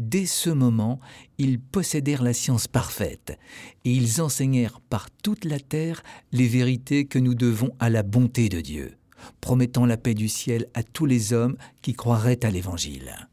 Dès 0.00 0.26
ce 0.26 0.50
moment, 0.50 0.98
ils 1.38 1.60
possédèrent 1.60 2.24
la 2.24 2.32
science 2.32 2.66
parfaite, 2.66 3.38
et 3.84 3.92
ils 3.92 4.20
enseignèrent 4.20 4.80
par 4.80 5.08
toute 5.22 5.44
la 5.44 5.60
terre 5.60 6.02
les 6.32 6.48
vérités 6.48 7.04
que 7.04 7.20
nous 7.20 7.36
devons 7.36 7.70
à 7.78 7.88
la 7.88 8.02
bonté 8.02 8.48
de 8.48 8.60
Dieu, 8.60 8.96
promettant 9.40 9.86
la 9.86 9.96
paix 9.96 10.14
du 10.14 10.28
ciel 10.28 10.66
à 10.74 10.82
tous 10.82 11.06
les 11.06 11.32
hommes 11.32 11.56
qui 11.82 11.92
croiraient 11.92 12.44
à 12.44 12.50
l'Évangile. 12.50 13.28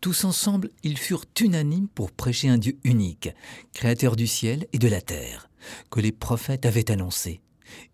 Tous 0.00 0.24
ensemble, 0.24 0.70
ils 0.84 0.96
furent 0.96 1.24
unanimes 1.40 1.88
pour 1.88 2.12
prêcher 2.12 2.48
un 2.48 2.58
Dieu 2.58 2.78
unique, 2.84 3.30
créateur 3.72 4.14
du 4.14 4.26
ciel 4.26 4.66
et 4.72 4.78
de 4.78 4.88
la 4.88 5.00
terre, 5.00 5.50
que 5.90 6.00
les 6.00 6.12
prophètes 6.12 6.66
avaient 6.66 6.90
annoncé, 6.90 7.40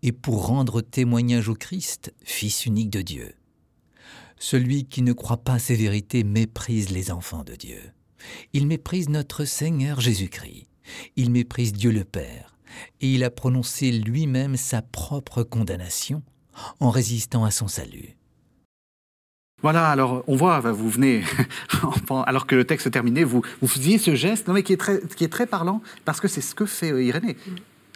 et 0.03 0.11
pour 0.11 0.45
rendre 0.45 0.81
témoignage 0.81 1.49
au 1.49 1.55
Christ, 1.55 2.13
Fils 2.23 2.65
unique 2.65 2.91
de 2.91 3.01
Dieu. 3.01 3.35
Celui 4.37 4.85
qui 4.85 5.01
ne 5.01 5.13
croit 5.13 5.43
pas 5.43 5.59
ces 5.59 5.75
vérités 5.75 6.23
méprise 6.23 6.91
les 6.91 7.09
enfants 7.09 7.43
de 7.43 7.55
Dieu. 7.55 7.81
Il 8.53 8.67
méprise 8.67 9.09
notre 9.09 9.45
Seigneur 9.45 9.99
Jésus-Christ. 9.99 10.67
Il 11.15 11.31
méprise 11.31 11.73
Dieu 11.73 11.91
le 11.91 12.03
Père. 12.03 12.57
Et 13.01 13.13
il 13.13 13.23
a 13.23 13.29
prononcé 13.29 13.91
lui-même 13.91 14.57
sa 14.57 14.81
propre 14.81 15.43
condamnation 15.43 16.21
en 16.79 16.89
résistant 16.89 17.45
à 17.45 17.51
son 17.51 17.67
salut. 17.67 18.17
Voilà, 19.65 19.89
alors 19.89 20.23
on 20.27 20.35
voit, 20.35 20.59
vous 20.59 20.91
venez, 20.91 21.23
alors 22.27 22.45
que 22.45 22.53
le 22.53 22.65
texte 22.65 22.91
terminé, 22.91 23.23
vous, 23.23 23.41
vous 23.63 23.67
faisiez 23.67 23.97
ce 23.97 24.13
geste, 24.13 24.47
non, 24.47 24.53
mais 24.53 24.61
qui 24.61 24.73
est 24.73 24.77
très, 24.77 25.01
qui 25.17 25.23
est 25.23 25.27
très 25.27 25.47
parlant, 25.47 25.81
parce 26.05 26.21
que 26.21 26.27
c'est 26.27 26.41
ce 26.41 26.53
que 26.53 26.67
fait 26.67 26.91
euh, 26.91 27.01
Irénée, 27.01 27.35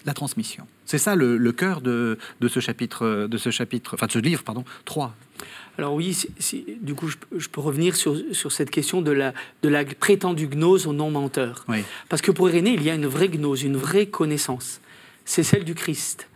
la 0.04 0.16
transmission. 0.16 0.66
C'est 0.88 0.98
ça 0.98 1.14
le, 1.14 1.52
cœur 1.52 1.82
de, 1.82 2.18
de, 2.42 2.48
ce 2.48 2.60
chapitre, 2.60 3.28
de 3.28 3.38
ce 3.38 3.52
chapitre, 3.52 3.94
enfin 3.94 4.08
de 4.08 4.12
ce 4.12 4.18
livre, 4.18 4.42
pardon, 4.42 4.66
3. 4.86 5.16
Alors 5.78 5.94
oui, 5.94 6.26
du 6.82 6.96
coup, 6.96 7.08
je, 7.38 7.50
peux 7.50 7.62
revenir 7.62 7.96
sur, 7.96 8.20
sur, 8.32 8.52
cette 8.52 8.72
question 8.72 9.04
de 9.04 9.12
la, 9.12 9.36
de 9.62 9.70
la 9.70 9.86
prétendue 9.86 10.48
gnose 10.48 10.88
au 10.88 10.94
non-menteur. 10.94 11.68
Parce 12.10 12.24
que 12.24 12.32
pour 12.32 12.50
Irénée, 12.50 12.74
il 12.74 12.82
y 12.82 12.90
a 12.90 12.96
une 12.96 13.06
vraie 13.06 13.30
gnose, 13.30 13.62
une 13.62 13.78
vraie 13.78 14.08
connaissance. 14.08 14.82
C'est 15.24 15.44
celle 15.44 15.66
du 15.66 15.76
Christ. 15.76 16.30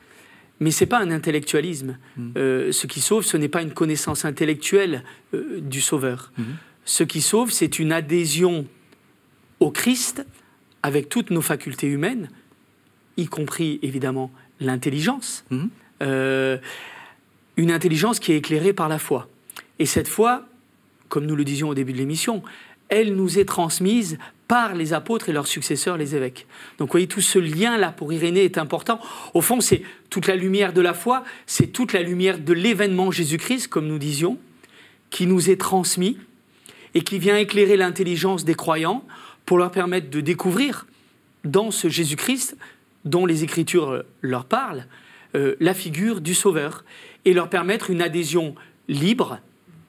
Mais 0.59 0.71
ce 0.71 0.83
n'est 0.83 0.89
pas 0.89 0.99
un 0.99 1.11
intellectualisme. 1.11 1.97
Mm. 2.15 2.31
Euh, 2.37 2.71
ce 2.71 2.87
qui 2.87 3.01
sauve, 3.01 3.23
ce 3.23 3.37
n'est 3.37 3.49
pas 3.49 3.61
une 3.61 3.73
connaissance 3.73 4.25
intellectuelle 4.25 5.03
euh, 5.33 5.59
du 5.59 5.81
Sauveur. 5.81 6.31
Mm. 6.37 6.43
Ce 6.85 7.03
qui 7.03 7.21
sauve, 7.21 7.51
c'est 7.51 7.79
une 7.79 7.91
adhésion 7.91 8.65
au 9.59 9.71
Christ 9.71 10.25
avec 10.83 11.09
toutes 11.09 11.31
nos 11.31 11.41
facultés 11.41 11.87
humaines, 11.87 12.29
y 13.17 13.25
compris 13.25 13.79
évidemment 13.81 14.31
l'intelligence. 14.59 15.45
Mm. 15.49 15.65
Euh, 16.01 16.57
une 17.55 17.71
intelligence 17.71 18.19
qui 18.19 18.31
est 18.31 18.37
éclairée 18.37 18.73
par 18.73 18.89
la 18.89 18.99
foi. 18.99 19.29
Et 19.79 19.85
cette 19.85 20.07
foi, 20.07 20.47
comme 21.09 21.25
nous 21.25 21.35
le 21.35 21.43
disions 21.43 21.69
au 21.69 21.75
début 21.75 21.93
de 21.93 21.97
l'émission, 21.97 22.43
elle 22.89 23.15
nous 23.15 23.39
est 23.39 23.46
transmise 23.46 24.17
par 24.48 24.76
les 24.76 24.93
apôtres 24.93 25.30
et 25.30 25.34
leurs 25.34 25.48
successeurs, 25.48 25.98
les 25.98 26.15
évêques. 26.15 26.46
Donc 26.78 26.89
vous 26.89 26.91
voyez, 26.91 27.08
tout 27.08 27.22
ce 27.22 27.39
lien-là 27.39 27.91
pour 27.91 28.13
Irénée 28.13 28.43
est 28.43 28.58
important. 28.58 29.00
Au 29.34 29.41
fond, 29.41 29.62
c'est 29.62 29.82
toute 30.10 30.28
la 30.28 30.36
lumière 30.36 30.74
de 30.74 30.82
la 30.82 30.93
foi, 30.93 31.24
c'est 31.48 31.67
toute 31.67 31.93
la 31.93 32.02
lumière 32.02 32.39
de 32.39 32.54
l'événement 32.54 33.10
Jésus-Christ, 33.10 33.67
comme 33.67 33.88
nous 33.88 33.98
disions, 33.98 34.38
qui 35.10 35.28
nous 35.28 35.50
est 35.50 35.60
transmis 35.60 36.17
et 36.93 37.02
qui 37.02 37.19
vient 37.19 37.38
éclairer 37.38 37.78
l'intelligence 37.78 38.46
des 38.46 38.56
croyants 38.56 39.04
pour 39.46 39.58
leur 39.58 39.72
permettre 39.72 40.10
de 40.10 40.22
découvrir 40.22 40.86
dans 41.43 41.72
ce 41.72 41.89
Jésus-Christ, 41.89 42.58
dont 43.06 43.26
les 43.26 43.43
Écritures 43.43 44.04
leur 44.22 44.46
parlent, 44.46 44.86
euh, 45.36 45.56
la 45.60 45.74
figure 45.74 46.22
du 46.22 46.34
Sauveur 46.34 46.86
et 47.26 47.34
leur 47.34 47.50
permettre 47.50 47.89
une 47.89 48.02
adhésion 48.02 48.56
libre 48.88 49.39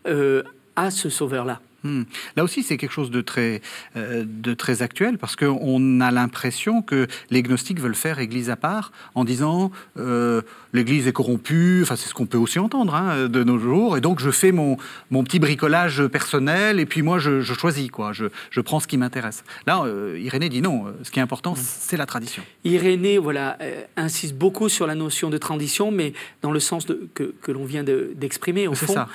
euh, 0.07 0.43
à 0.77 0.91
ce 0.91 1.09
Sauveur-là. 1.09 1.61
Hmm. 1.85 2.05
Là 2.37 2.44
aussi, 2.44 2.62
c'est 2.62 2.79
quelque 2.79 2.92
chose 2.92 3.11
de 3.11 3.20
très, 3.20 3.61
euh, 3.97 4.25
de 4.27 4.55
très 4.55 4.81
actuel 4.81 5.18
parce 5.18 5.37
qu'on 5.37 6.01
a 6.01 6.11
l'impression 6.11 6.81
que 6.81 7.07
les 7.31 7.42
gnostiques 7.42 7.79
veulent 7.79 7.94
faire 7.94 8.18
Église 8.18 8.49
à 8.49 8.57
part 8.57 8.90
en 9.14 9.25
disant 9.25 9.70
euh, 9.99 10.40
l'Église 10.73 11.07
est 11.07 11.12
corrompue. 11.12 11.83
Enfin, 11.83 11.97
c'est 11.97 12.09
ce 12.09 12.14
qu'on 12.14 12.25
peut 12.25 12.38
aussi 12.38 12.59
entendre 12.59 12.94
hein, 12.94 13.29
de 13.29 13.44
nos 13.44 13.59
jours. 13.59 13.99
Et 13.99 14.01
donc, 14.01 14.18
je 14.18 14.31
fais 14.31 14.51
mon, 14.51 14.79
mon 15.11 15.25
petit 15.25 15.38
bricolage 15.38 16.07
personnel 16.07 16.81
et 16.81 16.87
puis 16.87 17.03
moi, 17.03 17.18
je, 17.18 17.42
choisis 17.42 17.90
quoi. 17.90 18.14
Je, 18.14 18.27
je, 18.51 18.61
prends 18.62 18.81
ce 18.81 18.87
qui 18.87 18.97
m'intéresse. 18.97 19.44
Là, 19.66 19.83
euh, 19.85 20.18
Irénée 20.18 20.49
dit 20.49 20.62
non. 20.62 20.87
Ce 21.03 21.11
qui 21.11 21.18
est 21.18 21.23
important, 21.23 21.53
hmm. 21.53 21.59
c'est 21.61 21.99
la 21.99 22.07
tradition. 22.07 22.42
Irénée, 22.64 23.18
voilà, 23.18 23.59
insiste 23.97 24.35
beaucoup 24.35 24.70
sur 24.70 24.87
la 24.87 24.94
notion 24.94 25.29
de 25.29 25.37
tradition, 25.37 25.90
mais 25.90 26.14
dans 26.40 26.51
le 26.51 26.61
sens 26.61 26.87
de, 26.87 27.09
que, 27.12 27.35
que 27.42 27.53
l'on 27.53 27.66
vient 27.66 27.85
d'exprimer 27.85 28.68
au 28.68 28.75
fond. 28.75 28.94
Ça. 28.94 29.09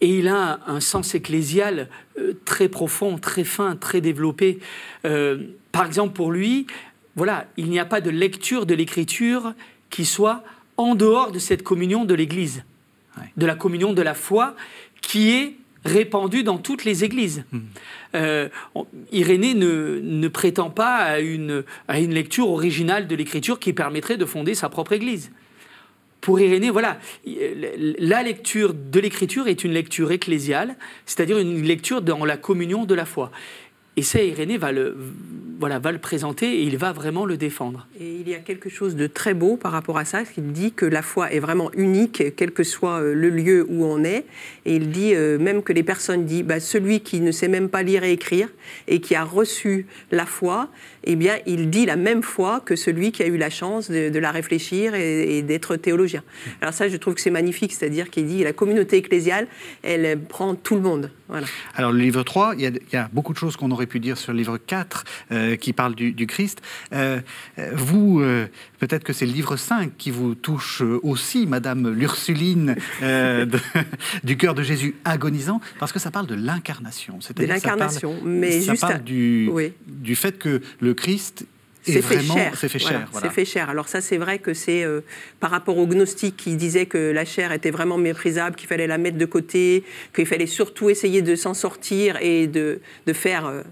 Et 0.00 0.18
il 0.18 0.28
a 0.28 0.60
un 0.66 0.80
sens 0.80 1.14
ecclésial 1.14 1.88
euh, 2.18 2.34
très 2.44 2.68
profond, 2.68 3.18
très 3.18 3.44
fin, 3.44 3.76
très 3.76 4.00
développé. 4.00 4.58
Euh, 5.04 5.38
par 5.72 5.86
exemple, 5.86 6.12
pour 6.12 6.30
lui, 6.30 6.66
voilà, 7.14 7.46
il 7.56 7.70
n'y 7.70 7.78
a 7.78 7.86
pas 7.86 8.00
de 8.00 8.10
lecture 8.10 8.66
de 8.66 8.74
l'écriture 8.74 9.54
qui 9.88 10.04
soit 10.04 10.44
en 10.76 10.94
dehors 10.94 11.32
de 11.32 11.38
cette 11.38 11.62
communion 11.62 12.04
de 12.04 12.14
l'Église, 12.14 12.64
de 13.38 13.46
la 13.46 13.54
communion 13.54 13.94
de 13.94 14.02
la 14.02 14.12
foi 14.12 14.54
qui 15.00 15.30
est 15.30 15.56
répandue 15.86 16.42
dans 16.42 16.58
toutes 16.58 16.84
les 16.84 17.04
églises. 17.04 17.44
Hmm. 17.52 17.60
Euh, 18.14 18.48
Irénée 19.12 19.54
ne, 19.54 20.00
ne, 20.02 20.28
prétend 20.28 20.68
pas 20.68 20.96
à 20.96 21.20
une, 21.20 21.64
à 21.88 22.00
une 22.00 22.12
lecture 22.12 22.50
originale 22.50 23.06
de 23.06 23.14
l'écriture 23.14 23.58
qui 23.58 23.72
permettrait 23.72 24.16
de 24.16 24.24
fonder 24.24 24.54
sa 24.54 24.68
propre 24.68 24.92
église. 24.92 25.30
Pour 26.26 26.40
Irénée, 26.40 26.70
voilà, 26.70 26.98
la 27.24 28.20
lecture 28.24 28.74
de 28.74 28.98
l'écriture 28.98 29.46
est 29.46 29.62
une 29.62 29.70
lecture 29.70 30.10
ecclésiale, 30.10 30.74
c'est-à-dire 31.04 31.38
une 31.38 31.62
lecture 31.62 32.02
dans 32.02 32.24
la 32.24 32.36
communion 32.36 32.84
de 32.84 32.96
la 32.96 33.04
foi. 33.04 33.30
Et 33.94 34.02
ça, 34.02 34.20
Irénée 34.20 34.58
va 34.58 34.72
le, 34.72 34.96
voilà, 35.60 35.78
va 35.78 35.92
le 35.92 35.98
présenter 35.98 36.46
et 36.46 36.62
il 36.62 36.76
va 36.78 36.92
vraiment 36.92 37.26
le 37.26 37.36
défendre. 37.36 37.86
Et 38.00 38.16
il 38.16 38.28
y 38.28 38.34
a 38.34 38.38
quelque 38.38 38.68
chose 38.68 38.96
de 38.96 39.06
très 39.06 39.34
beau 39.34 39.56
par 39.56 39.70
rapport 39.70 39.98
à 39.98 40.04
ça, 40.04 40.24
qu'il 40.24 40.52
dit 40.52 40.72
que 40.72 40.84
la 40.84 41.00
foi 41.00 41.32
est 41.32 41.38
vraiment 41.38 41.70
unique, 41.74 42.34
quel 42.36 42.50
que 42.50 42.64
soit 42.64 43.00
euh, 43.00 43.14
le 43.14 43.30
lieu 43.30 43.64
où 43.68 43.84
on 43.84 44.02
est. 44.02 44.26
Et 44.64 44.74
il 44.74 44.90
dit 44.90 45.14
euh, 45.14 45.38
même 45.38 45.62
que 45.62 45.72
les 45.72 45.84
personnes 45.84 46.24
disent, 46.24 46.42
bah, 46.42 46.58
celui 46.58 47.00
qui 47.00 47.20
ne 47.20 47.30
sait 47.30 47.48
même 47.48 47.68
pas 47.68 47.84
lire 47.84 48.02
et 48.02 48.12
écrire 48.12 48.48
et 48.88 49.00
qui 49.00 49.14
a 49.14 49.22
reçu 49.24 49.86
la 50.10 50.26
foi, 50.26 50.68
eh 51.06 51.16
bien, 51.16 51.36
il 51.46 51.70
dit 51.70 51.86
la 51.86 51.96
même 51.96 52.22
foi 52.22 52.60
que 52.60 52.76
celui 52.76 53.12
qui 53.12 53.22
a 53.22 53.26
eu 53.26 53.36
la 53.36 53.50
chance 53.50 53.90
de, 53.90 54.18
la 54.18 54.30
réfléchir 54.32 54.94
et, 54.94 55.42
d'être 55.42 55.76
théologien. 55.76 56.22
Alors 56.60 56.74
ça, 56.74 56.88
je 56.88 56.96
trouve 56.96 57.14
que 57.14 57.20
c'est 57.20 57.30
magnifique, 57.30 57.72
c'est-à-dire 57.72 58.10
qu'il 58.10 58.26
dit 58.26 58.42
la 58.42 58.52
communauté 58.52 58.96
ecclésiale, 58.96 59.46
elle 59.82 60.18
prend 60.20 60.54
tout 60.54 60.74
le 60.74 60.80
monde. 60.80 61.10
Voilà. 61.28 61.46
Alors 61.74 61.92
le 61.92 61.98
livre 61.98 62.22
3, 62.22 62.54
il 62.56 62.80
y, 62.92 62.96
a, 62.96 63.08
beaucoup 63.12 63.32
de 63.32 63.38
choses 63.38 63.56
qu'on 63.56 63.70
aurait 63.70 63.86
pu 63.86 64.00
dire 64.00 64.16
sur 64.16 64.32
le 64.32 64.38
livre 64.38 64.58
4 64.58 65.04
euh, 65.32 65.56
qui 65.56 65.72
parle 65.72 65.94
du, 65.94 66.26
Christ. 66.26 66.60
Euh, 66.92 67.20
vous, 67.72 68.20
euh, 68.20 68.46
peut-être 68.78 69.04
que 69.04 69.12
c'est 69.12 69.26
le 69.26 69.32
livre 69.32 69.56
5 69.56 69.96
qui 69.96 70.10
vous 70.10 70.34
touche 70.34 70.82
aussi, 71.02 71.46
Madame 71.46 71.90
l'Ursuline 71.90 72.76
du 74.24 74.36
cœur 74.36 74.54
de 74.54 74.62
Jésus 74.62 74.96
agonisant, 75.04 75.60
parce 75.78 75.92
que 75.92 75.98
ça 75.98 76.10
parle 76.10 76.26
de 76.26 76.34
l'incarnation. 76.34 77.18
De 77.34 77.44
l'incarnation, 77.44 78.16
mais 78.24 78.60
ça 78.60 78.72
juste 78.72 78.80
parle 78.82 79.02
du, 79.02 79.50
du 79.86 80.16
fait 80.16 80.38
que 80.38 80.60
le 80.80 80.94
Christ 80.94 81.46
c'est 81.92 82.02
fait 82.02 82.22
cher. 82.22 82.52
C'est 82.56 82.68
fait 82.68 82.78
cher. 82.78 83.08
C'est 83.12 83.30
fait 83.30 83.44
cher. 83.44 83.70
Alors 83.70 83.88
ça, 83.88 84.00
c'est 84.00 84.16
vrai 84.16 84.38
que 84.38 84.54
c'est 84.54 84.84
euh, 84.84 85.00
par 85.40 85.50
rapport 85.50 85.78
aux 85.78 85.86
gnostiques 85.86 86.36
qui 86.36 86.56
disaient 86.56 86.86
que 86.86 87.12
la 87.12 87.24
chair 87.24 87.52
était 87.52 87.70
vraiment 87.70 87.98
méprisable, 87.98 88.56
qu'il 88.56 88.68
fallait 88.68 88.86
la 88.86 88.98
mettre 88.98 89.18
de 89.18 89.24
côté, 89.24 89.84
qu'il 90.14 90.26
fallait 90.26 90.46
surtout 90.46 90.90
essayer 90.90 91.22
de 91.22 91.36
s'en 91.36 91.54
sortir 91.54 92.16
et 92.20 92.46
de, 92.46 92.80
de 93.06 93.12
faire 93.12 93.46
euh, 93.46 93.60
euh, 93.60 93.62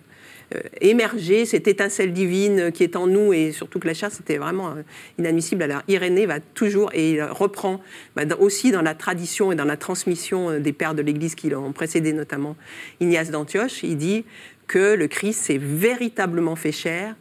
émerger 0.80 1.46
cette 1.46 1.68
étincelle 1.68 2.12
divine 2.12 2.70
qui 2.72 2.82
est 2.82 2.96
en 2.96 3.07
nous 3.07 3.32
et 3.32 3.52
surtout 3.52 3.78
que 3.78 3.86
la 3.86 3.94
chair, 3.94 4.11
c'était 4.11 4.38
vraiment 4.38 4.74
inadmissible. 5.18 5.62
Alors 5.62 5.82
Irénée 5.88 6.26
va 6.26 6.40
toujours 6.40 6.90
et 6.92 7.12
il 7.12 7.22
reprend 7.22 7.80
bah, 8.16 8.22
aussi 8.38 8.70
dans 8.70 8.82
la 8.82 8.94
tradition 8.94 9.52
et 9.52 9.55
dans 9.55 9.64
la 9.64 9.76
transmission 9.76 10.59
des 10.59 10.72
pères 10.72 10.94
de 10.94 11.02
l'Église 11.02 11.34
qui 11.34 11.50
l'ont 11.50 11.72
précédé, 11.72 12.12
notamment 12.12 12.57
Ignace 13.00 13.30
d'Antioche, 13.30 13.82
il 13.82 13.96
dit 13.96 14.24
que 14.66 14.94
le 14.94 15.09
Christ 15.09 15.40
s'est 15.42 15.59
véritablement 15.59 16.57
fait 16.57 16.72
chair, 16.72 17.14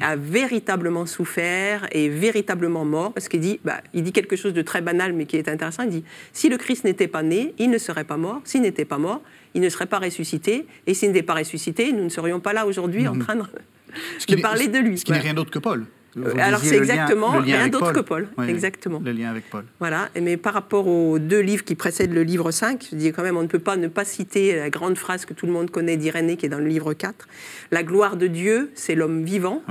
a 0.00 0.16
véritablement 0.16 1.06
souffert 1.06 1.86
et 1.92 2.08
véritablement 2.08 2.84
mort, 2.84 3.12
parce 3.12 3.28
qu'il 3.28 3.40
dit, 3.40 3.60
bah, 3.64 3.80
dit 3.94 4.12
quelque 4.12 4.36
chose 4.36 4.52
de 4.52 4.62
très 4.62 4.80
banal 4.80 5.12
mais 5.12 5.26
qui 5.26 5.36
est 5.36 5.48
intéressant. 5.48 5.84
Il 5.84 5.90
dit 5.90 6.04
si 6.32 6.48
le 6.48 6.56
Christ 6.56 6.84
n'était 6.84 7.08
pas 7.08 7.22
né, 7.22 7.54
il 7.58 7.70
ne 7.70 7.78
serait 7.78 8.04
pas 8.04 8.16
mort. 8.16 8.40
S'il 8.44 8.62
n'était 8.62 8.84
pas 8.84 8.98
mort, 8.98 9.22
il 9.54 9.60
ne 9.60 9.68
serait 9.68 9.86
pas 9.86 9.98
ressuscité. 9.98 10.66
Et 10.86 10.94
s'il 10.94 11.08
n'était 11.08 11.22
pas 11.22 11.34
ressuscité, 11.34 11.92
nous 11.92 12.04
ne 12.04 12.08
serions 12.08 12.40
pas 12.40 12.52
là 12.52 12.66
aujourd'hui 12.66 13.08
en 13.08 13.18
train 13.18 13.36
de, 13.36 14.40
parler 14.40 14.68
de 14.68 14.78
lui. 14.78 14.98
Ce 14.98 15.04
qui 15.04 15.12
n'est 15.12 15.18
rien 15.18 15.34
d'autre 15.34 15.50
que 15.50 15.58
Paul. 15.58 15.86
Euh, 16.16 16.32
alors 16.38 16.60
c'est 16.60 16.76
exactement 16.76 17.30
rien 17.38 17.68
d'autre 17.68 17.92
que 17.92 18.00
Paul. 18.00 18.28
exactement. 18.48 19.00
Le 19.04 19.12
lien 19.12 19.30
avec 19.30 19.48
Paul. 19.50 19.64
Voilà. 19.78 20.08
Mais 20.20 20.36
par 20.36 20.54
rapport 20.54 20.86
aux 20.86 21.18
deux 21.18 21.40
livres 21.40 21.64
qui 21.64 21.74
précèdent 21.74 22.14
le 22.14 22.22
livre 22.22 22.50
5, 22.50 22.88
je 22.90 22.96
dis 22.96 23.12
quand 23.12 23.22
même, 23.22 23.36
on 23.36 23.42
ne 23.42 23.46
peut 23.48 23.58
pas 23.58 23.76
ne 23.76 23.88
pas 23.88 24.04
citer 24.04 24.56
la 24.56 24.70
grande 24.70 24.96
phrase 24.96 25.24
que 25.24 25.34
tout 25.34 25.46
le 25.46 25.52
monde 25.52 25.70
connaît 25.70 25.96
d'Irénée 25.96 26.36
qui 26.36 26.46
est 26.46 26.48
dans 26.48 26.58
le 26.58 26.66
livre 26.66 26.94
4. 26.94 27.28
La 27.70 27.82
gloire 27.82 28.16
de 28.16 28.26
Dieu, 28.26 28.70
c'est 28.74 28.94
l'homme 28.94 29.24
vivant. 29.24 29.62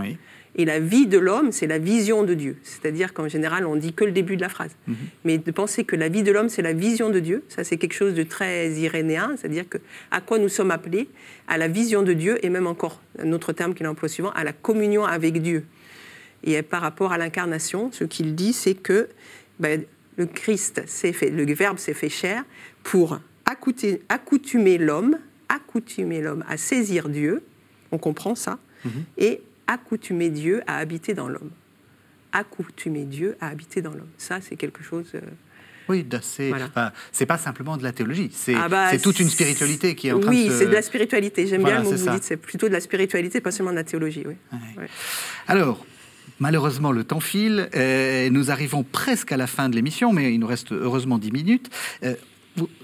Et 0.57 0.65
la 0.65 0.79
vie 0.79 1.05
de 1.05 1.19
l'homme, 1.19 1.51
c'est 1.51 1.67
la 1.67 1.77
vision 1.77 2.23
de 2.23 2.33
Dieu. 2.33 2.57
C'est-à-dire 2.63 3.13
qu'en 3.13 3.27
général, 3.27 3.65
on 3.65 3.75
dit 3.75 3.93
que 3.93 4.03
le 4.03 4.11
début 4.11 4.35
de 4.35 4.41
la 4.41 4.49
phrase. 4.49 4.71
Mhm. 4.87 4.95
Mais 5.23 5.37
de 5.37 5.51
penser 5.51 5.83
que 5.83 5.95
la 5.95 6.09
vie 6.09 6.23
de 6.23 6.31
l'homme, 6.31 6.49
c'est 6.49 6.63
la 6.63 6.73
vision 6.73 7.09
de 7.09 7.19
Dieu, 7.19 7.43
ça 7.47 7.63
c'est 7.63 7.77
quelque 7.77 7.93
chose 7.93 8.15
de 8.15 8.23
très 8.23 8.71
irénéen, 8.71 9.35
c'est-à-dire 9.37 9.69
que 9.69 9.77
à 10.09 10.19
quoi 10.19 10.39
nous 10.39 10.49
sommes 10.49 10.71
appelés? 10.71 11.09
À 11.47 11.57
la 11.57 11.67
vision 11.67 12.01
de 12.01 12.13
Dieu, 12.13 12.43
et 12.43 12.49
même 12.49 12.67
encore, 12.67 13.01
un 13.19 13.31
autre 13.31 13.53
terme 13.53 13.73
qu'il 13.73 13.87
emploie 13.87 14.09
souvent, 14.09 14.31
à 14.31 14.43
la 14.43 14.51
communion 14.51 15.05
avec 15.05 15.41
Dieu. 15.41 15.63
Et 16.43 16.61
par 16.61 16.81
rapport 16.81 17.11
à 17.11 17.17
l'incarnation, 17.17 17.91
ce 17.91 18.03
qu'il 18.03 18.35
dit, 18.35 18.53
c'est 18.53 18.75
que 18.75 19.09
ben, 19.59 19.83
le 20.17 20.25
Christ 20.25 20.81
s'est 20.87 21.13
fait, 21.13 21.29
le 21.29 21.45
Verbe 21.53 21.77
s'est 21.77 21.93
fait 21.93 22.09
chair 22.09 22.43
pour 22.83 23.19
accoutumer 23.45 24.77
l'homme, 24.77 25.17
accoutumer 25.49 26.21
l'homme 26.21 26.43
à 26.49 26.57
saisir 26.57 27.09
Dieu, 27.09 27.43
on 27.91 27.97
comprend 27.97 28.35
ça, 28.35 28.59
mhm. 28.83 28.91
et 29.17 29.41
accoutumer 29.67 30.29
Dieu 30.29 30.61
à 30.67 30.77
habiter 30.77 31.13
dans 31.13 31.27
l'homme. 31.27 31.51
Accoutumer 32.31 33.05
Dieu 33.05 33.37
à 33.39 33.47
habiter 33.47 33.81
dans 33.81 33.91
l'homme. 33.91 34.09
Ça, 34.17 34.39
c'est 34.41 34.55
quelque 34.55 34.83
chose. 34.83 35.11
Euh, 35.15 35.21
oui, 35.89 36.05
c'est 37.11 37.25
pas 37.25 37.37
simplement 37.37 37.77
de 37.77 37.83
la 37.83 37.93
théologie, 37.93 38.29
c'est 38.33 38.55
ah 38.55 38.67
bah, 38.67 38.97
toute 38.97 39.21
une 39.21 39.29
spiritualité 39.29 39.95
qui 39.95 40.09
est 40.09 40.11
en 40.11 40.19
train 40.19 40.31
oui, 40.31 40.49
de 40.49 40.51
c'est 40.51 40.65
de 40.65 40.73
la 40.73 40.81
spiritualité. 40.81 41.47
J'aime 41.47 41.63
bien 41.63 41.77
le 41.77 41.83
mot 41.83 41.91
que 41.91 41.95
vous 41.95 42.09
dites, 42.09 42.25
c'est 42.25 42.35
plutôt 42.35 42.67
de 42.67 42.73
la 42.73 42.81
spiritualité, 42.81 43.39
pas 43.39 43.51
seulement 43.51 43.71
de 43.71 43.77
la 43.77 43.85
théologie. 43.85 44.23
Oui. 44.25 44.35
Alors, 45.47 45.85
Malheureusement, 46.39 46.91
le 46.91 47.03
temps 47.03 47.19
file. 47.19 47.69
et 47.73 48.29
nous 48.29 48.51
arrivons 48.51 48.83
presque 48.83 49.31
à 49.31 49.37
la 49.37 49.47
fin 49.47 49.69
de 49.69 49.75
l'émission, 49.75 50.13
mais 50.13 50.33
il 50.33 50.39
nous 50.39 50.47
reste 50.47 50.71
heureusement 50.71 51.17
10 51.17 51.31
minutes. 51.31 51.69
Euh, 52.03 52.13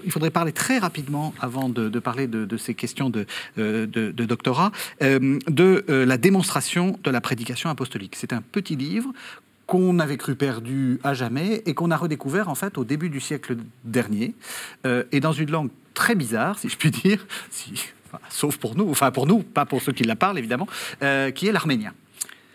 il 0.04 0.10
faudrait 0.12 0.30
parler 0.30 0.52
très 0.52 0.78
rapidement, 0.78 1.34
avant 1.40 1.68
de, 1.68 1.98
parler 1.98 2.26
de, 2.26 2.56
ces 2.56 2.74
questions 2.74 3.10
de, 3.10 3.26
euh, 3.58 3.86
doctorat, 3.86 4.72
euh, 5.02 5.38
de 5.48 5.84
la 5.88 6.16
démonstration 6.16 6.98
de 7.02 7.10
la 7.10 7.20
prédication 7.20 7.70
apostolique. 7.70 8.16
C'est 8.16 8.32
un 8.32 8.42
petit 8.42 8.76
livre 8.76 9.12
qu'on 9.66 9.98
avait 9.98 10.18
cru 10.18 10.34
perdu 10.34 11.00
à 11.02 11.14
jamais 11.14 11.62
et 11.66 11.74
qu'on 11.74 11.90
a 11.90 11.96
redécouvert 11.96 12.48
en 12.48 12.54
fait 12.54 12.76
au 12.76 12.84
début 12.84 13.08
du 13.08 13.20
siècle 13.20 13.56
dernier, 13.84 14.34
et 15.10 15.20
dans 15.20 15.32
une 15.32 15.50
langue 15.50 15.70
très 15.94 16.14
bizarre, 16.14 16.58
si 16.58 16.68
je 16.68 16.76
puis 16.76 16.90
dire, 16.90 17.26
sauf 18.28 18.58
pour 18.58 18.76
nous, 18.76 18.90
enfin 18.90 19.10
pour 19.10 19.26
nous, 19.26 19.38
pas 19.38 19.64
pour 19.64 19.80
ceux 19.80 19.92
qui 19.92 20.04
la 20.04 20.16
parlent 20.16 20.38
évidemment, 20.38 20.68
qui 21.34 21.46
est 21.46 21.52
l'arménien. 21.52 21.94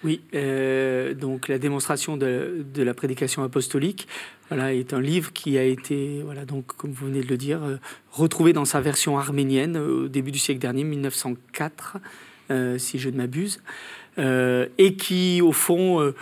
Oui, 0.03 0.21
euh, 0.33 1.13
donc 1.13 1.47
la 1.47 1.59
démonstration 1.59 2.15
de, 2.15 2.63
la 2.75 2.93
prédication 2.93 3.43
apostolique 3.43 4.07
voilà, 4.47 4.73
est 4.73 4.93
un 4.93 5.01
livre 5.01 5.33
qui 5.33 5.57
a 5.57 5.63
été, 5.63 6.21
voilà, 6.23 6.45
donc, 6.45 6.67
comme 6.77 6.91
vous 6.91 7.07
venez 7.07 7.21
de 7.21 7.27
le 7.27 7.37
dire, 7.37 7.61
euh, 7.63 7.77
retrouvé 8.11 8.53
dans 8.53 8.65
sa 8.65 8.79
version 8.79 9.17
arménienne 9.17 9.77
au 9.77 10.07
début 10.07 10.31
du 10.31 10.39
siècle 10.39 10.59
dernier, 10.59 10.83
1904, 10.85 11.97
euh, 12.51 12.77
si 12.77 12.97
je 12.97 13.09
ne 13.09 13.17
m'abuse, 13.17 13.61
et 14.17 14.95
qui, 14.97 15.41
au 15.41 15.53
fond, 15.53 16.13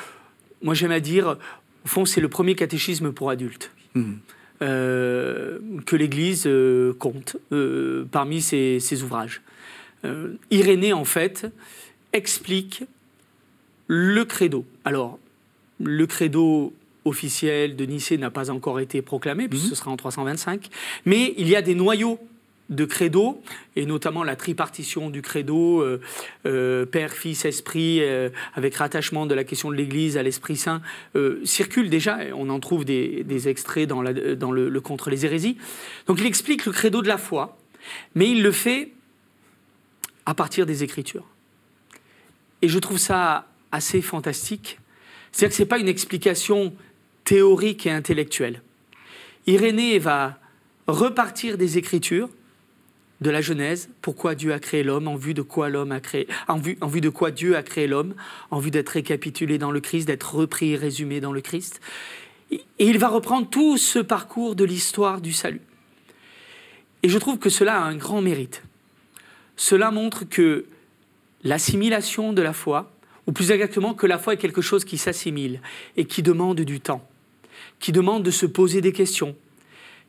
moi 0.61 0.75
j'aime 0.75 0.91
à 0.91 0.99
dire, 0.99 1.37
au 1.83 1.87
fond, 1.87 2.05
c'est 2.05 2.21
le 2.21 2.29
premier 2.29 2.53
catéchisme 2.53 3.11
pour 3.11 3.31
adultes. 3.31 3.71
Mmh. 3.95 4.13
que 4.59 5.95
l'Église 5.95 6.47
compte 6.99 7.37
parmi 8.11 8.41
ses, 8.41 8.79
ses 8.79 9.01
ouvrages. 9.01 9.41
Irénée, 10.51 10.93
en 10.93 11.05
fait, 11.05 11.47
explique 12.13 12.83
le 13.87 14.25
credo. 14.25 14.65
Alors, 14.85 15.19
le 15.79 16.05
credo 16.07 16.73
officiel 17.05 17.75
de 17.75 17.85
Nicée 17.85 18.17
n'a 18.17 18.29
pas 18.29 18.49
encore 18.49 18.79
été 18.79 19.01
proclamé, 19.01 19.47
puisque 19.47 19.65
mhm. 19.65 19.69
ce 19.69 19.75
sera 19.75 19.91
en 19.91 19.97
325, 19.97 20.69
mais 21.05 21.33
il 21.37 21.47
y 21.47 21.55
a 21.55 21.61
des 21.61 21.75
noyaux 21.75 22.19
de 22.69 22.83
credo, 22.83 23.41
et 23.77 23.85
notamment 23.85 24.23
la 24.23 24.35
tripartition 24.35 25.09
du 25.09 25.21
credo, 25.21 25.81
euh, 25.81 26.01
euh, 26.45 26.85
Père, 26.85 27.13
Fils, 27.13 27.45
Esprit, 27.45 27.99
euh, 28.01 28.29
avec 28.55 28.75
rattachement 28.75 29.25
de 29.25 29.33
la 29.33 29.45
question 29.45 29.71
de 29.71 29.75
l'Église 29.75 30.17
à 30.17 30.23
l'Esprit 30.23 30.57
Saint, 30.57 30.81
circule 31.43 31.89
déjà, 31.89 32.19
on 32.35 32.49
en 32.49 32.59
trouve 32.59 32.83
des, 32.83 33.47
extraits 33.47 33.87
dans, 33.87 34.03
dans 34.03 34.51
le, 34.51 34.69
le, 34.69 34.81
Contre 34.81 35.09
les 35.09 35.25
hérésies. 35.25 35.57
Donc 36.07 36.19
il 36.19 36.25
explique 36.25 36.65
le 36.65 36.71
credo 36.71 37.01
de 37.01 37.07
la 37.07 37.17
foi, 37.17 37.57
mais 38.15 38.29
il 38.29 38.43
le 38.43 38.51
fait 38.51 38.91
à 40.25 40.33
partir 40.33 40.65
des 40.65 40.83
Écritures. 40.83 41.25
Et 42.61 42.67
je 42.67 42.79
trouve 42.79 42.97
ça 42.97 43.47
assez 43.71 44.01
fantastique. 44.01 44.79
C'est-à-dire 45.31 45.49
que 45.49 45.55
ce 45.55 45.61
n'est 45.63 45.67
pas 45.67 45.79
une 45.79 45.87
explication 45.87 46.73
théorique 47.23 47.85
et 47.85 47.91
intellectuelle. 47.91 48.61
Irénée 49.45 49.99
va 49.99 50.39
repartir 50.87 51.57
des 51.57 51.77
Écritures, 51.77 52.29
de 53.21 53.29
la 53.29 53.41
Genèse, 53.41 53.89
pourquoi 54.01 54.35
Dieu 54.35 54.53
a 54.53 54.59
créé 54.59 54.83
l'homme, 54.83 55.07
en 55.07 55.15
vue 55.15 55.33
de 55.33 55.41
quoi 55.41 55.69
l'homme 55.69 55.91
a 55.91 55.99
créé, 55.99 56.27
en 56.47 56.57
vue, 56.57 56.77
en 56.81 56.87
vue 56.87 57.01
de 57.01 57.09
quoi 57.09 57.31
Dieu 57.31 57.55
a 57.55 57.63
créé 57.63 57.87
l'homme, 57.87 58.13
en 58.51 58.59
vue 58.59 58.71
d'être 58.71 58.89
récapitulé 58.89 59.57
dans 59.57 59.71
le 59.71 59.79
Christ, 59.79 60.05
d'être 60.05 60.35
repris 60.35 60.73
et 60.73 60.75
résumé 60.75 61.19
dans 61.19 61.33
le 61.33 61.41
Christ. 61.41 61.81
Et 62.51 62.61
il 62.79 62.99
va 62.99 63.07
reprendre 63.07 63.49
tout 63.49 63.77
ce 63.77 63.99
parcours 63.99 64.55
de 64.55 64.63
l'histoire 64.63 65.19
du 65.19 65.33
salut. 65.33 65.61
Et 67.03 67.09
je 67.09 67.17
trouve 67.17 67.39
que 67.39 67.49
cela 67.49 67.75
a 67.75 67.83
un 67.83 67.95
grand 67.95 68.21
mérite. 68.21 68.63
Cela 69.55 69.91
montre 69.91 70.23
que 70.23 70.65
l'assimilation 71.43 72.33
de 72.33 72.41
la 72.41 72.53
foi, 72.53 72.91
ou 73.27 73.31
plus 73.33 73.51
exactement 73.51 73.93
que 73.93 74.07
la 74.07 74.17
foi 74.17 74.33
est 74.33 74.37
quelque 74.37 74.61
chose 74.61 74.85
qui 74.85 74.97
s'assimile 74.97 75.61
et 75.97 76.05
qui 76.05 76.23
demande 76.23 76.61
du 76.61 76.79
temps, 76.79 77.07
qui 77.79 77.91
demande 77.91 78.23
de 78.23 78.31
se 78.31 78.45
poser 78.45 78.81
des 78.81 78.93
questions, 78.93 79.35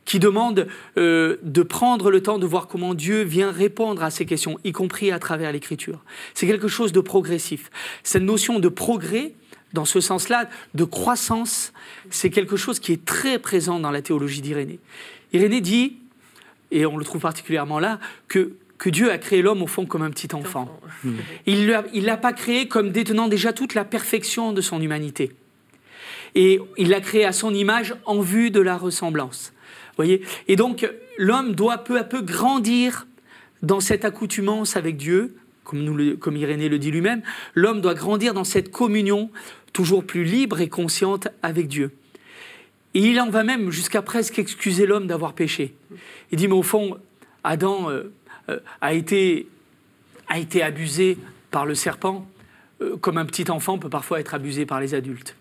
qui 0.05 0.19
demande 0.19 0.67
euh, 0.97 1.37
de 1.43 1.61
prendre 1.61 2.09
le 2.09 2.23
temps 2.23 2.39
de 2.39 2.45
voir 2.47 2.67
comment 2.67 2.95
Dieu 2.95 3.21
vient 3.21 3.51
répondre 3.51 4.01
à 4.01 4.09
ces 4.09 4.25
questions, 4.25 4.57
y 4.63 4.71
compris 4.71 5.11
à 5.11 5.19
travers 5.19 5.51
l'écriture. 5.51 6.03
C'est 6.33 6.47
quelque 6.47 6.67
chose 6.67 6.93
de 6.93 7.01
progressif. 7.01 7.69
Cette 8.03 8.23
notion 8.23 8.59
de 8.59 8.69
progrès, 8.69 9.33
dans 9.73 9.85
ce 9.85 9.99
sens-là, 9.99 10.49
de 10.73 10.83
croissance, 10.83 11.73
c'est 12.09 12.31
quelque 12.31 12.55
chose 12.55 12.79
qui 12.79 12.93
est 12.93 13.05
très 13.05 13.37
présent 13.37 13.79
dans 13.79 13.91
la 13.91 14.01
théologie 14.01 14.41
d'Irénée. 14.41 14.79
Irénée 15.33 15.61
dit, 15.61 15.97
et 16.71 16.85
on 16.85 16.97
le 16.97 17.05
trouve 17.05 17.21
particulièrement 17.21 17.79
là, 17.79 17.99
que 18.27 18.53
que 18.79 18.89
Dieu 18.89 19.11
a 19.11 19.17
créé 19.17 19.41
l'homme 19.41 19.61
au 19.61 19.67
fond 19.67 19.85
comme 19.85 20.01
un 20.01 20.09
petit 20.09 20.33
enfant. 20.33 20.79
Il 21.45 21.67
ne 21.67 22.05
l'a 22.05 22.17
pas 22.17 22.33
créé 22.33 22.67
comme 22.67 22.91
détenant 22.91 23.27
déjà 23.27 23.53
toute 23.53 23.75
la 23.75 23.85
perfection 23.85 24.53
de 24.53 24.61
son 24.61 24.81
humanité. 24.81 25.33
Et 26.33 26.59
il 26.77 26.89
l'a 26.89 27.01
créé 27.01 27.25
à 27.25 27.33
son 27.33 27.53
image 27.53 27.93
en 28.05 28.21
vue 28.21 28.51
de 28.51 28.61
la 28.61 28.77
ressemblance. 28.77 29.53
Voyez? 29.97 30.21
Et 30.47 30.55
donc, 30.55 30.89
l'homme 31.17 31.55
doit 31.55 31.79
peu 31.79 31.97
à 31.97 32.03
peu 32.03 32.21
grandir 32.21 33.05
dans 33.61 33.81
cette 33.81 34.05
accoutumance 34.05 34.77
avec 34.77 34.95
Dieu, 34.95 35.35
comme, 35.65 35.83
nous 35.83 36.17
comme 36.17 36.37
Irénée 36.37 36.69
le 36.69 36.79
dit 36.79 36.91
lui-même. 36.91 37.21
L'homme 37.55 37.81
doit 37.81 37.95
grandir 37.95 38.33
dans 38.33 38.45
cette 38.45 38.71
communion 38.71 39.29
toujours 39.73 40.05
plus 40.05 40.23
libre 40.23 40.61
et 40.61 40.69
consciente 40.69 41.27
avec 41.43 41.67
Dieu. 41.67 41.91
Et 42.93 43.01
il 43.01 43.19
en 43.19 43.29
va 43.29 43.43
même 43.43 43.71
jusqu'à 43.71 44.01
presque 44.01 44.39
excuser 44.39 44.85
l'homme 44.85 45.07
d'avoir 45.07 45.33
péché. 45.33 45.75
Il 46.31 46.37
dit, 46.37 46.47
mais 46.47 46.53
au 46.53 46.63
fond, 46.63 46.97
Adam 47.43 47.89
euh, 47.89 48.11
a, 48.81 48.93
été, 48.93 49.47
a 50.27 50.39
été 50.39 50.61
abusé 50.63 51.17
par 51.51 51.65
le 51.65 51.75
serpent, 51.75 52.27
euh, 52.81 52.97
comme 52.97 53.17
un 53.17 53.25
petit 53.25 53.49
enfant 53.51 53.77
peut 53.77 53.89
parfois 53.89 54.19
être 54.19 54.33
abusé 54.33 54.65
par 54.65 54.79
les 54.79 54.93
adultes. 54.93 55.35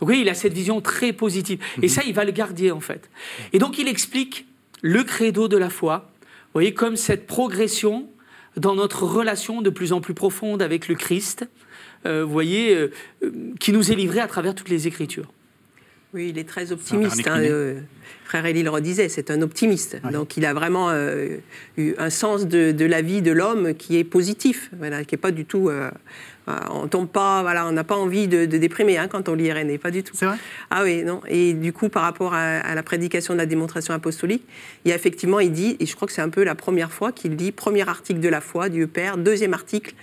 Donc 0.00 0.08
oui, 0.08 0.20
il 0.22 0.28
a 0.28 0.34
cette 0.34 0.52
vision 0.52 0.80
très 0.80 1.12
positive. 1.12 1.60
Et 1.82 1.88
ça, 1.88 2.02
il 2.04 2.14
va 2.14 2.24
le 2.24 2.32
garder 2.32 2.70
en 2.70 2.80
fait. 2.80 3.08
Et 3.52 3.58
donc 3.58 3.78
il 3.78 3.88
explique 3.88 4.46
le 4.82 5.04
credo 5.04 5.48
de 5.48 5.56
la 5.56 5.70
foi, 5.70 6.10
vous 6.20 6.60
voyez, 6.60 6.74
comme 6.74 6.96
cette 6.96 7.26
progression 7.26 8.08
dans 8.56 8.74
notre 8.74 9.04
relation 9.04 9.62
de 9.62 9.70
plus 9.70 9.92
en 9.92 10.00
plus 10.00 10.14
profonde 10.14 10.62
avec 10.62 10.88
le 10.88 10.94
Christ, 10.94 11.48
vous 12.04 12.28
voyez, 12.28 12.90
qui 13.58 13.72
nous 13.72 13.90
est 13.90 13.94
livré 13.94 14.20
à 14.20 14.28
travers 14.28 14.54
toutes 14.54 14.68
les 14.68 14.86
Écritures. 14.86 15.32
Oui, 16.14 16.28
il 16.28 16.38
est 16.38 16.48
très 16.48 16.70
optimiste. 16.70 17.26
Hein, 17.26 17.40
euh, 17.40 17.80
frère 18.34 18.46
Elie 18.46 18.64
le 18.64 18.70
redisait, 18.70 19.08
c'est 19.08 19.30
un 19.30 19.42
optimiste. 19.42 19.96
Donc 20.12 20.36
il 20.36 20.44
a 20.44 20.52
vraiment 20.52 20.90
euh, 20.90 21.36
eu 21.76 21.94
un 21.98 22.10
sens 22.10 22.48
de, 22.48 22.84
la 22.84 23.00
vie 23.00 23.22
de 23.22 23.30
l'homme 23.30 23.74
qui 23.74 23.96
est 23.96 24.02
positif, 24.02 24.70
voilà, 24.76 25.04
qui 25.04 25.14
n'est 25.14 25.20
pas 25.20 25.30
du 25.30 25.44
tout. 25.44 25.68
Euh, 25.68 25.88
on 26.68 26.88
tombe 26.88 27.08
pas, 27.08 27.42
voilà, 27.42 27.64
on 27.64 27.70
n'a 27.70 27.84
pas 27.84 27.94
envie 27.94 28.26
de, 28.26 28.44
déprimer 28.44 28.98
hein, 28.98 29.06
quand 29.06 29.28
on 29.28 29.34
lit 29.34 29.44
Irénée, 29.44 29.78
pas 29.78 29.92
du 29.92 30.02
tout. 30.02 30.14
C'est 30.16 30.26
vrai? 30.26 30.36
Ah 30.70 30.82
oui, 30.82 31.04
non. 31.04 31.20
Et 31.28 31.52
du 31.52 31.72
coup, 31.72 31.88
par 31.88 32.02
rapport 32.02 32.34
à, 32.34 32.74
la 32.74 32.82
prédication 32.82 33.34
de 33.34 33.38
la 33.38 33.46
démonstration 33.46 33.94
apostolique, 33.94 34.42
il 34.84 34.88
y 34.88 34.92
a 34.92 34.96
effectivement, 34.96 35.38
il 35.38 35.52
dit, 35.52 35.76
et 35.78 35.86
je 35.86 35.94
crois 35.94 36.08
que 36.08 36.12
c'est 36.12 36.20
un 36.20 36.28
peu 36.28 36.42
la 36.42 36.56
première 36.56 36.90
fois 36.90 37.12
qu'il 37.12 37.36
dit, 37.36 37.52
premier 37.52 37.88
article 37.88 38.18
de 38.18 38.28
la 38.28 38.40
foi, 38.40 38.68
Dieu 38.68 38.88
Père, 38.88 39.16
deuxième 39.16 39.54
article, 39.54 39.94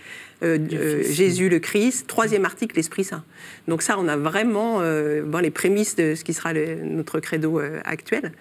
euh, 0.43 0.57
euh, 0.73 1.03
Jésus 1.03 1.49
le 1.49 1.59
Christ, 1.59 2.07
troisième 2.07 2.45
article, 2.45 2.75
l'Esprit 2.75 3.03
Saint. 3.03 3.23
Donc 3.67 3.81
ça, 3.81 3.97
on 3.99 4.07
a 4.07 4.17
vraiment 4.17 4.79
euh, 4.81 5.21
bon, 5.23 5.39
les 5.39 5.51
prémices 5.51 5.95
de 5.95 6.15
ce 6.15 6.23
qui 6.23 6.33
sera 6.33 6.53
notre 6.53 7.19
credo 7.19 7.59
actuel. 7.85 8.31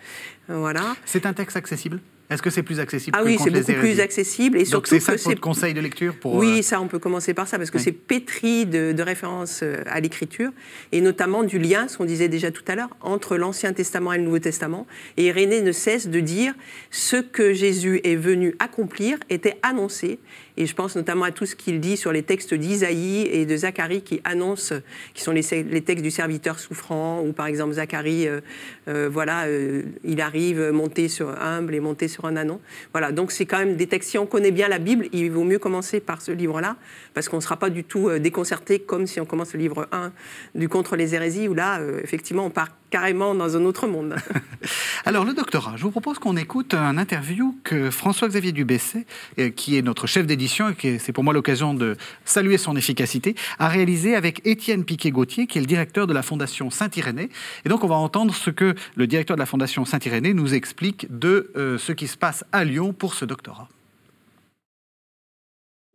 Voilà. 0.49 0.97
C'est 1.05 1.27
un 1.27 1.33
texte 1.33 1.57
accessible? 1.57 2.01
Est-ce 2.31 2.43
que 2.43 2.51
c'est 2.51 2.63
plus 2.63 2.79
accessible 2.79 3.17
Ah 3.19 3.25
oui, 3.25 3.39
c'est 3.43 3.51
beaucoup 3.51 3.73
plus 3.81 3.99
accessible. 3.99 4.57
Et 4.57 4.63
Donc 4.63 4.87
c'est 4.87 5.01
ça 5.01 5.17
votre 5.17 5.41
conseil 5.41 5.75
de 5.75 5.81
lecture 5.81 6.15
pour, 6.15 6.37
Oui, 6.37 6.63
ça, 6.63 6.81
on 6.81 6.87
peut 6.87 7.01
commencer 7.01 7.35
par 7.35 7.49
ça, 7.49 7.59
parce 7.59 7.73
que 7.73 7.81
c'est 7.81 7.91
pétri 7.91 8.67
de, 8.67 8.93
de, 8.93 9.03
références 9.03 9.65
à 9.87 9.99
l'écriture, 9.99 10.53
et 10.93 11.01
notamment 11.01 11.43
du 11.43 11.59
lien, 11.59 11.89
ce 11.89 11.99
qu'on 11.99 12.05
disait 12.05 12.29
déjà 12.29 12.53
tout 12.53 12.63
à 12.69 12.77
l'heure, 12.77 12.91
entre 13.01 13.37
l'Ancien 13.37 13.73
Testament 13.73 14.13
et 14.13 14.19
le 14.19 14.23
Nouveau 14.23 14.39
Testament. 14.39 14.87
Et 15.17 15.27
Irénée 15.27 15.61
ne 15.61 15.73
cesse 15.73 16.07
de 16.07 16.21
dire 16.21 16.55
ce 16.93 17.17
que 17.17 17.53
Jésus 17.53 18.01
est 18.05 18.15
venu 18.15 18.55
accomplir 18.61 19.19
était 19.29 19.57
annoncé 19.65 20.21
et 20.57 20.67
je 20.67 20.75
pense 20.75 20.97
notamment 20.97 21.25
à 21.25 21.31
tout 21.31 21.47
ce 21.47 21.55
qu'il 21.55 21.81
dit 21.81 21.97
sur 21.97 22.13
les 22.13 22.23
textes 22.23 22.55
d'Isaïe 22.55 23.29
et 23.31 23.47
de 23.47 23.57
Zacharie 23.57 24.03
qui 24.03 24.21
annoncent, 24.25 24.75
qui 25.15 25.23
sont 25.23 25.33
les, 25.33 25.43
textes 25.43 26.03
du 26.03 26.11
serviteur 26.11 26.59
souffrant, 26.59 27.23
ou 27.23 27.33
par 27.33 27.47
exemple 27.47 27.73
Zacharie, 27.75 28.29
euh, 28.29 28.41
euh, 28.89 29.09
voilà, 29.11 29.45
euh, 29.45 29.83
il 30.05 30.21
arrive 30.21 30.71
monté 30.71 31.09
sur 31.09 31.31
humble 31.41 31.75
et 31.75 31.81
monté 31.81 32.09
sur 32.09 32.25
un 32.25 32.37
anon. 32.37 32.61
Voilà, 32.93 33.13
donc 33.13 33.33
c'est 33.33 33.47
quand 33.47 33.59
même 33.59 33.77
des 33.77 33.87
textes. 33.87 34.11
Si 34.11 34.19
on 34.19 34.27
connaît 34.27 34.51
bien 34.51 34.69
la 34.69 34.79
Bible, 34.79 35.09
il 35.13 35.31
vaut 35.31 35.45
mieux 35.45 35.59
commencer 35.59 36.01
par 36.01 36.21
ce 36.23 36.33
livre-là, 36.33 36.77
parce 37.15 37.29
qu'on 37.29 37.37
ne 37.37 37.43
sera 37.43 37.57
pas 37.57 37.71
du 37.71 37.85
tout 37.85 38.11
déconcerté 38.19 38.79
comme 38.79 39.07
si 39.07 39.21
on 39.21 39.27
commence 39.27 39.53
le 39.53 39.61
livre 39.61 39.89
1 39.93 40.13
du 40.55 40.69
Contre 40.69 40.97
les 40.97 41.15
hérésies, 41.15 41.49
où 41.49 41.55
là, 41.55 41.81
effectivement, 42.03 42.47
on 42.47 42.51
part 42.51 42.69
carrément 42.91 43.35
dans 43.35 43.57
un 43.57 43.65
autre 43.65 43.87
monde. 43.87 44.17
Alors, 45.05 45.25
le 45.25 45.33
doctorat, 45.33 45.75
je 45.77 45.83
vous 45.83 45.91
propose 45.91 46.19
qu'on 46.19 46.37
écoute 46.37 46.75
un 46.75 46.99
interview 46.99 47.55
que 47.65 47.91
François-Xavier 47.91 48.53
Dubessé, 48.53 49.07
euh, 49.39 49.51
qui 49.51 49.79
est 49.79 49.83
notre 49.83 50.07
chef 50.07 50.27
d'édition 50.27 50.67
et 50.69 50.99
c'est 50.99 51.13
pour 51.13 51.25
moi 51.25 51.33
l'occasion 51.33 51.75
de 51.75 51.97
saluer 52.25 52.59
son 52.59 52.77
efficacité, 52.77 53.35
a 53.59 53.69
réalisé 53.69 54.15
avec 54.15 54.47
Étienne 54.47 54.85
Piquet-Gauthier, 54.85 55.47
qui 55.47 55.59
est 55.59 55.61
le 55.61 55.67
directeur 55.67 56.07
de 56.07 56.13
la 56.13 56.23
Fondation 56.23 56.71
Saint-Irénée. 56.71 57.31
Et 57.65 57.69
donc, 57.69 57.85
on 57.85 57.89
va 57.89 57.97
entendre 57.97 58.35
ce 58.35 58.51
que 58.51 58.75
le 58.97 59.07
directeur 59.07 59.37
de 59.37 59.41
la 59.41 59.47
Fondation 59.47 59.85
Saint-Irénée 59.85 60.35
nous 60.35 60.55
explique 60.55 61.07
de 61.11 61.51
euh, 61.57 61.79
ce 61.79 61.93
qui 61.93 62.07
se 62.07 62.17
passe 62.17 62.45
à 62.53 62.65
Lyon 62.65 62.93
pour 62.93 63.15
ce 63.15 63.25
doctorat. 63.25 63.69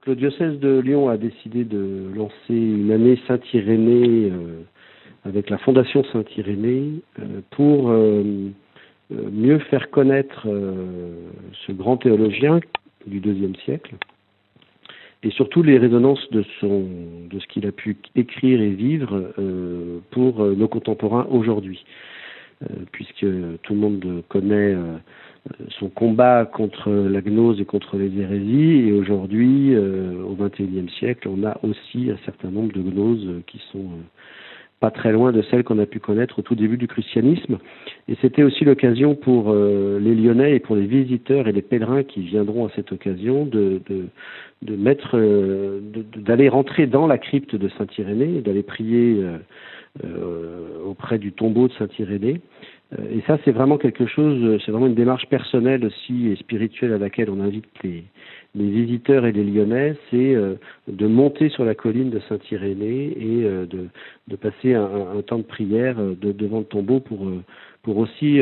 Le 0.07 0.15
diocèse 0.15 0.59
de 0.59 0.79
Lyon 0.79 1.09
a 1.09 1.17
décidé 1.17 1.63
de 1.63 2.11
lancer 2.15 2.33
une 2.49 2.91
année 2.91 3.19
Saint-Irénée. 3.27 4.29
Euh, 4.31 4.61
avec 5.25 5.49
la 5.49 5.57
Fondation 5.57 6.03
Saint-Irénée 6.13 7.01
euh, 7.19 7.41
pour 7.51 7.89
euh, 7.89 8.23
euh, 9.11 9.29
mieux 9.31 9.59
faire 9.59 9.89
connaître 9.89 10.47
ce 11.65 11.71
grand 11.71 11.97
théologien 11.97 12.59
du 13.05 13.19
deuxième 13.19 13.55
siècle 13.57 13.95
et 15.23 15.31
surtout 15.31 15.63
les 15.63 15.77
résonances 15.77 16.29
de, 16.31 16.43
son, 16.59 16.85
de 17.29 17.39
ce 17.39 17.47
qu'il 17.47 17.65
a 17.65 17.71
pu 17.71 17.97
écrire 18.15 18.61
et 18.61 18.69
vivre 18.69 19.33
pour 20.11 20.45
nos 20.45 20.67
contemporains 20.67 21.25
aujourd'hui. 21.31 21.83
puisque 22.91 23.25
tout 23.63 23.73
le 23.73 23.79
monde 23.79 24.23
connaît 24.29 24.75
son 25.79 25.89
combat 25.89 26.45
contre 26.45 26.91
la 26.91 27.21
gnose 27.21 27.59
et 27.59 27.65
contre 27.65 27.97
les 27.97 28.15
hérésies, 28.19 28.89
et 28.89 28.91
aujourd'hui, 28.91 29.75
au 29.75 30.35
XXIe 30.35 30.89
siècle, 30.99 31.27
on 31.27 31.43
a 31.43 31.57
aussi 31.63 32.11
un 32.11 32.17
certain 32.25 32.51
nombre 32.51 32.73
de 32.73 32.81
gnoses 32.81 33.41
qui 33.47 33.59
sont 33.71 33.89
pas 34.79 34.91
très 34.91 35.11
loin 35.11 35.31
de 35.31 35.41
celle 35.43 35.63
qu'on 35.63 35.79
a 35.79 35.85
pu 35.85 35.99
connaître 35.99 36.39
au 36.39 36.41
tout 36.41 36.55
début 36.55 36.77
du 36.77 36.87
christianisme. 36.87 37.57
Et 38.07 38.15
c'était 38.21 38.43
aussi 38.43 38.65
l'occasion 38.65 39.15
pour 39.15 39.51
euh, 39.51 39.99
les 39.99 40.13
Lyonnais 40.13 40.55
et 40.55 40.59
pour 40.59 40.75
les 40.75 40.85
visiteurs 40.85 41.47
et 41.47 41.51
les 41.51 41.61
pèlerins 41.61 42.03
qui 42.03 42.21
viendront 42.21 42.67
à 42.67 42.69
cette 42.75 42.91
occasion 42.91 43.45
de, 43.45 43.81
de, 43.89 44.05
de 44.61 44.75
mettre, 44.75 45.17
euh, 45.17 45.79
d'aller 46.17 46.49
rentrer 46.49 46.87
dans 46.87 47.07
la 47.07 47.17
crypte 47.17 47.55
de 47.55 47.69
Saint-Irénée, 47.77 48.41
d'aller 48.41 48.63
prier 48.63 49.23
euh, 50.03 50.83
auprès 50.85 51.19
du 51.19 51.31
tombeau 51.31 51.67
de 51.67 51.73
Saint-Irénée. 51.73 52.41
Et 53.11 53.21
ça, 53.25 53.39
c'est 53.43 53.51
vraiment 53.51 53.77
quelque 53.77 54.05
chose, 54.05 54.61
c'est 54.63 54.71
vraiment 54.71 54.87
une 54.87 54.93
démarche 54.93 55.25
personnelle 55.25 55.83
aussi 55.85 56.27
et 56.29 56.35
spirituelle 56.35 56.93
à 56.93 56.97
laquelle 56.99 57.29
on 57.31 57.41
invite 57.41 57.65
les, 57.83 58.03
les 58.55 58.69
visiteurs 58.69 59.25
et 59.25 59.31
les 59.31 59.43
Lyonnais, 59.43 59.95
c'est 60.09 60.33
euh, 60.33 60.55
de 60.87 61.07
monter 61.07 61.49
sur 61.49 61.65
la 61.65 61.75
colline 61.75 62.09
de 62.09 62.19
Saint-Irénée 62.29 63.13
et 63.17 63.43
euh, 63.43 63.65
de, 63.65 64.35
passer 64.35 64.73
un, 64.73 65.21
temps 65.25 65.39
de 65.39 65.43
prière 65.43 65.99
euh, 65.99 66.15
de, 66.15 66.31
devant 66.31 66.59
le 66.59 66.65
tombeau 66.65 66.99
pour, 66.99 67.27
pour 67.83 67.97
aussi 67.97 68.39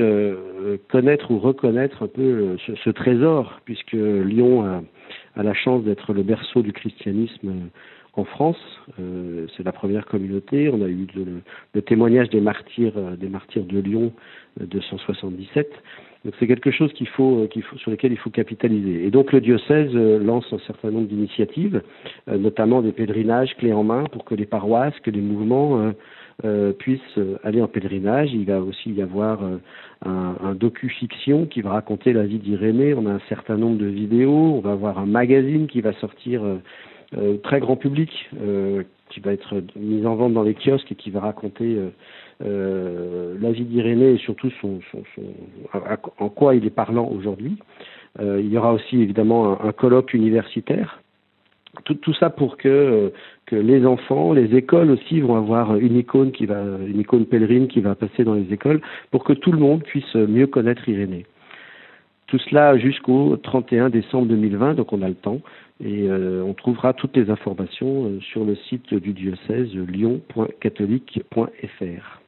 connaître 0.89 1.31
ou 1.31 1.39
reconnaître 1.39 2.03
un 2.03 2.07
peu 2.07 2.55
ce, 2.57 2.89
trésor, 2.89 3.59
puisque 3.65 3.93
Lyon 3.93 4.63
a, 4.63 5.43
la 5.43 5.53
chance 5.53 5.83
d'être 5.83 6.13
le 6.13 6.23
berceau 6.23 6.61
du 6.61 6.71
christianisme 6.71 7.69
en 8.13 8.23
France. 8.23 8.57
c'est 8.97 9.63
la 9.63 9.73
première 9.73 10.05
communauté. 10.05 10.69
On 10.69 10.81
a 10.81 10.87
eu 10.87 11.07
le, 11.73 11.81
témoignage 11.81 12.29
des 12.29 12.39
martyrs, 12.39 12.93
des 13.17 13.27
martyrs 13.27 13.65
de 13.65 13.79
Lyon 13.79 14.13
de 14.61 14.79
177. 14.79 15.69
Donc 16.23 16.33
c'est 16.39 16.47
quelque 16.47 16.71
chose 16.71 16.91
qu'il 16.93 17.07
faut, 17.07 17.39
euh, 17.39 17.61
faut, 17.61 17.77
sur 17.77 17.91
lequel 17.91 18.13
il 18.13 18.17
faut 18.17 18.29
capitaliser. 18.29 19.05
Et 19.05 19.11
donc 19.11 19.33
le 19.33 19.41
diocèse 19.41 19.91
euh, 19.93 20.19
lance 20.19 20.45
un 20.53 20.59
certain 20.59 20.89
nombre 20.89 21.07
d'initiatives, 21.07 21.81
euh, 22.29 22.37
notamment 22.37 22.81
des 22.81 22.93
pèlerinages 22.93 23.55
clés 23.57 23.73
en 23.73 23.83
main 23.83 24.05
pour 24.05 24.23
que 24.23 24.33
les 24.33 24.45
paroisses, 24.45 24.97
que 25.01 25.11
les 25.11 25.21
mouvements 25.21 25.93
puissent 26.79 27.19
aller 27.43 27.61
en 27.61 27.67
pèlerinage. 27.67 28.33
Il 28.33 28.45
va 28.45 28.59
aussi 28.59 28.91
y 28.91 29.01
avoir 29.01 29.39
un, 29.43 30.35
un 30.43 30.55
docu-fiction 30.55 31.45
qui 31.45 31.61
va 31.61 31.71
raconter 31.71 32.11
la 32.11 32.25
vie 32.25 32.39
d'Irénée. 32.39 32.93
On 32.93 33.05
a 33.05 33.11
un 33.11 33.21
certain 33.29 33.55
nombre 33.55 33.77
de 33.77 33.85
vidéos. 33.85 34.55
On 34.55 34.59
va 34.59 34.71
avoir 34.71 34.97
un 34.97 35.05
magazine 35.05 35.67
qui 35.67 35.81
va 35.81 35.93
sortir 35.93 36.41
très 37.43 37.59
grand 37.59 37.75
public, 37.75 38.29
qui 39.09 39.19
va 39.19 39.31
être 39.31 39.61
mis 39.75 40.05
en 40.05 40.15
vente 40.15 40.33
dans 40.33 40.43
les 40.43 40.55
kiosques 40.55 40.91
et 40.91 40.95
qui 40.95 41.11
va 41.11 41.19
raconter 41.19 41.77
la 42.39 43.51
vie 43.51 43.65
d'Irénée 43.65 44.13
et 44.13 44.17
surtout 44.17 44.49
son, 44.61 44.79
en 46.19 46.29
quoi 46.29 46.55
il 46.55 46.65
est 46.65 46.69
parlant 46.69 47.09
aujourd'hui. 47.09 47.57
Euh, 48.19 48.39
il 48.41 48.51
y 48.51 48.57
aura 48.57 48.73
aussi 48.73 49.01
évidemment 49.01 49.63
un, 49.63 49.71
colloque 49.71 50.13
universitaire. 50.13 50.99
Tout, 51.85 52.13
ça 52.13 52.29
pour 52.29 52.57
que 52.57 53.11
que 53.47 53.55
les 53.55 53.83
enfants, 53.83 54.31
les 54.31 54.55
écoles 54.55 54.91
aussi 54.91 55.21
vont 55.21 55.35
avoir 55.35 55.75
une 55.75 55.97
icône 55.97 56.31
qui 56.31 56.45
va, 56.45 56.61
une 56.87 56.99
icône 56.99 57.25
pèlerine 57.25 57.67
qui 57.67 57.81
va 57.81 57.95
passer 57.95 58.23
dans 58.23 58.35
les 58.35 58.53
écoles 58.53 58.79
pour 59.09 59.23
que 59.23 59.33
tout 59.33 59.51
le 59.51 59.57
monde 59.57 59.81
puisse 59.83 60.13
mieux 60.13 60.45
connaître 60.45 60.87
Irénée. 60.87 61.25
Tout 62.27 62.37
cela 62.49 62.77
jusqu'au 62.77 63.37
31 63.37 63.89
décembre 63.89 64.27
2020, 64.27 64.75
donc 64.75 64.93
on 64.93 65.01
a 65.01 65.07
le 65.07 65.15
temps. 65.15 65.41
Et 65.83 66.07
euh, 66.07 66.43
on 66.43 66.53
trouvera 66.53 66.93
toutes 66.93 67.17
les 67.17 67.31
informations 67.31 68.05
euh, 68.05 68.19
sur 68.21 68.45
le 68.45 68.55
site 68.55 68.93
du 68.93 69.13
diocèse 69.13 69.75
lyon.catholique.fr. 69.75 72.22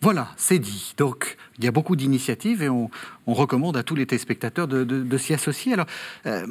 Voilà, 0.00 0.28
c'est 0.36 0.58
dit. 0.58 0.94
Donc, 0.96 1.36
il 1.58 1.64
y 1.64 1.68
a 1.68 1.72
beaucoup 1.72 1.96
d'initiatives 1.96 2.62
et 2.62 2.68
on, 2.68 2.90
recommande 3.26 3.76
à 3.76 3.82
tous 3.82 3.94
les 3.94 4.06
téléspectateurs 4.06 4.68
de, 4.68 5.18
s'y 5.18 5.34
associer. 5.34 5.74
Alors, 5.74 5.86
euh, 6.26 6.46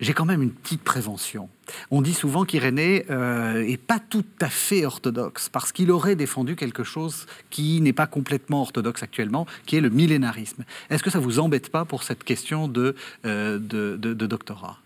j'ai 0.00 0.12
quand 0.12 0.24
même 0.24 0.42
une 0.42 0.50
petite 0.50 0.82
prévention. 0.82 1.48
On 1.90 2.02
dit 2.02 2.14
souvent 2.14 2.44
qu'Irénée 2.44 3.04
n'est 3.08 3.76
pas 3.76 3.98
tout 3.98 4.24
à 4.40 4.48
fait 4.48 4.84
orthodoxe, 4.84 5.48
parce 5.48 5.72
qu'il 5.72 5.90
aurait 5.90 6.16
défendu 6.16 6.56
quelque 6.56 6.84
chose 6.84 7.26
qui 7.48 7.80
n'est 7.80 7.92
pas 7.92 8.06
complètement 8.06 8.62
orthodoxe 8.62 9.02
actuellement, 9.02 9.46
qui 9.66 9.76
est 9.76 9.80
le 9.80 9.90
millénarisme. 9.90 10.64
Est-ce 10.90 11.02
que 11.02 11.10
ça 11.10 11.18
vous 11.18 11.38
embête 11.38 11.70
pas 11.70 11.84
pour 11.84 12.02
cette 12.02 12.24
question 12.24 12.68
de, 12.68 12.94
de 13.24 14.26
doctorat? 14.26 14.78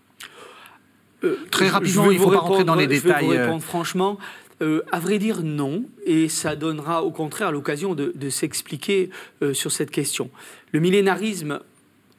Euh, 1.23 1.37
Très 1.51 1.69
rapidement, 1.69 2.11
il 2.11 2.17
ne 2.17 2.23
faut 2.23 2.31
pas 2.31 2.39
rentrer 2.39 2.63
dans 2.63 2.75
les 2.75 2.87
détails. 2.87 3.13
Je 3.13 3.19
vais 3.19 3.25
vous 3.25 3.33
euh. 3.33 3.43
répondre 3.43 3.63
franchement. 3.63 4.17
Euh, 4.61 4.81
à 4.91 4.99
vrai 4.99 5.19
dire, 5.19 5.41
non. 5.43 5.85
Et 6.05 6.29
ça 6.29 6.55
donnera 6.55 7.03
au 7.03 7.11
contraire 7.11 7.51
l'occasion 7.51 7.95
de, 7.95 8.29
s'expliquer 8.29 9.09
sur 9.53 9.71
cette 9.71 9.91
question. 9.91 10.29
Le 10.71 10.79
millénarisme, 10.79 11.59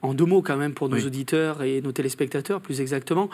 en 0.02 0.14
deux 0.14 0.24
mots 0.24 0.42
quand 0.42 0.56
même 0.56 0.74
pour 0.74 0.88
nos 0.88 0.98
auditeurs 0.98 1.62
et 1.62 1.80
nos 1.80 1.92
téléspectateurs 1.92 2.60
plus 2.60 2.80
exactement, 2.80 3.30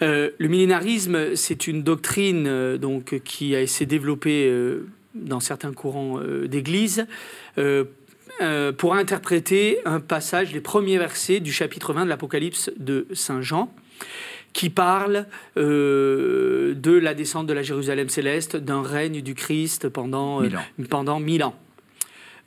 le 0.00 0.32
millénarisme, 0.40 1.34
c'est 1.36 1.66
une 1.66 1.82
doctrine 1.82 2.76
donc, 2.76 3.20
qui 3.24 3.54
a 3.54 3.60
été 3.60 3.86
développée 3.86 4.52
dans 5.14 5.40
certains 5.40 5.72
courants 5.72 6.20
d'Église. 6.46 7.06
pour 7.56 8.94
interpréter 8.94 9.78
un 9.84 10.00
passage, 10.00 10.52
les 10.52 10.60
premiers 10.60 10.98
versets 10.98 11.40
du 11.40 11.52
chapitre 11.52 11.92
20 11.92 12.04
de 12.04 12.08
l'Apocalypse 12.10 12.70
de 12.76 13.06
Saint 13.12 13.40
Jean, 13.42 13.72
qui 14.52 14.70
parle 14.70 15.26
euh, 15.56 16.74
de 16.74 16.92
la 16.92 17.14
descente 17.14 17.46
de 17.46 17.52
la 17.52 17.62
Jérusalem 17.62 18.08
céleste, 18.08 18.56
d'un 18.56 18.82
règne 18.82 19.22
du 19.22 19.34
Christ 19.34 19.88
pendant 19.88 20.40
euh, 20.40 20.44
mille 20.44 20.56
ans. 20.56 20.64
Pendant 20.88 21.20
mille 21.20 21.44
ans. 21.44 21.54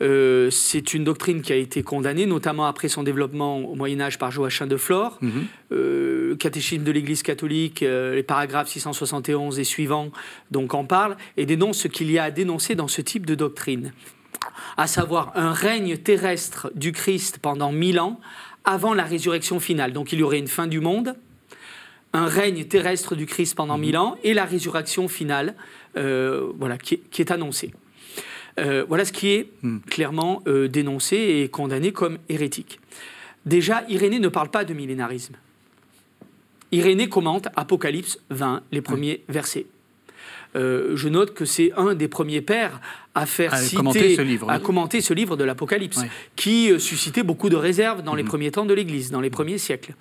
Euh, 0.02 0.50
c'est 0.50 0.94
une 0.94 1.04
doctrine 1.04 1.42
qui 1.42 1.54
a 1.54 1.56
été 1.56 1.82
condamnée, 1.82 2.26
notamment 2.26 2.66
après 2.66 2.90
son 2.90 3.04
développement 3.04 3.60
au 3.60 3.76
Moyen 3.76 4.02
Âge 4.02 4.20
par 4.20 4.32
Joachim 4.32 4.68
de 4.68 4.76
Flore. 4.76 5.20
Mhm. 5.22 6.38
catéchisme 6.38 6.84
de 6.84 6.92
l'Église 6.92 7.24
catholique, 7.24 7.82
les 7.82 8.24
paragraphes 8.24 8.70
671 8.70 9.60
et 9.60 9.64
suivants, 9.64 10.10
donc 10.52 10.74
en 10.74 10.84
parle, 10.84 11.16
et 11.38 11.46
dénonce 11.46 11.78
ce 11.78 11.88
qu'il 11.88 12.12
y 12.12 12.18
a 12.18 12.24
à 12.24 12.32
dénoncer 12.32 12.76
dans 12.76 12.88
ce 12.88 13.02
type 13.02 13.26
de 13.26 13.36
doctrine, 13.36 13.94
à 14.78 14.88
savoir 14.88 15.32
un 15.36 15.54
règne 15.54 15.96
terrestre 15.96 16.72
du 16.76 16.92
Christ 16.92 17.38
pendant 17.42 17.72
mille 17.72 18.00
ans 18.00 18.20
avant 18.66 18.94
la 18.94 19.04
résurrection 19.04 19.60
finale. 19.60 19.94
Donc 19.94 20.12
il 20.12 20.20
y 20.20 20.24
aurait 20.24 20.40
une 20.40 20.48
fin 20.48 20.68
du 20.68 20.80
monde, 20.80 21.16
un 22.14 22.28
règne 22.28 22.64
terrestre 22.66 23.16
du 23.16 23.26
Christ 23.26 23.56
pendant 23.56 23.78
mille 23.78 23.98
ans 23.98 24.18
et 24.24 24.34
la 24.34 24.46
résurrection 24.46 25.08
finale 25.08 25.56
euh, 25.98 26.52
voilà, 26.58 26.78
qui, 26.78 27.02
est 27.18 27.32
annoncée. 27.32 27.74
Euh, 28.60 28.86
voilà 28.88 29.04
ce 29.04 29.12
qui 29.12 29.30
est 29.30 29.50
hmm. 29.64 29.80
clairement 29.80 30.44
euh, 30.48 30.68
dénoncé 30.68 31.18
et 31.18 31.50
condamné 31.50 31.92
comme 31.92 32.20
hérétique. 32.30 32.80
Déjà, 33.46 33.84
Irénée 33.90 34.20
ne 34.20 34.30
parle 34.30 34.50
pas 34.50 34.64
de 34.64 34.74
millénarisme. 34.74 35.36
Irénée 36.72 37.10
commente 37.10 37.48
Apocalypse 37.56 38.20
20, 38.30 38.64
les 38.72 38.82
premiers 38.82 39.24
versets. 39.28 39.66
Je 40.56 41.08
note 41.08 41.34
que 41.34 41.46
c'est 41.46 41.72
un 41.78 41.96
des 41.96 42.08
premiers 42.08 42.42
pères 42.42 42.80
à 43.16 43.26
faire 43.26 43.56
citer, 43.58 43.78
commenter 43.78 44.16
ce 44.16 44.22
livre, 44.22 44.50
à 44.50 44.60
commenter 44.60 45.02
ce 45.02 45.14
livre 45.14 45.36
de 45.36 45.44
l'Apocalypse, 45.44 46.02
qui 46.36 46.72
suscitait 46.80 47.24
beaucoup 47.24 47.50
de 47.50 47.56
réserves 47.56 48.04
dans 48.04 48.16
les 48.16 48.24
hmm. 48.24 48.28
premiers 48.28 48.52
temps 48.52 48.66
de 48.66 48.74
l'Église, 48.74 49.12
dans 49.12 49.22
les 49.22 49.30
premiers 49.30 49.58
siècles. 49.58 49.94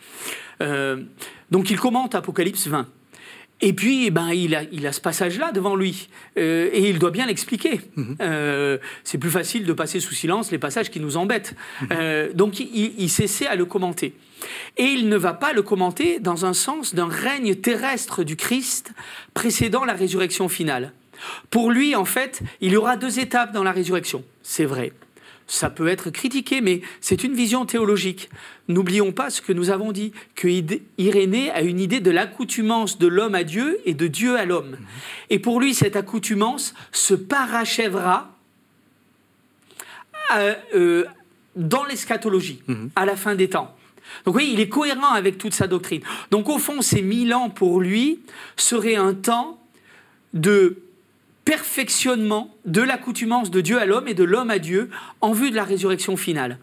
Donc 0.60 1.70
il 1.70 1.78
commente 1.78 2.14
Apocalypse 2.14 2.66
20. 2.66 2.86
Et 3.64 3.72
puis, 3.72 4.06
eh 4.06 4.10
ben, 4.10 4.30
il, 4.30 4.56
a, 4.56 4.64
il 4.72 4.86
a 4.88 4.92
ce 4.92 5.00
passage-là 5.00 5.52
devant 5.52 5.76
lui. 5.76 6.08
Euh, 6.36 6.68
et 6.72 6.90
il 6.90 6.98
doit 6.98 7.12
bien 7.12 7.26
l'expliquer. 7.26 7.80
Mhm. 7.94 8.16
Euh, 8.20 8.78
c'est 9.04 9.18
plus 9.18 9.30
facile 9.30 9.64
de 9.64 9.72
passer 9.72 10.00
sous 10.00 10.14
silence 10.14 10.50
les 10.50 10.58
passages 10.58 10.90
qui 10.90 10.98
nous 10.98 11.16
embêtent. 11.16 11.54
Euh, 11.92 12.32
donc, 12.34 12.58
il, 12.58 12.92
il 12.98 13.08
s'essaie 13.08 13.46
à 13.46 13.54
le 13.54 13.64
commenter. 13.64 14.14
Et 14.76 14.84
il 14.84 15.08
ne 15.08 15.16
va 15.16 15.32
pas 15.32 15.52
le 15.52 15.62
commenter 15.62 16.18
dans 16.18 16.44
un 16.44 16.52
sens 16.52 16.94
d'un 16.94 17.08
règne 17.08 17.54
terrestre 17.54 18.24
du 18.24 18.36
Christ 18.36 18.92
précédant 19.34 19.84
la 19.84 19.94
résurrection 19.94 20.48
finale. 20.48 20.92
Pour 21.50 21.70
lui, 21.70 21.94
en 21.94 22.04
fait, 22.04 22.42
il 22.60 22.72
y 22.72 22.76
aura 22.76 22.96
deux 22.96 23.20
étapes 23.20 23.52
dans 23.52 23.62
la 23.62 23.72
résurrection. 23.72 24.24
C'est 24.42 24.64
vrai 24.64 24.92
ça 25.52 25.68
peut 25.68 25.88
être 25.88 26.10
critiqué, 26.10 26.62
mais 26.62 26.80
c'est 27.00 27.24
une 27.24 27.34
vision 27.34 27.66
théologique. 27.66 28.30
N'oublions 28.68 29.12
pas 29.12 29.28
ce 29.28 29.42
que 29.42 29.52
nous 29.52 29.68
avons 29.68 29.92
dit, 29.92 30.12
que 30.34 30.48
Irénée 30.98 31.50
a 31.50 31.60
une 31.60 31.78
idée 31.78 32.00
de 32.00 32.10
l'accoutumance 32.10 32.98
de 32.98 33.06
l'homme 33.06 33.34
à 33.34 33.44
Dieu 33.44 33.78
et 33.84 33.92
de 33.92 34.06
Dieu 34.06 34.38
à 34.38 34.46
l'homme. 34.46 34.78
Et 35.28 35.38
pour 35.38 35.60
lui, 35.60 35.74
cette 35.74 35.94
accoutumance 35.94 36.74
se 36.90 37.12
parachèvera 37.12 38.34
euh, 40.34 40.54
euh, 40.74 41.04
dans 41.54 41.84
l'eschatologie, 41.84 42.62
mhm. 42.66 42.90
à 42.96 43.04
la 43.04 43.16
fin 43.16 43.34
des 43.34 43.50
temps. 43.50 43.76
Donc 44.24 44.36
oui, 44.36 44.50
il 44.52 44.60
est 44.60 44.68
cohérent 44.68 45.12
avec 45.12 45.38
toute 45.38 45.54
sa 45.54 45.66
doctrine. 45.66 46.02
Donc 46.30 46.48
au 46.48 46.58
fond, 46.58 46.82
ces 46.82 47.02
mille 47.02 47.34
ans 47.34 47.50
pour 47.50 47.80
lui 47.80 48.20
seraient 48.56 48.96
un 48.96 49.14
temps 49.14 49.60
de 50.34 50.78
perfectionnement 51.44 52.54
de 52.64 52.82
l'accoutumance 52.82 53.50
de 53.50 53.60
Dieu 53.60 53.78
à 53.78 53.86
l'homme 53.86 54.08
et 54.08 54.14
de 54.14 54.24
l'homme 54.24 54.50
à 54.50 54.58
Dieu 54.58 54.90
en 55.20 55.32
vue 55.32 55.50
de 55.50 55.56
la 55.56 55.64
résurrection 55.64 56.16
finale. 56.16 56.58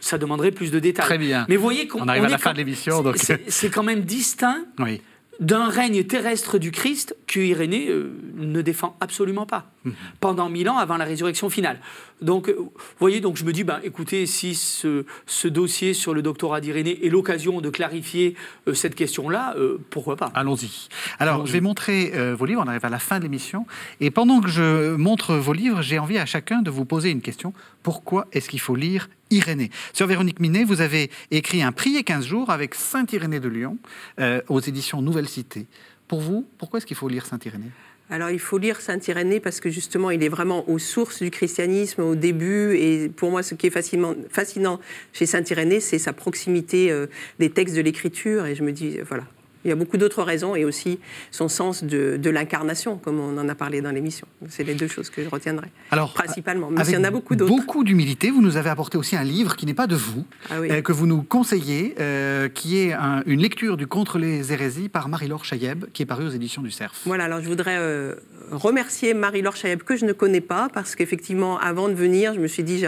Ça 0.00 0.18
demanderait 0.18 0.50
plus 0.50 0.70
de 0.70 0.78
détails. 0.78 1.04
Très 1.04 1.18
bien. 1.18 1.46
Mais 1.48 1.56
vous 1.56 1.62
voyez 1.62 1.88
qu'on 1.88 2.02
on 2.02 2.08
arrive 2.08 2.24
à 2.24 2.28
la 2.28 2.38
fin 2.38 2.52
de 2.52 2.58
l'émission. 2.58 3.02
Donc... 3.02 3.16
C'est 3.48 3.70
quand 3.70 3.82
même 3.82 4.02
distinct 4.02 4.64
oui 4.78 5.00
d'un 5.40 5.68
règne 5.68 6.04
terrestre 6.04 6.58
du 6.58 6.70
Christ 6.70 7.16
que 7.26 7.40
Irénée 7.40 7.88
euh, 7.88 8.10
ne 8.36 8.62
défend 8.62 8.96
absolument 9.00 9.46
pas 9.46 9.70
mhm. 9.84 9.94
pendant 10.20 10.48
mille 10.48 10.68
ans 10.68 10.78
avant 10.78 10.96
la 10.96 11.04
résurrection 11.04 11.50
finale. 11.50 11.78
Donc, 12.22 12.48
euh, 12.48 12.56
vous 12.58 12.70
voyez, 12.98 13.20
donc 13.20 13.36
je 13.36 13.44
me 13.44 13.52
dis, 13.52 13.62
ben, 13.62 13.80
écoutez, 13.84 14.26
si 14.26 14.54
ce, 14.54 15.04
dossier 15.48 15.92
sur 15.92 16.14
le 16.14 16.22
doctorat 16.22 16.60
d'Irénée 16.60 17.04
est 17.04 17.10
l'occasion 17.10 17.60
de 17.60 17.68
clarifier 17.68 18.34
euh, 18.66 18.74
cette 18.74 18.94
question-là, 18.94 19.54
pourquoi 19.90 20.16
pas? 20.16 20.30
Allons-y. 20.34 20.88
Alors, 21.18 21.46
je 21.46 21.52
vais 21.52 21.60
montrer 21.60 22.12
vos 22.34 22.46
livres, 22.46 22.62
on 22.64 22.68
arrive 22.68 22.84
à 22.84 22.90
la 22.90 22.98
fin 22.98 23.18
de 23.18 23.24
l'émission, 23.24 23.66
et 24.00 24.10
pendant 24.10 24.40
que 24.40 24.48
je 24.48 24.96
montre 24.96 25.34
vos 25.34 25.52
livres, 25.52 25.82
j'ai 25.82 25.98
envie 25.98 26.18
à 26.18 26.26
chacun 26.26 26.62
de 26.62 26.70
vous 26.70 26.84
poser 26.84 27.10
une 27.10 27.20
question. 27.20 27.52
Pourquoi 27.82 28.26
est-ce 28.32 28.48
qu'il 28.48 28.60
faut 28.60 28.76
lire 28.76 29.08
Irénée. 29.30 29.70
Sur 29.92 30.06
Véronique 30.06 30.40
Minet, 30.40 30.64
vous 30.64 30.80
avez 30.80 31.10
écrit 31.30 31.62
un 31.62 31.72
Prier 31.72 32.04
15 32.04 32.26
jours 32.26 32.50
avec 32.50 32.74
Saint 32.74 33.06
Irénée 33.12 33.40
de 33.40 33.48
Lyon 33.48 33.78
euh, 34.20 34.40
aux 34.48 34.60
éditions 34.60 35.02
Nouvelle 35.02 35.28
Cité. 35.28 35.66
Pour 36.08 36.20
vous, 36.20 36.46
pourquoi 36.58 36.78
est-ce 36.78 36.86
qu'il 36.86 36.96
faut 36.96 37.08
lire 37.08 37.26
Saint 37.26 37.38
Irénée? 37.44 37.70
Alors 38.08 38.30
il 38.30 38.38
faut 38.38 38.58
lire 38.58 38.80
Saint 38.80 39.00
Irénée 39.08 39.40
parce 39.40 39.58
que 39.58 39.68
justement 39.68 40.12
il 40.12 40.22
est 40.22 40.28
vraiment 40.28 40.68
aux 40.68 40.78
sources 40.78 41.22
du 41.22 41.30
christianisme, 41.32 42.02
au 42.02 42.14
début. 42.14 42.76
Et 42.76 43.08
pour 43.08 43.30
moi, 43.30 43.42
ce 43.42 43.54
qui 43.54 43.66
est 43.66 43.70
fascinant, 43.70 44.80
chez 45.12 45.26
Saint 45.26 45.42
Irénée, 45.42 45.80
c'est 45.80 45.98
sa 45.98 46.12
proximité 46.12 46.92
euh, 46.92 47.06
des 47.40 47.50
textes 47.50 47.74
de 47.74 47.80
l'Écriture. 47.80 48.46
Et 48.46 48.54
je 48.54 48.62
me 48.62 48.70
dis, 48.70 48.98
voilà, 49.00 49.24
il 49.66 49.70
y 49.70 49.72
a 49.72 49.76
beaucoup 49.76 49.96
d'autres 49.96 50.22
raisons 50.22 50.54
et 50.54 50.64
aussi 50.64 51.00
son 51.32 51.48
sens 51.48 51.82
de, 51.82 52.30
l'incarnation, 52.30 52.98
comme 52.98 53.18
on 53.18 53.36
en 53.36 53.48
a 53.48 53.54
parlé 53.56 53.80
dans 53.80 53.90
l'émission. 53.90 54.26
C'est 54.48 54.62
les 54.62 54.74
deux 54.74 54.86
choses 54.86 55.10
que 55.10 55.24
je 55.24 55.28
retiendrai. 55.28 55.66
Alors, 55.90 56.12
principalement. 56.14 56.70
Mais 56.70 56.84
il 56.86 56.94
y 56.94 56.96
en 56.96 57.04
a 57.04 57.10
beaucoup 57.10 57.34
d'autres. 57.34 57.50
Beaucoup 57.50 57.82
d'humilité, 57.82 58.30
vous 58.30 58.42
nous 58.42 58.56
avez 58.56 58.70
apporté 58.70 58.96
aussi 58.96 59.16
un 59.16 59.24
livre 59.24 59.56
qui 59.56 59.66
n'est 59.66 59.74
pas 59.74 59.88
de 59.88 59.96
vous, 59.96 60.24
ah 60.50 60.58
euh, 60.58 60.82
que 60.82 60.92
vous 60.92 61.06
nous 61.06 61.22
conseillez, 61.22 61.96
euh, 61.98 62.48
qui 62.48 62.78
est 62.78 62.94
une 63.26 63.40
lecture 63.40 63.76
du 63.76 63.86
Contre 63.86 64.18
les 64.18 64.52
hérésies 64.52 64.88
par 64.88 65.08
Marie-Laure 65.08 65.44
Chayeb, 65.44 65.86
qui 65.92 66.02
est 66.02 66.06
paru 66.06 66.26
aux 66.26 66.30
éditions 66.30 66.62
du 66.62 66.70
Cerf. 66.70 66.92
Voilà, 67.06 67.24
alors 67.24 67.40
je 67.40 67.48
voudrais 67.48 67.76
euh, 67.78 68.14
remercier 68.52 69.14
Marie-Laure 69.14 69.56
Chayeb, 69.56 69.82
que 69.82 69.96
je 69.96 70.04
ne 70.04 70.12
connais 70.12 70.40
pas, 70.40 70.68
parce 70.72 70.94
qu'effectivement, 70.94 71.58
avant 71.58 71.88
de 71.88 71.94
venir, 71.94 72.34
je 72.34 72.40
me 72.40 72.46
suis 72.46 72.62
dit, 72.62 72.84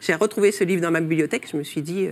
j'ai 0.00 0.14
retrouvé 0.14 0.52
ce 0.52 0.64
livre 0.64 0.80
dans 0.80 0.90
ma 0.90 1.00
bibliothèque, 1.00 1.48
je 1.52 1.56
me 1.58 1.64
suis 1.64 1.82
dit, 1.82 2.08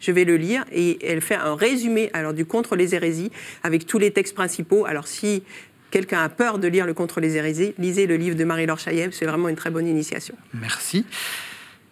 je 0.00 0.12
vais 0.12 0.24
le 0.24 0.36
lire, 0.36 0.64
et 0.72 0.98
elle 1.06 1.20
fait 1.22 1.36
un 1.36 1.54
résumé 1.54 2.10
alors 2.12 2.34
du 2.34 2.44
Contre 2.44 2.76
les 2.76 2.94
hérésies 2.94 3.30
avec 3.62 3.86
tous 3.86 3.98
les 3.98 4.10
textes 4.10 4.34
principaux. 4.34 4.84
Alors 4.86 5.06
si 5.06 5.42
quelqu'un 5.90 6.22
a 6.22 6.28
peur 6.28 6.58
de 6.58 6.68
lire 6.68 6.86
le 6.86 6.94
Contre 6.94 7.20
les 7.20 7.36
hérésies, 7.36 7.74
lisez 7.78 8.06
le 8.06 8.16
livre 8.16 8.36
de 8.36 8.44
Marie-Laure 8.44 8.78
Chailleb, 8.78 9.12
c'est 9.12 9.26
vraiment 9.26 9.48
une 9.48 9.56
très 9.56 9.70
bonne 9.70 9.86
initiation. 9.86 10.34
Merci. 10.54 11.04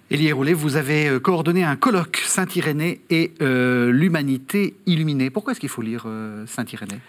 Élie 0.08 0.30
Roulet, 0.30 0.52
vous 0.52 0.76
avez 0.76 1.08
euh, 1.08 1.18
coordonné 1.18 1.64
un 1.64 1.74
colloque 1.74 2.18
Saint-Irénée 2.24 3.00
et 3.10 3.32
euh, 3.42 3.90
l'humanité 3.90 4.76
illuminée. 4.86 5.30
Pourquoi 5.30 5.52
est-ce 5.52 5.60
qu'il 5.60 5.68
faut 5.68 5.82
lire 5.82 6.04
euh, 6.06 6.46
Saint-Irénée? 6.46 7.00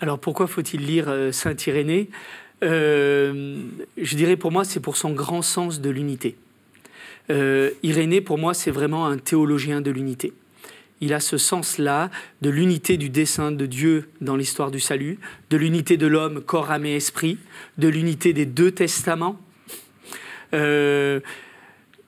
Alors 0.00 0.18
pourquoi 0.18 0.46
faut-il 0.46 0.86
lire 0.86 1.12
Saint-Irénée? 1.32 2.08
Je 2.62 4.14
dirais 4.16 4.36
pour 4.36 4.52
moi, 4.52 4.64
c'est 4.64 4.80
pour 4.80 4.96
son 4.96 5.12
grand 5.12 5.42
sens 5.42 5.80
de 5.80 5.90
l'unité. 5.90 6.36
Irénée, 7.30 8.20
pour 8.20 8.38
moi, 8.38 8.52
c'est 8.54 8.70
vraiment 8.70 9.06
un 9.06 9.16
théologien 9.16 9.80
de 9.80 9.90
l'unité. 9.90 10.32
Il 11.00 11.12
a 11.12 11.20
ce 11.20 11.36
sens-là 11.36 12.10
de 12.42 12.50
l'unité 12.50 12.96
du 12.96 13.10
dessein 13.10 13.52
de 13.52 13.66
Dieu 13.66 14.08
dans 14.20 14.36
l'histoire 14.36 14.70
du 14.70 14.80
salut, 14.80 15.18
de 15.50 15.56
l'unité 15.56 15.96
de 15.96 16.06
l'homme, 16.06 16.40
corps, 16.40 16.70
âme 16.70 16.86
et 16.86 16.96
esprit, 16.96 17.38
de 17.78 17.88
l'unité 17.88 18.32
des 18.32 18.46
deux 18.46 18.70
testaments, 18.70 19.38
euh, 20.54 21.20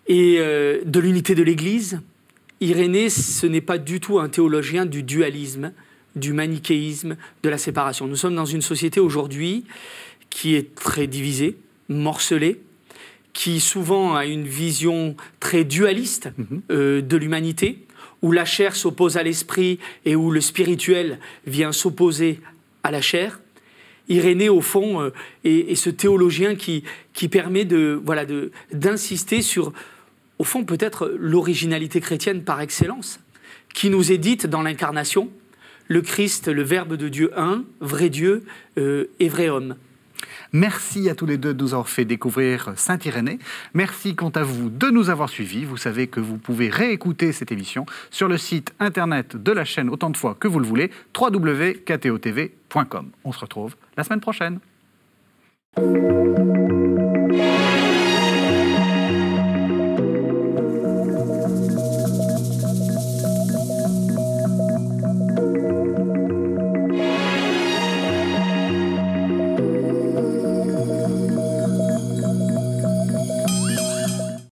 et 0.07 0.36
euh, 0.39 0.80
de 0.84 1.01
l'unité 1.01 1.34
de 1.34 1.43
l'Église. 1.43 2.01
Irénée, 2.61 3.11
ce 3.11 3.47
n'est 3.47 3.61
pas 3.61 3.78
du 3.78 4.01
tout 4.01 4.18
un 4.18 4.28
théologien 4.28 4.86
du 4.86 5.03
dualisme, 5.03 5.72
du 6.16 6.32
manichéisme, 6.32 7.16
de 7.43 7.49
la 7.49 7.59
séparation. 7.59 8.07
Nous 8.07 8.16
sommes 8.16 8.34
dans 8.34 8.47
une 8.47 8.62
société 8.62 9.01
aujourd'hui 9.01 9.64
qui 10.30 10.55
est 10.55 10.74
très 10.74 11.07
divisée, 11.07 11.57
morcelée, 11.89 12.61
qui 13.32 13.61
souvent 13.61 14.16
a 14.16 14.26
une 14.26 14.45
vision 14.45 15.14
très 15.41 15.64
dualiste 15.64 16.30
mhm. 16.36 16.62
euh, 16.70 17.03
de 17.03 17.16
l'humanité, 17.16 17.86
où 18.22 18.32
la 18.32 18.44
chair 18.44 18.74
s'oppose 18.74 19.16
à 19.16 19.22
l'esprit 19.22 19.78
et 20.04 20.16
où 20.16 20.30
le 20.30 20.40
spirituel 20.40 21.18
vient 21.46 21.72
s'opposer 21.72 22.40
à 22.82 22.90
la 22.90 23.00
chair. 23.00 23.40
Irénée, 24.08 24.48
au 24.48 24.60
fond, 24.60 25.02
euh, 25.02 25.10
est, 25.44 25.74
ce 25.74 25.90
théologien 25.90 26.54
qui, 26.54 26.82
permet 27.30 27.66
voilà, 28.02 28.24
d'insister 28.72 29.42
sur, 29.42 29.72
au 30.38 30.44
fond, 30.44 30.64
peut-être 30.64 31.14
l'originalité 31.18 32.00
chrétienne 32.00 32.42
par 32.42 32.60
excellence, 32.60 33.20
qui 33.74 33.90
nous 33.90 34.10
est 34.10 34.18
dite 34.18 34.46
dans 34.46 34.62
l'incarnation, 34.62 35.30
le 35.88 36.02
Christ, 36.02 36.48
le 36.48 36.62
Verbe 36.62 36.94
de 36.94 37.08
Dieu 37.08 37.32
un, 37.36 37.64
vrai 37.80 38.08
Dieu 38.08 38.44
euh, 38.78 39.10
et 39.20 39.28
vrai 39.28 39.48
homme. 39.48 39.76
Merci 40.53 41.09
à 41.11 41.14
tous 41.14 41.26
les 41.26 41.36
deux 41.36 41.55
de 41.55 41.62
nous 41.62 41.74
avoir 41.74 41.88
fait 41.88 42.05
découvrir 42.05 42.72
Saint-Irénée. 42.76 43.38
Merci 43.74 44.14
quant 44.14 44.30
à 44.30 44.42
vous 44.42 44.70
de 44.70 44.88
nous 44.88 45.11
avoir 45.11 45.28
suivis. 45.28 45.64
Vous 45.64 45.76
savez 45.76 46.07
que 46.07 46.20
vous 46.20 46.38
pouvez 46.38 46.68
réécouter 46.68 47.32
cette 47.32 47.53
émission 47.53 47.86
sur 48.11 48.28
le 48.28 48.38
site 48.38 48.72
internet 48.80 49.36
de 49.36 49.53
la 49.53 49.64
chaîne 49.64 49.90
autant 49.90 50.11
de 50.11 50.16
fois 50.16 50.36
que 50.38 50.49
vous 50.49 50.61
le 50.61 50.66
voulez, 50.66 50.90
www.ktotv.com. 51.18 53.11
On 53.24 53.32
se 53.32 53.40
retrouve 53.40 53.76
la 53.96 54.05
semaine 54.05 54.20
prochaine. 54.20 54.59